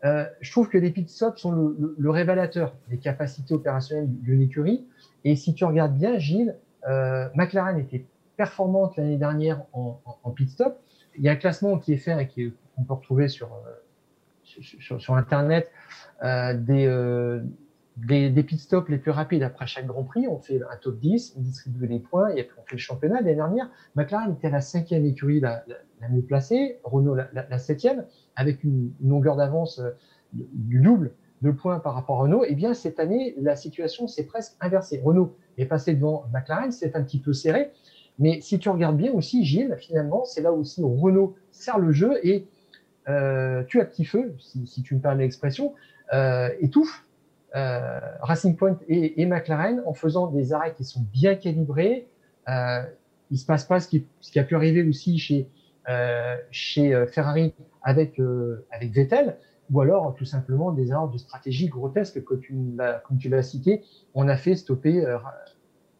euh, 0.04 0.26
je 0.40 0.50
trouve 0.50 0.68
que 0.68 0.76
les 0.76 0.90
pit 0.90 1.08
stops 1.08 1.40
sont 1.40 1.52
le, 1.52 2.10
révélateur 2.10 2.74
des 2.90 2.98
capacités 2.98 3.54
opérationnelles 3.54 4.08
d'une 4.08 4.42
écurie. 4.42 4.84
Et 5.24 5.34
si 5.36 5.54
tu 5.54 5.64
regardes 5.64 5.94
bien, 5.94 6.18
Gilles, 6.18 6.56
euh, 6.88 7.28
McLaren 7.34 7.78
était 7.78 8.04
performante 8.36 8.96
l'année 8.96 9.16
dernière 9.16 9.62
en, 9.72 10.30
pit 10.34 10.50
stop. 10.50 10.78
Il 11.16 11.24
y 11.24 11.28
a 11.28 11.32
un 11.32 11.36
classement 11.36 11.78
qui 11.78 11.94
est 11.94 11.98
fait 11.98 12.20
et 12.20 12.50
qu'on 12.76 12.82
peut 12.82 12.94
retrouver 12.94 13.28
sur, 13.28 13.48
euh, 13.52 14.60
sur, 14.98 15.14
Internet 15.14 15.70
des, 16.22 16.86
des, 17.96 18.28
des, 18.30 18.42
pit 18.42 18.58
stops 18.58 18.88
les 18.88 18.98
plus 18.98 19.10
rapides 19.10 19.42
après 19.42 19.66
chaque 19.66 19.86
Grand 19.86 20.04
Prix. 20.04 20.26
On 20.28 20.38
fait 20.38 20.60
un 20.70 20.76
top 20.76 20.98
10, 20.98 21.34
on 21.36 21.42
distribue 21.42 21.86
les 21.86 22.00
points 22.00 22.30
et 22.30 22.40
après 22.40 22.60
on 22.60 22.64
fait 22.64 22.76
le 22.76 22.80
championnat. 22.80 23.16
L'année 23.16 23.36
dernière, 23.36 23.70
McLaren 23.94 24.32
était 24.32 24.50
la 24.50 24.60
cinquième 24.60 25.04
écurie 25.04 25.40
la, 25.40 25.64
mieux 26.10 26.22
placée, 26.22 26.80
Renault 26.84 27.14
la, 27.14 27.58
septième, 27.58 28.04
avec 28.36 28.64
une, 28.64 28.92
longueur 29.02 29.36
d'avance 29.36 29.78
euh, 29.78 29.90
du 30.32 30.80
double 30.80 31.12
de 31.42 31.50
points 31.50 31.78
par 31.78 31.94
rapport 31.94 32.20
à 32.20 32.22
Renault. 32.22 32.44
Et 32.44 32.48
eh 32.50 32.54
bien 32.54 32.74
cette 32.74 32.98
année, 32.98 33.34
la 33.40 33.54
situation 33.54 34.08
s'est 34.08 34.24
presque 34.24 34.54
inversée. 34.60 35.00
Renault 35.02 35.36
est 35.56 35.66
passé 35.66 35.94
devant 35.94 36.24
McLaren, 36.32 36.72
c'est 36.72 36.96
un 36.96 37.02
petit 37.02 37.20
peu 37.20 37.32
serré. 37.32 37.70
Mais 38.18 38.40
si 38.40 38.58
tu 38.58 38.68
regardes 38.68 38.96
bien 38.96 39.12
aussi, 39.12 39.44
Gilles, 39.44 39.76
finalement, 39.78 40.24
c'est 40.24 40.40
là 40.40 40.52
aussi 40.52 40.82
où 40.82 40.94
Renault 40.96 41.34
sert 41.50 41.78
le 41.78 41.92
jeu 41.92 42.18
et 42.26 42.46
euh, 43.08 43.62
tue 43.64 43.80
à 43.80 43.84
petit 43.84 44.04
feu, 44.04 44.34
si, 44.38 44.66
si 44.66 44.82
tu 44.82 44.94
me 44.94 45.00
permets 45.00 45.24
l'expression, 45.24 45.74
euh, 46.12 46.48
étouffe 46.60 47.04
euh, 47.54 48.00
Racing 48.20 48.56
Point 48.56 48.78
et, 48.88 49.22
et, 49.22 49.26
McLaren 49.26 49.82
en 49.86 49.94
faisant 49.94 50.26
des 50.26 50.52
arrêts 50.52 50.74
qui 50.74 50.84
sont 50.84 51.04
bien 51.12 51.36
calibrés. 51.36 52.08
Euh, 52.48 52.82
il 53.30 53.38
se 53.38 53.46
passe 53.46 53.64
pas 53.64 53.80
ce 53.80 53.88
qui, 53.88 54.06
ce 54.20 54.32
qui 54.32 54.38
a 54.38 54.44
pu 54.44 54.56
arriver 54.56 54.82
aussi 54.86 55.18
chez 55.18 55.48
euh, 55.88 56.36
chez 56.50 56.94
euh, 56.94 57.06
Ferrari 57.06 57.54
avec 57.82 58.20
avec 58.70 58.92
Vettel, 58.92 59.36
ou 59.70 59.80
alors 59.80 60.14
tout 60.14 60.24
simplement 60.24 60.72
des 60.72 60.90
erreurs 60.90 61.08
de 61.08 61.18
stratégie 61.18 61.68
grotesques 61.68 62.24
que 62.24 62.34
tu 62.34 62.54
comme 63.06 63.18
tu 63.18 63.28
l'as 63.28 63.42
cité, 63.42 63.82
on 64.14 64.26
a 64.28 64.36
fait 64.36 64.56
stopper 64.56 65.04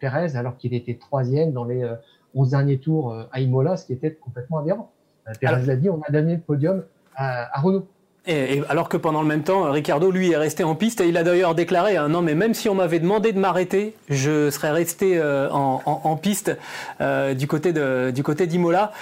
Perez 0.01 0.37
alors 0.37 0.57
qu'il 0.57 0.75
était 0.75 0.97
troisième 0.97 1.53
dans 1.53 1.65
les 1.65 1.89
11 2.35 2.51
derniers 2.51 2.79
tours 2.79 3.15
à 3.31 3.41
Imola, 3.41 3.77
ce 3.77 3.87
qui 3.87 3.93
était 3.93 4.15
complètement 4.15 4.59
aberrant. 4.59 4.93
Perez 5.41 5.67
l'a 5.67 5.77
dit, 5.77 5.89
on 5.89 6.03
a 6.03 6.11
donné 6.11 6.35
le 6.37 6.41
podium 6.41 6.85
à, 7.15 7.57
à 7.57 7.61
Renault. 7.61 7.87
Alors 8.27 8.89
que 8.89 8.97
pendant 8.97 9.21
le 9.21 9.29
même 9.29 9.43
temps, 9.43 9.71
Ricardo, 9.71 10.11
lui, 10.11 10.31
est 10.31 10.37
resté 10.37 10.65
en 10.65 10.75
piste 10.75 11.03
et 11.03 11.09
il 11.09 11.17
a 11.19 11.25
d'ailleurs 11.25 11.55
déclaré 11.55 11.99
hein, 11.99 12.09
non, 12.09 12.23
mais 12.23 12.35
même 12.35 12.55
si 12.55 12.71
on 12.71 12.75
m'avait 12.75 12.99
demandé 12.99 13.33
de 13.33 13.39
m'arrêter, 13.39 13.95
je 14.09 14.49
serais 14.51 14.71
resté 14.71 15.19
euh, 15.19 15.51
en, 15.51 15.83
en, 15.85 16.01
en, 16.05 16.17
piste 16.17 16.57
euh, 17.03 17.35
du 17.35 17.47
côté 17.47 18.47
d'Imola. 18.47 18.93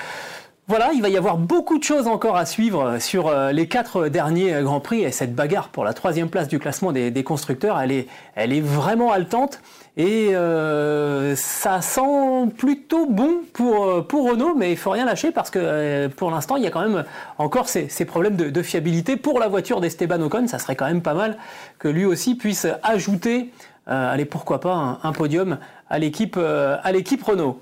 Voilà, 0.67 0.91
il 0.95 1.03
va 1.03 1.09
y 1.09 1.17
avoir 1.17 1.37
beaucoup 1.37 1.79
de 1.79 1.85
choses 1.85 2.09
encore 2.09 2.37
à 2.37 2.47
suivre 2.47 2.99
sur 2.99 3.29
euh, 3.29 3.53
les 3.53 3.69
quatre 3.69 4.09
derniers 4.09 4.61
Grands 4.63 4.81
Prix 4.81 5.03
et 5.03 5.13
cette 5.13 5.35
bagarre 5.35 5.69
pour 5.69 5.85
la 5.85 5.93
troisième 5.93 6.29
place 6.29 6.49
du 6.49 6.59
classement 6.59 6.91
des, 6.91 7.13
des 7.13 7.23
constructeurs, 7.23 7.79
elle 7.79 7.93
est, 7.93 8.09
elle 8.35 8.53
est 8.53 8.61
vraiment 8.61 9.13
haletante. 9.13 9.61
Et 9.99 10.35
euh, 10.35 11.37
ça 11.37 11.83
sent 11.83 12.49
plutôt 12.57 13.07
bon 13.07 13.41
pour, 13.53 13.85
euh, 13.85 14.01
pour 14.01 14.31
Renault, 14.31 14.55
mais 14.55 14.73
il 14.73 14.79
faut 14.79 14.91
rien 14.91 15.05
lâcher 15.05 15.33
parce 15.33 15.51
que 15.51 15.59
euh, 15.61 16.09
pour 16.09 16.31
l'instant, 16.31 16.57
il 16.57 16.63
y 16.63 16.67
a 16.67 16.71
quand 16.71 16.81
même 16.81 17.05
encore 17.37 17.69
ces, 17.69 17.89
ces 17.91 18.07
problèmes 18.07 18.37
de, 18.37 18.63
fiabilité. 18.63 19.19
Pour 19.19 19.39
la 19.39 19.49
voiture 19.49 19.83
d'Esteban 19.83 20.21
Ocon, 20.23 20.47
ça 20.47 20.59
serait 20.59 20.77
quand 20.77 20.87
même 20.87 21.03
pas 21.03 21.13
mal 21.13 21.37
que 21.79 21.89
lui 21.89 22.07
aussi 22.07 22.37
puisse 22.37 22.67
ajouter, 22.83 23.53
allez, 23.87 24.25
pourquoi 24.25 24.61
pas, 24.61 24.75
un, 24.75 24.99
un 25.03 25.13
podium 25.13 25.59
à 25.91 25.99
l'équipe 25.99 26.37
Renault. 26.37 27.61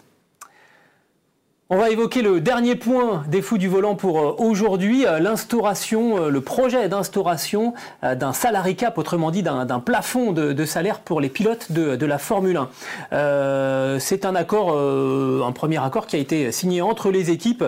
On 1.72 1.76
va 1.76 1.90
évoquer 1.90 2.20
le 2.20 2.40
dernier 2.40 2.74
point 2.74 3.22
des 3.28 3.42
fous 3.42 3.56
du 3.56 3.68
volant 3.68 3.94
pour 3.94 4.18
euh, 4.18 4.34
aujourd'hui, 4.38 5.06
euh, 5.06 5.20
l'instauration, 5.20 6.24
euh, 6.24 6.28
le 6.28 6.40
projet 6.40 6.88
d'instauration 6.88 7.74
d'un 8.02 8.32
salary 8.32 8.74
cap, 8.74 8.98
autrement 8.98 9.30
dit 9.30 9.44
d'un 9.44 9.78
plafond 9.78 10.32
de, 10.32 10.64
salaire 10.64 10.98
pour 10.98 11.20
les 11.20 11.28
pilotes 11.28 11.70
de, 11.70 12.06
la 12.06 12.18
Formule 12.18 12.56
1. 12.56 12.68
Euh, 13.12 13.98
C'est 14.00 14.24
un 14.24 14.34
accord, 14.34 14.76
un 14.76 15.52
premier 15.52 15.78
accord 15.78 16.08
qui 16.08 16.16
a 16.16 16.18
été 16.18 16.50
signé 16.50 16.82
entre 16.82 17.12
les 17.12 17.30
équipes. 17.30 17.64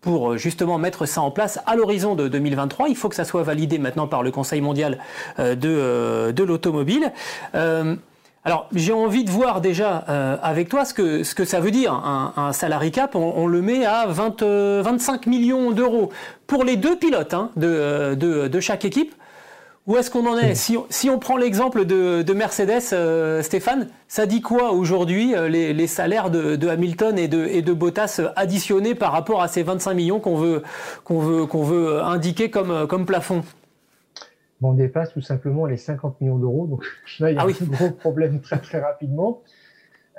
Pour 0.00 0.36
justement 0.36 0.76
mettre 0.76 1.06
ça 1.06 1.22
en 1.22 1.30
place 1.30 1.60
à 1.64 1.76
l'horizon 1.76 2.14
de 2.14 2.28
2023. 2.28 2.90
Il 2.90 2.96
faut 2.96 3.08
que 3.08 3.16
ça 3.16 3.24
soit 3.24 3.42
validé 3.42 3.78
maintenant 3.78 4.06
par 4.06 4.22
le 4.22 4.30
Conseil 4.30 4.60
mondial 4.60 4.98
de 5.38 6.42
l'automobile. 6.42 7.10
Euh, 8.46 8.50
alors, 8.50 8.68
j'ai 8.74 8.92
envie 8.92 9.24
de 9.24 9.30
voir 9.30 9.60
déjà 9.60 10.04
euh, 10.08 10.36
avec 10.42 10.68
toi 10.68 10.84
ce 10.84 10.94
que, 10.94 11.22
ce 11.22 11.34
que 11.34 11.44
ça 11.44 11.60
veut 11.60 11.70
dire. 11.70 11.92
Un, 11.92 12.32
un 12.36 12.52
salary 12.52 12.90
cap, 12.90 13.14
on, 13.14 13.32
on, 13.36 13.46
le 13.46 13.62
met 13.62 13.84
à 13.84 14.06
20, 14.06 14.42
euh, 14.42 14.82
25 14.84 15.26
millions 15.26 15.70
d'euros 15.72 16.10
pour 16.46 16.64
les 16.64 16.76
deux 16.76 16.96
pilotes 16.96 17.34
hein, 17.34 17.50
de, 17.56 17.66
euh, 17.66 18.14
de, 18.14 18.48
de, 18.48 18.60
chaque 18.60 18.84
équipe. 18.84 19.14
Où 19.86 19.98
est-ce 19.98 20.10
qu'on 20.10 20.26
en 20.26 20.38
est 20.38 20.54
si 20.54 20.78
on, 20.78 20.86
si 20.88 21.10
on 21.10 21.18
prend 21.18 21.36
l'exemple 21.36 21.84
de, 21.84 22.22
de, 22.22 22.32
Mercedes, 22.32 22.80
euh, 22.94 23.42
Stéphane, 23.42 23.88
ça 24.08 24.24
dit 24.24 24.40
quoi 24.40 24.72
aujourd'hui 24.72 25.34
euh, 25.34 25.48
les, 25.48 25.74
les, 25.74 25.86
salaires 25.86 26.30
de, 26.30 26.56
de, 26.56 26.68
Hamilton 26.68 27.18
et 27.18 27.28
de, 27.28 27.44
et 27.44 27.60
de 27.60 27.72
Bottas 27.74 28.22
additionnés 28.34 28.94
par 28.94 29.12
rapport 29.12 29.42
à 29.42 29.48
ces 29.48 29.62
25 29.62 29.92
millions 29.92 30.20
qu'on 30.20 30.36
veut, 30.36 30.62
qu'on 31.04 31.18
veut, 31.18 31.44
qu'on 31.44 31.64
veut 31.64 32.02
indiquer 32.02 32.48
comme, 32.48 32.86
comme 32.86 33.04
plafond? 33.04 33.42
On 34.64 34.74
dépasse 34.74 35.12
tout 35.12 35.20
simplement 35.20 35.66
les 35.66 35.76
50 35.76 36.20
millions 36.20 36.38
d'euros. 36.38 36.66
Donc 36.66 36.84
là, 37.20 37.30
il 37.30 37.34
y 37.34 37.38
a 37.38 37.42
ah 37.42 37.46
oui. 37.46 37.54
un 37.60 37.64
gros 37.66 37.90
problème 37.90 38.40
très 38.40 38.58
très 38.58 38.80
rapidement. 38.80 39.42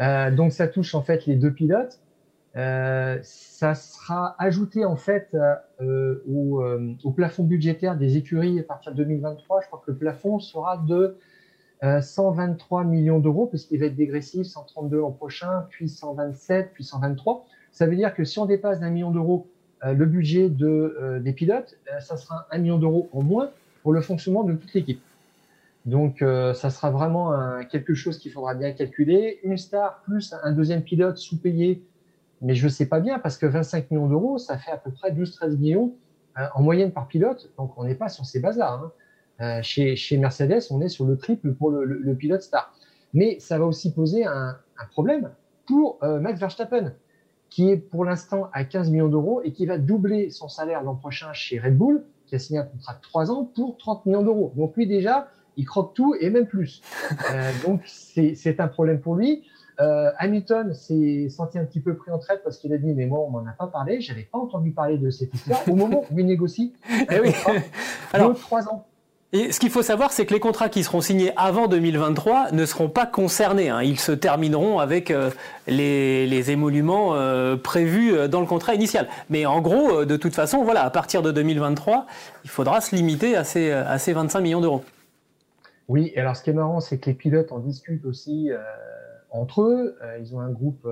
Euh, 0.01 0.31
donc 0.31 0.51
ça 0.51 0.67
touche 0.67 0.93
en 0.95 1.01
fait 1.01 1.25
les 1.25 1.35
deux 1.35 1.53
pilotes. 1.53 1.99
Euh, 2.57 3.19
ça 3.21 3.75
sera 3.75 4.33
ajouté 4.39 4.85
en 4.85 4.95
fait 4.95 5.35
euh, 5.81 6.23
au, 6.25 6.63
au, 7.03 7.11
plafond 7.11 7.43
budgétaire 7.43 7.97
des 7.97 8.15
écuries 8.15 8.59
à 8.59 8.63
partir 8.63 8.93
de 8.93 9.03
2023. 9.03 9.61
Je 9.61 9.67
crois 9.67 9.81
que 9.85 9.91
le 9.91 9.97
plafond 9.97 10.39
sera 10.39 10.77
de 10.77 11.17
123 12.01 12.81
euh, 12.81 12.85
millions 12.85 13.19
d'euros 13.19 13.47
puisqu'il 13.47 13.79
va 13.79 13.87
être 13.87 13.95
dégressif, 13.95 14.47
132 14.47 14.99
l'an 14.99 15.11
prochain, 15.11 15.65
puis 15.69 15.89
127, 15.89 16.71
puis 16.73 16.85
123. 16.85 17.45
Ça 17.73 17.87
veut 17.87 17.95
dire 17.97 18.13
que 18.13 18.23
si 18.23 18.39
on 18.39 18.45
dépasse 18.45 18.79
d'un 18.79 18.89
million 18.89 19.11
d'euros 19.11 19.47
le 19.83 20.05
budget 20.05 20.49
de, 20.49 21.19
des 21.21 21.33
pilotes, 21.33 21.77
ça 21.99 22.17
sera 22.17 22.47
un 22.49 22.57
million 22.57 22.79
d'euros 22.79 23.09
en 23.11 23.21
moins 23.21 23.51
pour 23.85 23.93
le 23.93 24.01
fonctionnement 24.01 24.43
de 24.43 24.53
toute 24.55 24.73
l'équipe. 24.73 24.99
Donc, 25.85 26.23
euh, 26.23 26.55
ça 26.55 26.71
sera 26.71 26.89
vraiment 26.89 27.31
quelque 27.69 27.93
chose 27.93 28.17
qu'il 28.17 28.31
faudra 28.31 28.55
bien 28.55 28.71
calculer. 28.71 29.39
Une 29.43 29.59
star 29.59 30.01
plus 30.01 30.33
un 30.41 30.53
deuxième 30.53 30.81
pilote 30.81 31.17
sous-payé, 31.17 31.83
mais 32.41 32.55
je 32.55 32.65
ne 32.65 32.71
sais 32.71 32.87
pas 32.87 32.99
bien 32.99 33.19
parce 33.19 33.37
que 33.37 33.45
25 33.45 33.91
millions 33.91 34.07
d'euros, 34.07 34.39
ça 34.39 34.57
fait 34.57 34.71
à 34.71 34.77
peu 34.77 34.89
près 34.89 35.11
12-13 35.11 35.57
millions 35.57 35.93
euh, 36.39 36.47
en 36.55 36.63
moyenne 36.63 36.93
par 36.93 37.07
pilote. 37.07 37.51
Donc, 37.59 37.77
on 37.77 37.83
n'est 37.83 37.93
pas 37.93 38.09
sur 38.09 38.25
ces 38.25 38.39
bases-là. 38.39 38.71
Hein. 38.71 38.91
Euh, 39.41 39.61
chez, 39.61 40.17
Mercedes, 40.17 40.63
on 40.71 40.81
est 40.81 40.89
sur 40.89 41.05
le 41.05 41.15
triple 41.15 41.53
pour 41.53 41.69
le, 41.69 42.15
pilote 42.15 42.41
star. 42.41 42.73
Mais 43.13 43.37
ça 43.39 43.59
va 43.59 43.65
aussi 43.65 43.93
poser 43.93 44.25
un, 44.25 44.57
problème 44.89 45.29
pour 45.67 45.99
Max 46.01 46.39
Verstappen, 46.39 46.91
qui 47.51 47.69
est 47.69 47.77
pour 47.77 48.03
l'instant 48.03 48.49
à 48.51 48.63
15 48.63 48.89
millions 48.89 49.09
d'euros 49.09 49.43
et 49.43 49.51
qui 49.51 49.67
va 49.67 49.77
doubler 49.77 50.31
son 50.31 50.47
salaire 50.47 50.81
l'an 50.81 50.95
prochain 50.95 51.31
chez 51.33 51.59
Red 51.59 51.77
Bull 51.77 52.03
qui 52.35 52.43
a 52.43 52.45
signé 52.45 52.59
un 52.59 52.63
contrat 52.63 52.93
de 52.93 53.01
3 53.01 53.31
ans 53.31 53.45
pour 53.55 53.77
30 53.77 54.05
millions 54.05 54.23
d'euros. 54.23 54.51
Donc 54.55 54.75
lui 54.75 54.87
déjà, 54.87 55.27
il 55.57 55.65
croque 55.65 55.93
tout 55.93 56.15
et 56.19 56.29
même 56.29 56.47
plus. 56.47 56.81
Euh, 57.31 57.51
donc 57.65 57.81
c'est 57.85 58.59
un 58.59 58.67
problème 58.67 58.99
pour 58.99 59.15
lui. 59.15 59.43
Euh, 59.79 60.11
Hamilton 60.17 60.73
s'est 60.73 61.27
senti 61.29 61.57
un 61.57 61.65
petit 61.65 61.79
peu 61.79 61.95
pris 61.95 62.11
en 62.11 62.19
traite 62.19 62.41
parce 62.43 62.57
qu'il 62.57 62.71
a 62.73 62.77
dit 62.77 62.93
mais 62.93 63.07
moi 63.07 63.19
on 63.19 63.29
m'en 63.29 63.45
a 63.45 63.51
pas 63.51 63.67
parlé, 63.67 63.99
j'avais 63.99 64.23
pas 64.23 64.37
entendu 64.37 64.71
parler 64.71 64.97
de 64.97 65.09
cette 65.09 65.33
histoire 65.33 65.67
au 65.67 65.75
moment 65.75 66.03
où 66.11 66.19
il 66.19 66.25
négocie 66.25 66.73
eh 66.89 67.19
oui. 67.19 67.31
Alors, 68.13 68.37
3 68.39 68.69
ans. 68.69 68.85
Et 69.33 69.51
ce 69.51 69.59
qu'il 69.59 69.71
faut 69.71 69.81
savoir, 69.81 70.11
c'est 70.11 70.25
que 70.25 70.33
les 70.33 70.39
contrats 70.39 70.69
qui 70.69 70.83
seront 70.83 71.01
signés 71.01 71.33
avant 71.35 71.67
2023 71.67 72.51
ne 72.51 72.65
seront 72.65 72.89
pas 72.89 73.05
concernés. 73.05 73.69
Hein. 73.69 73.81
Ils 73.81 73.99
se 73.99 74.11
termineront 74.11 74.79
avec 74.79 75.09
euh, 75.11 75.31
les, 75.67 76.27
les, 76.27 76.51
émoluments 76.51 77.15
euh, 77.15 77.57
prévus 77.57 78.13
euh, 78.13 78.27
dans 78.27 78.39
le 78.39 78.45
contrat 78.45 78.75
initial. 78.75 79.07
Mais 79.29 79.45
en 79.45 79.61
gros, 79.61 80.01
euh, 80.01 80.05
de 80.05 80.15
toute 80.15 80.33
façon, 80.35 80.63
voilà, 80.63 80.83
à 80.83 80.89
partir 80.89 81.21
de 81.21 81.31
2023, 81.31 82.05
il 82.43 82.49
faudra 82.49 82.81
se 82.81 82.95
limiter 82.95 83.35
à 83.35 83.43
ces, 83.43 83.71
à 83.71 83.97
ces 83.97 84.13
25 84.13 84.41
millions 84.41 84.61
d'euros. 84.61 84.83
Oui, 85.87 86.11
et 86.15 86.21
alors 86.21 86.35
ce 86.35 86.43
qui 86.43 86.51
est 86.51 86.53
marrant, 86.53 86.79
c'est 86.79 86.99
que 86.99 87.07
les 87.09 87.15
pilotes 87.15 87.51
en 87.51 87.59
discutent 87.59 88.05
aussi 88.05 88.51
euh, 88.51 88.59
entre 89.31 89.63
eux. 89.63 89.97
ils 90.21 90.35
ont 90.35 90.39
un 90.39 90.51
groupe 90.51 90.87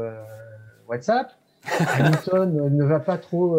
WhatsApp. 0.88 1.32
Hamilton 1.98 2.76
ne 2.76 2.84
va 2.84 3.00
pas 3.00 3.18
trop 3.18 3.58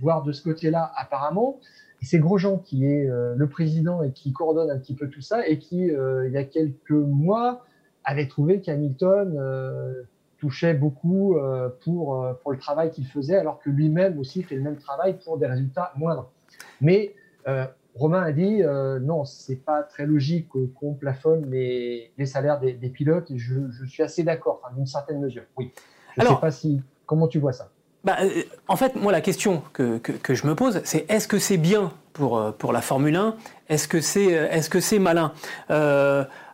voir 0.00 0.22
de 0.22 0.32
ce 0.32 0.42
côté-là, 0.42 0.90
apparemment. 0.96 1.60
Et 2.02 2.04
c'est 2.04 2.18
Grosjean 2.18 2.58
qui 2.58 2.84
est 2.84 3.08
euh, 3.08 3.34
le 3.36 3.48
président 3.48 4.02
et 4.02 4.10
qui 4.10 4.32
coordonne 4.32 4.70
un 4.70 4.78
petit 4.78 4.94
peu 4.94 5.08
tout 5.08 5.20
ça 5.20 5.46
et 5.46 5.58
qui, 5.58 5.90
euh, 5.90 6.26
il 6.26 6.34
y 6.34 6.36
a 6.36 6.44
quelques 6.44 6.90
mois, 6.90 7.64
avait 8.04 8.26
trouvé 8.26 8.60
qu'Hamilton 8.60 9.36
euh, 9.38 10.02
touchait 10.38 10.74
beaucoup 10.74 11.36
pour, 11.84 12.26
pour 12.42 12.50
le 12.50 12.58
travail 12.58 12.90
qu'il 12.90 13.06
faisait, 13.06 13.36
alors 13.36 13.60
que 13.60 13.70
lui-même 13.70 14.18
aussi 14.18 14.42
fait 14.42 14.56
le 14.56 14.62
même 14.62 14.76
travail 14.76 15.16
pour 15.24 15.38
des 15.38 15.46
résultats 15.46 15.92
moindres. 15.96 16.32
Mais 16.80 17.14
Romain 17.94 18.22
a 18.22 18.32
dit 18.32 18.60
non, 19.02 19.24
c'est 19.24 19.64
pas 19.64 19.84
très 19.84 20.04
logique 20.04 20.48
qu'on 20.74 20.94
plafonne 20.94 21.48
les, 21.48 22.10
les 22.18 22.26
salaires 22.26 22.58
des, 22.58 22.74
pilotes. 22.88 23.30
Et 23.30 23.38
je, 23.38 23.84
suis 23.86 24.02
assez 24.02 24.24
d'accord, 24.24 24.60
d'une 24.74 24.84
certaine 24.84 25.20
mesure. 25.20 25.44
Oui. 25.56 25.70
Je 26.16 26.22
ne 26.22 26.26
sais 26.26 26.40
pas 26.40 26.50
si. 26.50 26.82
Comment 27.06 27.28
tu 27.28 27.38
vois 27.38 27.52
ça? 27.52 27.70
Bah, 28.04 28.16
euh, 28.22 28.42
En 28.68 28.76
fait, 28.76 28.96
moi, 28.96 29.12
la 29.12 29.20
question 29.20 29.62
que, 29.72 29.98
que, 29.98 30.34
je 30.34 30.46
me 30.46 30.54
pose, 30.54 30.80
c'est 30.84 31.10
est-ce 31.10 31.28
que 31.28 31.38
c'est 31.38 31.56
bien 31.56 31.92
pour, 32.12 32.38
euh, 32.38 32.50
pour 32.52 32.72
la 32.72 32.80
Formule 32.80 33.16
1 33.16 33.34
Est-ce 33.68 33.88
que 33.88 34.00
c'est 34.00 34.26
est 34.26 34.60
-ce 34.60 34.80
c'est 34.80 34.98
malin? 34.98 35.32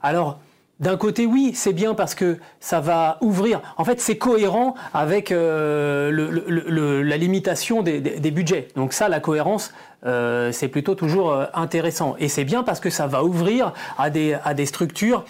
Alors. 0.03 0.39
D'un 0.81 0.97
côté, 0.97 1.27
oui, 1.27 1.53
c'est 1.55 1.73
bien 1.73 1.95
parce 1.95 2.15
que 2.15 2.39
ça 2.61 2.79
va 2.79 3.19
ouvrir. 3.21 3.61
En 3.79 3.85
fait, 3.85 4.01
c'est 4.01 4.17
cohérent 4.17 4.77
avec 4.95 5.33
euh, 5.33 7.03
la 7.03 7.17
limitation 7.17 7.83
des, 7.83 8.31
budgets. 8.31 8.69
Donc 8.77 8.93
ça, 8.93 9.09
la 9.09 9.19
cohérence, 9.19 9.73
euh, 10.07 10.53
c'est 10.53 10.69
plutôt 10.69 10.95
toujours 10.95 11.33
euh, 11.33 11.47
intéressant. 11.53 12.15
Et 12.21 12.29
c'est 12.29 12.45
bien 12.45 12.63
parce 12.63 12.79
que 12.79 12.91
ça 12.91 13.09
va 13.09 13.25
ouvrir 13.25 13.73
à 13.99 14.09
des, 14.09 14.67
structures 14.67 15.25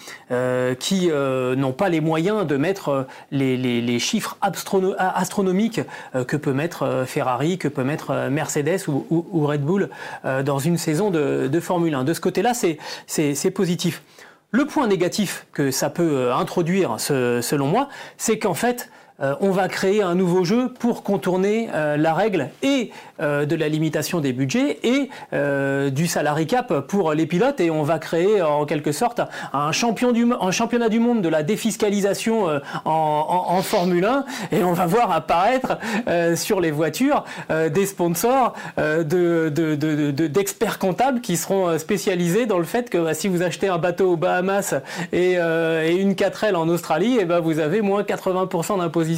qui 0.79 1.09
n'ont 1.09 1.73
pas 1.73 1.89
les 1.89 2.01
moyens 2.01 2.45
de 2.45 2.55
mettre 2.55 3.07
les, 3.31 3.99
chiffres 3.99 4.37
astronomiques 4.41 5.81
que 6.27 6.37
peut 6.37 6.53
mettre 6.53 7.05
Ferrari, 7.07 7.57
que 7.57 7.67
peut 7.67 7.83
mettre 7.83 8.29
Mercedes 8.29 8.87
ou, 8.87 9.45
Red 9.47 9.61
Bull 9.61 9.89
dans 10.23 10.59
une 10.59 10.77
saison 10.77 11.09
de, 11.09 11.47
de 11.47 11.59
Formule 11.59 11.95
1. 11.95 12.03
De 12.03 12.13
ce 12.13 12.21
côté-là, 12.21 12.53
c'est 12.53 13.51
positif. 13.51 14.03
Le 14.51 14.65
point 14.65 14.87
négatif 14.87 15.45
que 15.53 15.69
ça 15.69 15.89
peut 15.89 16.15
euh, 16.15 16.35
introduire, 16.35 16.99
selon 16.99 17.67
moi, 17.67 17.89
c'est 18.17 18.39
qu'en 18.39 18.55
fait, 18.55 18.89
euh, 19.21 19.35
on 19.41 19.51
va 19.51 19.67
créer 19.67 20.01
un 20.01 20.15
nouveau 20.15 20.43
jeu 20.45 20.69
pour 20.79 21.03
contourner 21.03 21.69
euh, 21.73 21.97
la 21.97 22.13
règle 22.13 22.49
et 22.61 22.91
euh, 23.21 23.45
de 23.45 23.55
la 23.55 23.67
limitation 23.67 24.21
des 24.21 24.31
budgets 24.31 24.79
et 24.83 25.09
du 25.91 26.07
salary 26.07 26.47
cap 26.47 26.73
pour 26.87 27.13
les 27.13 27.25
pilotes. 27.25 27.59
Et 27.59 27.69
on 27.69 27.83
va 27.83 27.99
créer 27.99 28.41
en 28.41 28.65
quelque 28.65 28.91
sorte 28.91 29.21
un, 29.53 29.71
champion 29.71 30.11
du, 30.11 30.25
un 30.39 30.51
championnat 30.51 30.89
du 30.89 30.99
monde 30.99 31.21
de 31.21 31.29
la 31.29 31.43
défiscalisation 31.43 32.47
en, 32.85 33.61
Formule 33.61 34.05
1 34.05 34.25
et 34.51 34.63
on 34.63 34.73
va 34.73 34.85
voir 34.85 35.11
apparaître 35.11 35.77
sur 36.35 36.59
les 36.59 36.71
voitures 36.71 37.25
des 37.49 37.85
sponsors 37.85 38.53
de, 38.77 39.49
d'experts 40.27 40.79
comptables 40.79 41.21
qui 41.21 41.37
seront 41.37 41.77
spécialisés 41.77 42.45
dans 42.45 42.57
le 42.57 42.63
fait 42.63 42.89
que 42.89 42.97
bah, 42.97 43.13
si 43.13 43.27
vous 43.27 43.41
achetez 43.43 43.67
un 43.67 43.77
bateau 43.77 44.13
aux 44.13 44.17
Bahamas 44.17 44.75
et, 45.11 45.35
une 45.35 46.13
4L 46.13 46.55
en 46.55 46.69
Australie, 46.69 47.15
et 47.15 47.21
eh 47.21 47.25
ben 47.25 47.39
vous 47.39 47.59
avez 47.59 47.81
moins 47.81 48.03
80% 48.03 48.79
d'imposition 48.79 49.08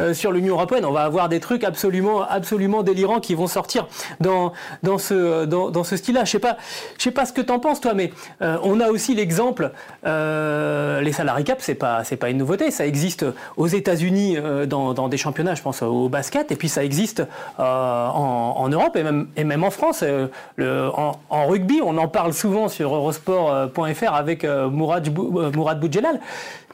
euh, 0.00 0.14
sur 0.14 0.32
l'Union 0.32 0.54
européenne. 0.54 0.84
On 0.84 0.92
va 0.92 1.02
avoir 1.02 1.28
des 1.28 1.40
trucs 1.40 1.64
absolument, 1.64 2.22
absolument 2.22 2.82
délirants 2.82 3.20
qui 3.20 3.34
vont 3.34 3.46
sortir 3.46 3.86
dans, 4.20 4.52
dans 4.82 4.98
ce, 4.98 5.44
dans, 5.44 5.84
ce 5.84 5.96
style-là. 5.96 6.24
Je 6.24 6.32
sais 6.32 6.38
pas, 6.38 6.56
je 6.98 7.04
sais 7.04 7.10
pas 7.10 7.26
ce 7.26 7.32
que 7.32 7.40
tu 7.40 7.52
en 7.52 7.58
penses, 7.58 7.80
toi, 7.80 7.94
mais 7.94 8.12
euh, 8.42 8.56
on 8.62 8.80
a 8.80 8.88
aussi 8.88 9.14
l'exemple, 9.14 9.70
euh, 10.06 11.00
les 11.00 11.12
salariés 11.12 11.44
cap, 11.44 11.58
c'est 11.60 11.74
pas, 11.74 12.04
c'est 12.04 12.16
pas 12.16 12.30
une 12.30 12.38
nouveauté. 12.38 12.70
Ça 12.70 12.86
existe 12.86 13.24
aux 13.56 13.66
États-Unis 13.66 14.36
dans, 14.66 14.94
dans, 14.94 15.08
des 15.08 15.16
championnats, 15.16 15.54
je 15.54 15.62
pense 15.62 15.82
au 15.82 16.08
basket, 16.08 16.52
et 16.52 16.56
puis 16.56 16.68
ça 16.68 16.84
existe 16.84 17.22
en, 17.58 18.68
Europe 18.70 18.96
et 18.96 19.02
même, 19.02 19.28
et 19.36 19.44
même 19.44 19.64
en 19.64 19.70
France. 19.70 20.04
Le, 20.56 20.90
en, 20.94 21.46
rugby, 21.46 21.80
on 21.84 21.96
en 21.98 22.08
parle 22.08 22.32
souvent 22.32 22.68
sur 22.68 22.94
Eurosport.fr 22.94 24.14
avec 24.14 24.44
Mourad, 24.44 25.08
Mourad. 25.54 25.80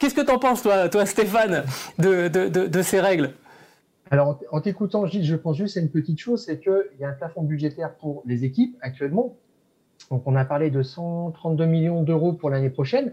Qu'est-ce 0.00 0.14
que 0.14 0.22
tu 0.22 0.30
en 0.30 0.38
penses, 0.38 0.62
toi, 0.62 0.88
toi 0.88 1.04
Stéphane, 1.04 1.62
de, 1.98 2.28
de, 2.28 2.82
ces 2.82 3.00
règles? 3.00 3.32
Alors, 4.10 4.40
en 4.50 4.62
t'écoutant, 4.62 5.04
Gilles, 5.04 5.26
je 5.26 5.36
pense 5.36 5.58
juste 5.58 5.76
à 5.76 5.80
une 5.80 5.90
petite 5.90 6.18
chose, 6.18 6.42
c'est 6.46 6.58
qu'il 6.58 6.98
y 6.98 7.04
a 7.04 7.10
un 7.10 7.12
plafond 7.12 7.42
budgétaire 7.42 7.94
pour 7.96 8.22
les 8.24 8.44
équipes 8.44 8.78
actuellement. 8.80 9.36
Donc, 10.10 10.22
on 10.24 10.36
a 10.36 10.46
parlé 10.46 10.70
de 10.70 10.82
132 10.82 11.66
millions 11.66 12.02
d'euros 12.02 12.32
pour 12.32 12.48
l'année 12.48 12.70
prochaine, 12.70 13.12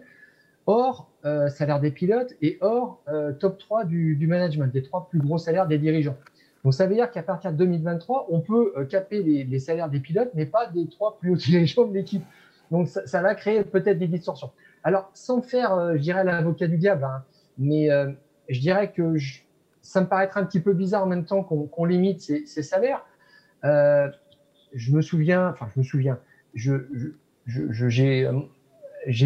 hors 0.66 1.12
euh, 1.26 1.50
salaire 1.50 1.82
des 1.82 1.92
pilotes 1.92 2.34
et 2.42 2.58
hors 2.62 3.02
euh, 3.10 3.34
top 3.34 3.58
3 3.58 3.84
du, 3.84 4.26
management, 4.26 4.72
des 4.72 4.82
trois 4.82 5.10
plus 5.10 5.20
gros 5.20 5.38
salaires 5.38 5.68
des 5.68 5.80
dirigeants. 5.80 6.16
Donc, 6.64 6.74
ça 6.74 6.88
veut 6.88 6.96
dire 6.96 7.12
qu'à 7.12 7.22
partir 7.22 7.52
de 7.52 7.58
2023, 7.58 8.28
on 8.30 8.40
peut 8.40 8.72
euh, 8.78 8.86
caper 8.86 9.24
les, 9.24 9.60
salaires 9.60 9.90
des 9.90 10.00
pilotes, 10.00 10.32
mais 10.36 10.46
pas 10.46 10.68
des 10.68 10.88
trois 10.88 11.18
plus 11.20 11.32
hauts 11.32 11.36
dirigeants 11.36 11.86
de 11.86 11.94
l'équipe. 11.94 12.24
Donc, 12.72 12.88
ça, 12.88 13.06
ça 13.06 13.22
va 13.22 13.36
créer 13.36 13.62
peut-être 13.66 14.00
des 14.00 14.08
distorsions. 14.08 14.52
Alors, 14.88 15.12
sans 15.14 15.42
faire, 15.42 15.74
euh, 15.74 15.98
je 15.98 16.02
dirais, 16.02 16.24
l'avocat 16.24 16.66
du 16.70 16.78
diable, 16.78 17.04
hein, 17.04 17.26
mais 17.58 17.92
euh, 17.92 18.10
je 18.48 18.62
dirais 18.62 18.94
que 18.94 19.18
ça 19.82 20.00
me 20.00 20.08
paraîtrait 20.08 20.40
un 20.40 20.46
petit 20.46 20.62
peu 20.62 20.72
bizarre 20.72 21.04
en 21.04 21.08
même 21.08 21.26
temps 21.26 21.44
qu'on 21.44 21.84
limite 21.84 22.22
ces, 22.22 22.64
salaires. 22.64 23.06
Euh, 23.66 24.10
je 24.74 24.94
me 24.94 25.02
souviens, 25.02 25.50
enfin, 25.50 25.68
je 25.76 25.80
me 25.82 25.84
souviens, 25.84 26.20
j'ai 26.56 26.78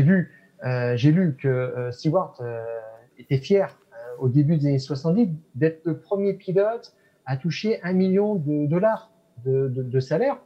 vu, 0.01 0.32
lu 0.64 1.38
que 1.39 1.89
Stewart 1.91 2.41
était 3.20 3.38
fier 3.38 3.78
au 4.18 4.30
début 4.30 4.57
des 4.57 4.66
années 4.66 4.80
70 4.80 5.30
d'être 5.53 5.86
le 5.86 5.99
premier 5.99 6.34
pilote 6.34 6.95
à 7.28 7.38
toucher 7.38 7.80
un 7.84 7.93
million 7.93 8.34
de 8.34 8.66
dollars 8.66 9.12
de, 9.45 9.68
de 9.68 9.99
salaire. 9.99 10.38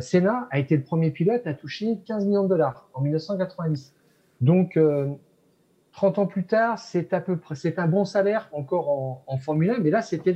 Senna 0.00 0.48
a 0.50 0.58
été 0.58 0.76
le 0.76 0.82
premier 0.82 1.12
pilote 1.12 1.46
à 1.46 1.54
toucher 1.54 2.00
15 2.04 2.26
millions 2.26 2.42
de 2.42 2.48
dollars 2.48 2.88
en 2.94 3.00
1990. 3.00 3.94
Donc, 4.40 4.78
30 5.92 6.18
euh, 6.18 6.20
ans 6.20 6.26
plus 6.26 6.44
tard, 6.44 6.78
c'est 6.78 7.12
à 7.12 7.20
peu 7.20 7.36
près, 7.36 7.54
c'est 7.54 7.78
un 7.78 7.86
bon 7.86 8.04
salaire 8.04 8.48
encore 8.52 9.22
en, 9.26 9.38
Formule 9.38 9.70
1, 9.70 9.78
mais 9.78 9.90
là, 9.90 10.02
c'était 10.02 10.34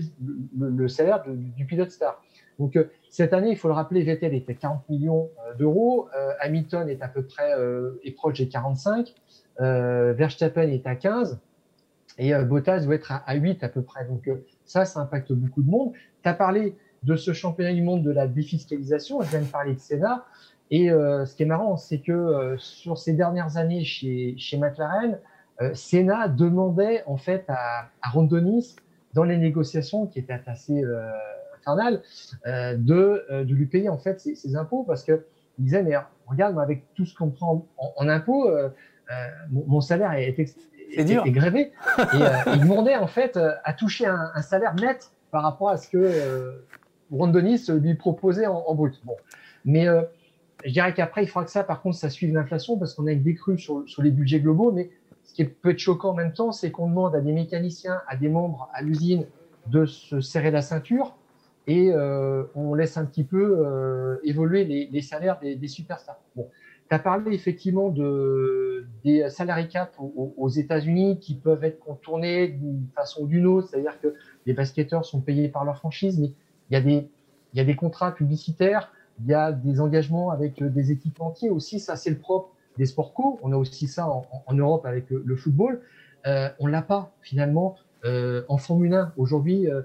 le, 0.59 0.89
salaire 0.89 1.25
du 1.27 1.65
pilote 1.65 1.91
star. 1.91 2.23
Donc, 2.59 2.77
euh, 2.77 2.91
cette 3.11 3.33
année, 3.33 3.51
il 3.51 3.57
faut 3.57 3.69
le 3.69 3.75
rappeler, 3.75 4.03
Vettel 4.03 4.35
était 4.35 4.55
40 4.55 4.89
millions 4.89 5.31
euh, 5.47 5.55
d'euros, 5.55 6.09
Hamilton 6.41 6.89
est 6.89 7.03
à 7.03 7.09
peu 7.09 7.23
près 7.23 7.53
est 8.05 8.13
proche 8.13 8.39
des 8.39 8.49
45, 8.49 9.15
Verstappen 9.59 10.69
est 10.69 10.87
à 10.87 10.95
15, 10.95 11.41
et 12.19 12.35
Bottas 12.45 12.81
doit 12.81 12.97
être 12.97 13.13
à, 13.13 13.35
8 13.35 13.63
à 13.63 13.69
peu 13.69 13.83
près. 13.83 14.05
Donc, 14.05 14.29
ça, 14.65 14.85
ça 14.85 15.01
impacte 15.01 15.33
beaucoup 15.33 15.63
de 15.63 15.71
monde. 15.71 15.93
Tu 16.23 16.29
as 16.29 16.35
parlé 16.35 16.77
de 17.03 17.17
ce 17.17 17.33
championnat 17.33 17.73
du 17.73 17.83
monde 17.83 18.03
de 18.03 18.11
la 18.11 18.27
défiscalisation, 18.27 19.21
je 19.23 19.31
viens 19.31 19.43
de 19.43 19.47
parler 19.47 19.75
de 19.75 19.81
Senna. 19.81 20.27
Et 20.71 20.91
euh, 20.91 21.25
ce 21.25 21.35
qui 21.35 21.45
est 21.45 21.47
marrant, 21.47 21.77
c'est 21.77 22.01
que 22.01 22.13
euh, 22.13 22.59
sur 22.59 22.99
ces 22.99 23.13
dernières 23.13 23.57
années 23.57 23.85
chez, 23.85 24.35
chez 24.37 24.59
McLaren, 24.59 25.19
euh, 25.61 25.71
Senna 25.75 26.29
demandait 26.29 27.03
en 27.07 27.17
fait 27.17 27.45
à, 27.49 27.89
à 28.03 28.11
Rondonis, 28.11 28.77
dans 29.15 29.25
les 29.25 29.39
négociations 29.39 30.07
qui 30.07 30.19
étaient 30.19 30.41
assez 30.47 30.83
infernales, 31.57 32.03
de, 32.47 33.25
de 33.43 33.55
lui 33.55 33.65
payer 33.65 33.89
en 33.89 33.97
fait 33.97 34.21
ses, 34.21 34.35
ses 34.35 34.55
impôts 34.55 34.85
parce 34.85 35.03
que 35.03 35.25
il 35.59 35.65
disait 35.65 35.83
mais 35.83 35.95
regarde 36.27 36.53
moi, 36.53 36.63
avec 36.63 36.85
tout 36.95 37.07
ce 37.07 37.17
qu'on 37.17 37.31
prend 37.31 37.67
en, 37.79 38.09
impôts, 38.09 38.49
mon, 39.51 39.81
salaire 39.81 40.13
est, 40.13 40.39
est, 40.39 40.55
est, 40.93 41.31
grévé. 41.31 41.73
Et 41.99 42.53
il 42.53 42.61
demandait 42.61 42.97
en 42.97 43.07
fait 43.07 43.39
à 43.65 43.73
toucher 43.73 44.07
un, 44.07 44.31
un, 44.35 44.43
salaire 44.43 44.75
net 44.75 45.11
par 45.31 45.43
rapport 45.43 45.71
à 45.71 45.79
ce 45.79 45.89
que 45.89 46.63
Rondonis 47.11 47.65
lui 47.81 47.95
proposait 47.95 48.47
en, 48.47 48.59
en 48.59 48.75
brut. 48.75 49.01
Bon, 49.05 49.17
mais 49.65 49.89
je 50.65 50.73
dirais 50.73 50.93
qu'après, 50.93 51.23
il 51.23 51.29
faudra 51.29 51.45
que 51.45 51.51
ça, 51.51 51.65
par 51.65 51.83
contre, 51.83 51.97
ça 51.97 52.11
suive 52.11 52.35
l'inflation 52.35 52.79
parce 52.79 52.95
qu'on 52.95 53.07
a 53.07 53.13
une 53.13 53.23
décrue 53.23 53.59
sur, 53.59 53.89
sur 53.89 54.03
les 54.03 54.11
budgets 54.11 54.41
globaux. 54.41 54.73
Mais 54.73 54.91
ce 55.25 55.35
qui 55.35 55.45
peut 55.45 55.71
être 55.71 55.79
choquant 55.79 56.11
en 56.11 56.15
même 56.15 56.33
temps, 56.33 56.53
c'est 56.53 56.71
qu'on 56.71 56.89
demande 56.89 57.15
à 57.15 57.21
des 57.21 57.33
mécaniciens, 57.33 58.01
à 58.09 58.17
des 58.17 58.29
membres 58.29 58.69
à 58.73 58.83
l'usine 58.83 59.27
de 59.67 59.87
se 59.87 60.21
serrer 60.21 60.51
la 60.51 60.63
ceinture 60.63 61.15
et 61.67 61.93
euh, 61.93 62.45
on 62.55 62.75
laisse 62.75 62.97
un 62.97 63.05
petit 63.05 63.25
peu 63.25 63.59
euh, 63.59 64.17
évoluer 64.25 64.65
les, 64.65 64.89
les, 64.91 65.03
salaires 65.03 65.39
des, 65.39 65.55
des 65.55 65.69
superstars. 65.69 66.19
Bon, 66.35 66.49
tu 66.89 66.95
as 66.95 66.99
parlé 66.99 67.35
effectivement 67.35 67.91
de, 67.91 68.87
des 69.05 69.29
salariés 69.29 69.69
cap 69.69 69.93
aux, 69.99 70.33
aux 70.35 70.49
États-Unis 70.49 71.19
qui 71.21 71.35
peuvent 71.35 71.63
être 71.65 71.79
contournés 71.79 72.49
d'une 72.49 72.87
façon 72.95 73.25
ou 73.25 73.27
d'une 73.27 73.47
autre, 73.47 73.69
c'est-à-dire 73.69 74.01
que 74.01 74.15
les 74.47 74.55
basketteurs 74.55 75.05
sont 75.05 75.21
payés 75.21 75.49
par 75.49 75.67
leur 75.67 75.77
franchise, 75.77 76.19
mais 76.19 76.33
il 76.71 76.75
y 76.75 76.77
a 76.77 76.81
des, 76.81 77.11
il 77.53 77.59
y 77.59 77.61
a 77.61 77.65
des 77.65 77.77
contrats 77.77 78.13
publicitaires 78.13 78.91
il 79.21 79.27
y 79.31 79.35
a 79.35 79.53
des 79.53 79.81
engagements 79.81 80.31
avec 80.31 80.63
euh, 80.63 80.69
des 80.69 80.93
équipementiers 80.93 81.51
aussi. 81.51 81.81
Ça, 81.81 81.97
c'est 81.97 82.11
le 82.11 82.19
propre 82.19 82.55
des 82.79 82.87
sports 82.87 83.13
co. 83.13 83.39
On 83.43 83.53
a 83.53 83.57
aussi 83.57 83.87
ça 83.87 84.09
en, 84.09 84.55
Europe 84.55 84.87
avec 84.87 85.11
le, 85.11 85.37
football. 85.37 85.83
Euh, 86.27 86.49
on 86.59 86.67
l'a 86.67 86.83
pas 86.83 87.13
finalement 87.21 87.77
euh, 88.05 88.43
en 88.49 88.57
Formule 88.57 88.95
1. 88.95 89.13
Aujourd'hui, 89.17 89.69
euh, 89.69 89.83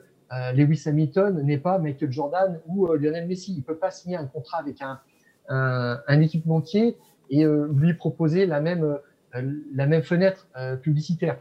Lewis 0.54 0.84
Hamilton 0.86 1.42
n'est 1.44 1.58
pas 1.58 1.78
Michael 1.80 2.12
Jordan 2.12 2.60
ou 2.68 2.88
Lionel 2.94 3.28
Messi. 3.28 3.54
Il 3.56 3.64
peut 3.64 3.76
pas 3.76 3.92
signer 3.92 4.16
un 4.16 4.26
contrat 4.26 4.60
avec 4.60 4.82
un, 4.82 6.22
équipementier 6.22 6.98
et 7.30 7.46
lui 7.46 7.94
proposer 7.94 8.48
la 8.48 8.60
même, 8.60 8.98
la 9.34 9.86
même 9.86 10.02
fenêtre 10.02 10.48
publicitaire. 10.82 11.38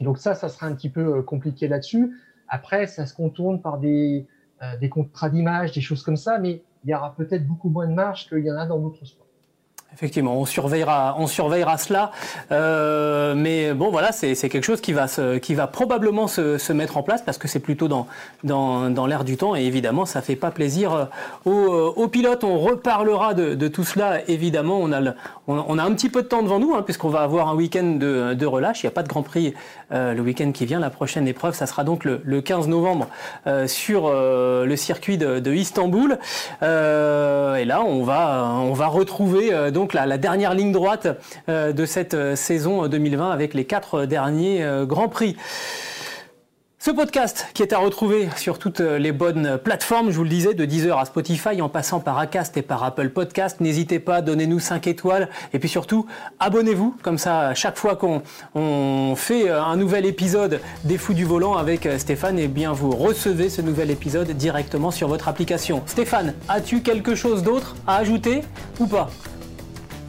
Donc 0.00 0.18
ça, 0.18 0.34
ça 0.34 0.48
sera 0.48 0.66
un 0.66 0.74
petit 0.74 0.90
peu 0.90 1.22
compliqué 1.22 1.68
là-dessus. 1.68 2.12
Après, 2.48 2.88
ça 2.88 3.06
se 3.06 3.14
contourne 3.14 3.62
par 3.62 3.78
des, 3.78 4.26
des 4.80 4.88
contrats 4.88 5.30
d'image, 5.30 5.70
des 5.70 5.80
choses 5.80 6.02
comme 6.02 6.16
ça, 6.16 6.40
mais 6.40 6.62
il 6.84 6.90
y 6.90 6.94
aura 6.94 7.14
peut-être 7.14 7.46
beaucoup 7.46 7.70
moins 7.70 7.86
de 7.86 7.94
marge 7.94 8.28
qu'il 8.28 8.44
y 8.44 8.50
en 8.50 8.56
a 8.56 8.66
dans 8.66 8.78
d'autres 8.78 9.04
sports. 9.04 9.27
Effectivement, 9.94 10.38
on 10.38 10.44
surveillera, 10.44 11.16
on 11.18 11.26
surveillera 11.26 11.78
cela. 11.78 12.12
Euh, 12.52 13.34
mais 13.34 13.72
bon, 13.72 13.90
voilà, 13.90 14.12
c'est 14.12 14.34
quelque 14.36 14.62
chose 14.62 14.80
qui 14.80 14.92
va, 14.92 15.08
se, 15.08 15.38
qui 15.38 15.54
va 15.54 15.66
probablement 15.66 16.28
se, 16.28 16.58
se, 16.58 16.72
mettre 16.74 16.98
en 16.98 17.02
place 17.02 17.22
parce 17.22 17.38
que 17.38 17.48
c'est 17.48 17.58
plutôt 17.58 17.88
dans, 17.88 18.06
dans, 18.44 18.90
dans 18.90 19.06
l'air 19.06 19.24
du 19.24 19.36
temps. 19.36 19.56
Et 19.56 19.62
évidemment, 19.62 20.04
ça 20.04 20.20
fait 20.20 20.36
pas 20.36 20.50
plaisir 20.50 20.92
euh, 20.92 21.04
aux, 21.46 21.94
aux 21.96 22.06
pilotes. 22.06 22.44
On 22.44 22.58
reparlera 22.58 23.32
de, 23.32 23.54
de, 23.54 23.68
tout 23.68 23.82
cela, 23.82 24.20
évidemment. 24.28 24.78
On 24.78 24.92
a, 24.92 25.00
le, 25.00 25.14
on, 25.48 25.64
on, 25.66 25.78
a 25.78 25.82
un 25.82 25.92
petit 25.94 26.10
peu 26.10 26.22
de 26.22 26.28
temps 26.28 26.42
devant 26.42 26.58
nous, 26.58 26.74
hein, 26.74 26.82
puisqu'on 26.82 27.08
va 27.08 27.22
avoir 27.22 27.48
un 27.48 27.54
week-end 27.54 27.96
de, 27.98 28.34
de, 28.34 28.46
relâche. 28.46 28.82
Il 28.82 28.86
n'y 28.86 28.88
a 28.88 28.92
pas 28.92 29.02
de 29.02 29.08
Grand 29.08 29.22
Prix 29.22 29.54
euh, 29.90 30.12
le 30.12 30.20
week-end 30.20 30.52
qui 30.52 30.66
vient. 30.66 30.80
La 30.80 30.90
prochaine 30.90 31.26
épreuve, 31.26 31.54
ça 31.54 31.66
sera 31.66 31.82
donc 31.82 32.04
le, 32.04 32.20
le 32.24 32.42
15 32.42 32.68
novembre 32.68 33.08
euh, 33.46 33.66
sur 33.66 34.04
euh, 34.06 34.66
le 34.66 34.76
circuit 34.76 35.16
de, 35.16 35.40
de 35.40 35.54
Istanbul. 35.54 36.18
et 36.60 37.64
là, 37.64 37.82
on 37.82 38.04
va, 38.04 38.52
on 38.60 38.74
va 38.74 38.86
retrouver 38.86 39.70
donc 39.72 39.77
la, 39.92 40.18
dernière 40.18 40.54
ligne 40.54 40.72
droite 40.72 41.06
euh, 41.48 41.72
de 41.72 41.86
cette 41.86 42.14
euh, 42.14 42.36
saison 42.36 42.86
2020 42.86 43.30
avec 43.30 43.54
les 43.54 43.64
quatre 43.64 44.04
derniers 44.06 44.62
euh, 44.62 44.86
Grands 44.86 45.08
Prix. 45.08 45.36
Ce 46.80 46.92
podcast 46.92 47.48
qui 47.54 47.62
est 47.62 47.72
à 47.72 47.78
retrouver 47.78 48.28
sur 48.36 48.58
toutes 48.58 48.78
les 48.78 49.10
bonnes 49.10 49.58
plateformes, 49.58 50.12
je 50.12 50.16
vous 50.16 50.22
le 50.22 50.28
disais, 50.28 50.54
de 50.54 50.64
Deezer 50.64 50.96
à 50.96 51.04
Spotify 51.06 51.60
en 51.60 51.68
passant 51.68 51.98
par 51.98 52.18
Acast 52.18 52.56
et 52.56 52.62
par 52.62 52.84
Apple 52.84 53.10
Podcast. 53.10 53.60
N'hésitez 53.60 53.98
pas, 53.98 54.22
donnez-nous 54.22 54.60
5 54.60 54.86
étoiles 54.86 55.28
et 55.52 55.58
puis 55.58 55.68
surtout, 55.68 56.06
abonnez-vous. 56.38 56.96
Comme 57.02 57.18
ça, 57.18 57.52
chaque 57.54 57.76
fois 57.76 57.96
qu'on 57.96 59.16
fait 59.16 59.50
un 59.50 59.74
nouvel 59.74 60.06
épisode 60.06 60.60
des 60.84 60.98
Fous 60.98 61.14
du 61.14 61.24
Volant 61.24 61.56
avec 61.56 61.88
Stéphane, 61.98 62.38
et 62.38 62.44
eh 62.44 62.48
bien 62.48 62.72
vous 62.72 62.92
recevez 62.92 63.50
ce 63.50 63.60
nouvel 63.60 63.90
épisode 63.90 64.30
directement 64.30 64.92
sur 64.92 65.08
votre 65.08 65.26
application. 65.26 65.82
Stéphane, 65.84 66.32
as-tu 66.48 66.80
quelque 66.82 67.16
chose 67.16 67.42
d'autre 67.42 67.74
à 67.88 67.96
ajouter 67.96 68.42
ou 68.78 68.86
pas? 68.86 69.10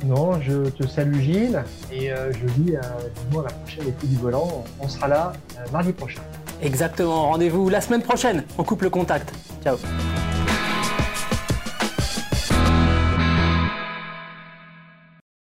Non, 0.06 0.40
je 0.42 0.70
te 0.70 0.88
salue 0.88 1.20
Gilles 1.20 1.64
et 1.92 2.12
euh, 2.12 2.32
je 2.34 2.46
dis 2.62 2.76
à, 2.76 2.82
à 2.82 3.44
la 3.44 3.50
prochaine 3.50 3.88
écoute 3.88 4.10
du 4.10 4.18
volant. 4.18 4.64
On 4.80 4.88
sera 4.88 5.08
là 5.08 5.34
euh, 5.58 5.66
mardi 5.72 5.92
prochain. 5.94 6.22
Exactement, 6.62 7.30
rendez-vous 7.30 7.70
la 7.70 7.82
semaine 7.82 8.02
prochaine. 8.02 8.44
On 8.58 8.64
coupe 8.64 8.82
le 8.82 8.90
contact. 8.90 9.34
Ciao. 9.64 9.78